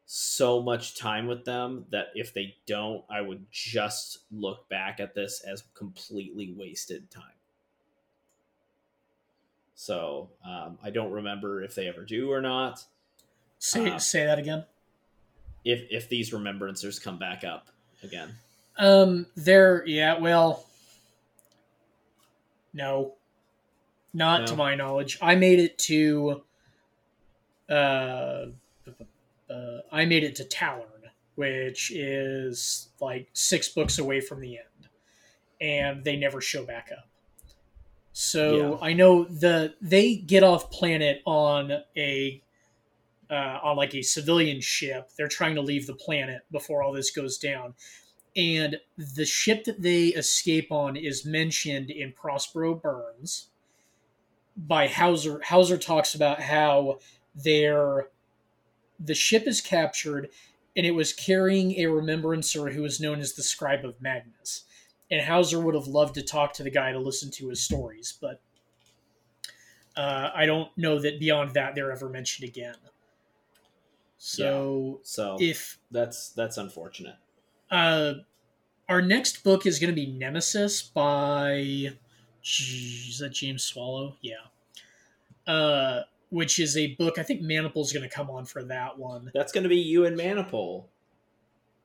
so 0.04 0.60
much 0.60 0.98
time 0.98 1.26
with 1.26 1.44
them 1.46 1.86
that 1.90 2.08
if 2.14 2.34
they 2.34 2.54
don't, 2.66 3.02
I 3.08 3.22
would 3.22 3.46
just 3.50 4.18
look 4.30 4.68
back 4.68 5.00
at 5.00 5.14
this 5.14 5.40
as 5.40 5.62
completely 5.72 6.54
wasted 6.54 7.10
time. 7.10 7.22
So 9.82 10.30
um, 10.46 10.78
I 10.80 10.90
don't 10.90 11.10
remember 11.10 11.60
if 11.60 11.74
they 11.74 11.88
ever 11.88 12.04
do 12.04 12.30
or 12.30 12.40
not. 12.40 12.84
Say 13.58 13.90
uh, 13.90 13.98
say 13.98 14.24
that 14.24 14.38
again. 14.38 14.64
If 15.64 15.88
if 15.90 16.08
these 16.08 16.30
remembrancers 16.30 17.02
come 17.02 17.18
back 17.18 17.42
up 17.42 17.66
again. 18.04 18.32
Um, 18.78 19.26
they're 19.34 19.84
yeah. 19.84 20.20
Well, 20.20 20.64
no, 22.72 23.14
not 24.14 24.42
no. 24.42 24.46
to 24.46 24.56
my 24.56 24.76
knowledge. 24.76 25.18
I 25.20 25.34
made 25.34 25.58
it 25.58 25.76
to. 25.78 26.44
Uh, 27.68 27.72
uh, 29.50 29.80
I 29.90 30.04
made 30.04 30.22
it 30.22 30.36
to 30.36 30.44
Tallarn, 30.44 31.10
which 31.34 31.90
is 31.90 32.88
like 33.00 33.28
six 33.32 33.68
books 33.68 33.98
away 33.98 34.20
from 34.20 34.40
the 34.40 34.58
end, 34.58 34.88
and 35.60 36.04
they 36.04 36.14
never 36.14 36.40
show 36.40 36.64
back 36.64 36.90
up. 36.96 37.08
So 38.12 38.78
yeah. 38.80 38.86
I 38.86 38.92
know 38.92 39.24
the 39.24 39.74
they 39.80 40.16
get 40.16 40.42
off 40.42 40.70
planet 40.70 41.22
on 41.24 41.72
a 41.96 42.42
uh, 43.30 43.58
on 43.62 43.76
like 43.76 43.94
a 43.94 44.02
civilian 44.02 44.60
ship. 44.60 45.10
They're 45.16 45.28
trying 45.28 45.54
to 45.54 45.62
leave 45.62 45.86
the 45.86 45.94
planet 45.94 46.42
before 46.50 46.82
all 46.82 46.92
this 46.92 47.10
goes 47.10 47.38
down. 47.38 47.74
And 48.36 48.78
the 48.96 49.24
ship 49.24 49.64
that 49.64 49.82
they 49.82 50.08
escape 50.08 50.70
on 50.70 50.96
is 50.96 51.24
mentioned 51.24 51.90
in 51.90 52.12
Prospero 52.12 52.74
Burns 52.74 53.48
by 54.56 54.88
Hawser. 54.88 55.40
Hawser 55.44 55.78
talks 55.78 56.14
about 56.14 56.40
how 56.40 56.98
their 57.34 58.08
the 59.00 59.14
ship 59.14 59.46
is 59.46 59.60
captured 59.60 60.28
and 60.76 60.86
it 60.86 60.92
was 60.92 61.12
carrying 61.12 61.72
a 61.80 61.86
remembrancer 61.86 62.70
who 62.70 62.84
is 62.84 63.00
known 63.00 63.20
as 63.20 63.32
the 63.32 63.42
Scribe 63.42 63.84
of 63.84 64.00
Magnus 64.00 64.64
and 65.12 65.20
Hawser 65.20 65.60
would 65.60 65.74
have 65.74 65.86
loved 65.86 66.14
to 66.14 66.22
talk 66.22 66.54
to 66.54 66.62
the 66.62 66.70
guy 66.70 66.90
to 66.90 66.98
listen 66.98 67.30
to 67.32 67.50
his 67.50 67.62
stories, 67.62 68.16
but 68.18 68.40
uh, 69.94 70.30
I 70.34 70.46
don't 70.46 70.70
know 70.78 70.98
that 70.98 71.20
beyond 71.20 71.52
that 71.52 71.74
they're 71.74 71.92
ever 71.92 72.08
mentioned 72.08 72.48
again. 72.48 72.74
So, 74.16 74.94
yeah. 74.96 75.00
so 75.02 75.36
if 75.38 75.78
that's 75.90 76.30
that's 76.30 76.56
unfortunate. 76.56 77.16
Uh, 77.70 78.14
our 78.88 79.02
next 79.02 79.44
book 79.44 79.66
is 79.66 79.78
going 79.78 79.90
to 79.90 79.94
be 79.94 80.06
Nemesis 80.06 80.82
by, 80.82 81.90
is 82.42 83.18
that 83.20 83.32
James 83.32 83.64
Swallow? 83.64 84.16
Yeah. 84.22 84.34
Uh, 85.46 86.02
which 86.30 86.58
is 86.58 86.76
a 86.78 86.94
book. 86.94 87.18
I 87.18 87.22
think 87.22 87.42
Maniple's 87.42 87.92
going 87.92 88.08
to 88.08 88.14
come 88.14 88.30
on 88.30 88.46
for 88.46 88.62
that 88.64 88.98
one. 88.98 89.30
That's 89.34 89.52
going 89.52 89.64
to 89.64 89.68
be 89.68 89.76
you 89.76 90.06
and 90.06 90.16
Maniple. 90.16 90.88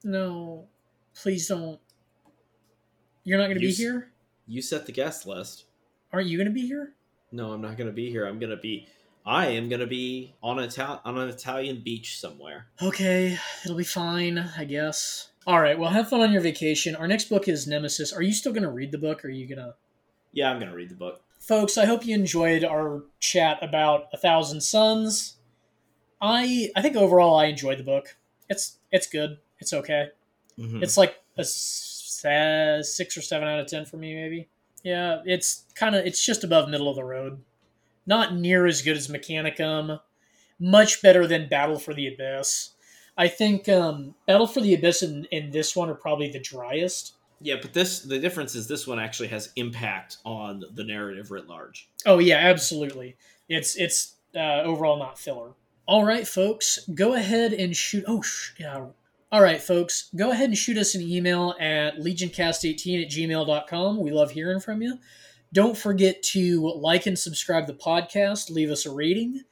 No, 0.05 0.67
please 1.13 1.47
don't. 1.47 1.79
You're 3.27 3.37
not 3.37 3.47
going 3.47 3.59
to 3.59 3.59
be 3.59 3.73
here. 3.73 4.09
You 4.47 4.61
set 4.61 4.85
the 4.85 4.93
guest 4.93 5.27
list. 5.27 5.65
Aren't 6.13 6.29
you 6.29 6.37
going 6.37 6.47
to 6.47 6.53
be 6.53 6.65
here? 6.65 6.93
No, 7.33 7.51
I'm 7.51 7.59
not 7.59 7.75
going 7.75 7.89
to 7.89 7.93
be 7.93 8.09
here. 8.09 8.25
I'm 8.25 8.39
going 8.39 8.51
to 8.51 8.55
be. 8.55 8.87
I 9.25 9.47
am 9.47 9.67
going 9.67 9.81
to 9.81 9.85
be 9.85 10.33
on 10.41 10.59
a 10.59 10.69
ta- 10.69 11.01
on 11.03 11.17
an 11.17 11.27
Italian 11.27 11.81
beach 11.83 12.21
somewhere. 12.21 12.67
Okay, 12.81 13.37
it'll 13.65 13.75
be 13.75 13.83
fine, 13.83 14.49
I 14.57 14.63
guess. 14.63 15.31
All 15.45 15.59
right. 15.59 15.77
Well, 15.77 15.89
have 15.89 16.07
fun 16.07 16.21
on 16.21 16.31
your 16.31 16.41
vacation. 16.41 16.95
Our 16.95 17.05
next 17.05 17.25
book 17.25 17.49
is 17.49 17.67
Nemesis. 17.67 18.13
Are 18.13 18.21
you 18.21 18.31
still 18.31 18.53
going 18.53 18.63
to 18.63 18.71
read 18.71 18.93
the 18.93 18.97
book? 18.97 19.25
Or 19.25 19.27
are 19.27 19.31
you 19.31 19.45
going 19.45 19.57
to? 19.57 19.75
Yeah, 20.31 20.49
I'm 20.49 20.59
going 20.59 20.71
to 20.71 20.77
read 20.77 20.89
the 20.89 20.95
book. 20.95 21.21
Folks, 21.37 21.77
I 21.77 21.85
hope 21.85 22.05
you 22.05 22.15
enjoyed 22.15 22.63
our 22.63 23.03
chat 23.19 23.61
about 23.61 24.07
A 24.13 24.17
Thousand 24.17 24.61
Sons. 24.61 25.35
I 26.21 26.69
I 26.77 26.81
think 26.81 26.95
overall 26.95 27.35
I 27.37 27.47
enjoyed 27.47 27.79
the 27.79 27.83
book. 27.83 28.15
It's 28.49 28.77
it's 28.89 29.07
good. 29.07 29.39
It's 29.59 29.73
okay. 29.73 30.11
Mm-hmm. 30.57 30.81
It's 30.81 30.95
like 30.95 31.17
a 31.37 31.43
six 32.21 33.17
or 33.17 33.21
seven 33.21 33.47
out 33.47 33.59
of 33.59 33.67
ten 33.67 33.85
for 33.85 33.97
me, 33.97 34.15
maybe. 34.15 34.47
Yeah, 34.83 35.21
it's 35.25 35.65
kind 35.75 35.95
of 35.95 36.05
it's 36.05 36.23
just 36.23 36.43
above 36.43 36.69
middle 36.69 36.89
of 36.89 36.95
the 36.95 37.03
road. 37.03 37.41
Not 38.05 38.35
near 38.35 38.65
as 38.65 38.81
good 38.81 38.97
as 38.97 39.07
Mechanicum. 39.07 39.99
Much 40.59 41.01
better 41.01 41.27
than 41.27 41.49
Battle 41.49 41.77
for 41.77 41.93
the 41.93 42.07
Abyss. 42.07 42.71
I 43.17 43.27
think 43.27 43.67
um, 43.69 44.15
Battle 44.25 44.47
for 44.47 44.61
the 44.61 44.73
Abyss 44.73 45.01
and, 45.01 45.27
and 45.31 45.51
this 45.51 45.75
one 45.75 45.89
are 45.89 45.95
probably 45.95 46.29
the 46.31 46.39
driest. 46.39 47.13
Yeah, 47.41 47.55
but 47.61 47.73
this 47.73 47.99
the 47.99 48.17
difference 48.19 48.55
is 48.55 48.67
this 48.67 48.87
one 48.87 48.99
actually 48.99 49.27
has 49.27 49.51
impact 49.55 50.17
on 50.25 50.63
the 50.73 50.83
narrative 50.83 51.29
writ 51.29 51.47
large. 51.47 51.89
Oh 52.05 52.17
yeah, 52.19 52.37
absolutely. 52.37 53.15
It's 53.49 53.75
it's 53.75 54.15
uh, 54.35 54.61
overall 54.61 54.97
not 54.97 55.19
filler. 55.19 55.51
All 55.87 56.03
right, 56.03 56.27
folks, 56.27 56.79
go 56.93 57.13
ahead 57.13 57.53
and 57.53 57.75
shoot. 57.75 58.03
Oh, 58.07 58.21
sh- 58.21 58.51
yeah, 58.59 58.87
all 59.31 59.41
right, 59.41 59.61
folks, 59.61 60.09
go 60.15 60.31
ahead 60.31 60.49
and 60.49 60.57
shoot 60.57 60.77
us 60.77 60.95
an 60.95 61.01
email 61.01 61.53
at 61.59 61.97
legioncast18 61.97 63.03
at 63.03 63.11
gmail.com. 63.11 63.99
We 63.99 64.11
love 64.11 64.31
hearing 64.31 64.61
from 64.61 64.81
you. 64.81 64.99
Don't 65.51 65.77
forget 65.77 66.23
to 66.23 66.71
like 66.77 67.05
and 67.05 67.19
subscribe 67.19 67.67
the 67.67 67.73
podcast, 67.73 68.49
leave 68.49 68.69
us 68.69 68.85
a 68.85 68.91
rating, 68.91 69.43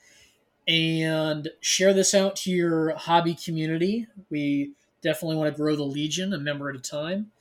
and 0.68 1.50
share 1.60 1.94
this 1.94 2.14
out 2.14 2.38
to 2.38 2.52
your 2.52 2.96
hobby 2.96 3.36
community. 3.36 4.08
We 4.30 4.72
definitely 5.02 5.38
want 5.38 5.54
to 5.54 5.62
grow 5.62 5.76
the 5.76 5.84
Legion 5.84 6.34
a 6.34 6.40
member 6.40 6.70
at 6.70 6.76
a 6.76 6.80
time. 6.80 7.32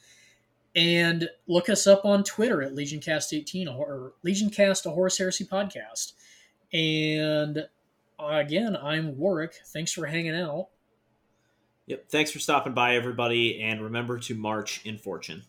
And 0.76 1.28
look 1.46 1.68
us 1.68 1.86
up 1.86 2.04
on 2.04 2.24
Twitter 2.24 2.62
at 2.62 2.74
LegionCast18 2.74 3.72
or 3.72 4.14
LegionCast, 4.26 4.86
a 4.86 4.90
Horus 4.90 5.18
Heresy 5.18 5.44
podcast. 5.44 6.14
And 6.72 7.58
uh, 8.18 8.26
again, 8.26 8.76
I'm 8.76 9.16
Warwick. 9.16 9.54
Thanks 9.66 9.92
for 9.92 10.06
hanging 10.06 10.34
out. 10.34 10.68
Yep. 11.86 12.08
Thanks 12.08 12.30
for 12.30 12.38
stopping 12.38 12.72
by, 12.72 12.96
everybody. 12.96 13.62
And 13.62 13.82
remember 13.82 14.18
to 14.18 14.34
march 14.34 14.84
in 14.84 14.98
fortune. 14.98 15.42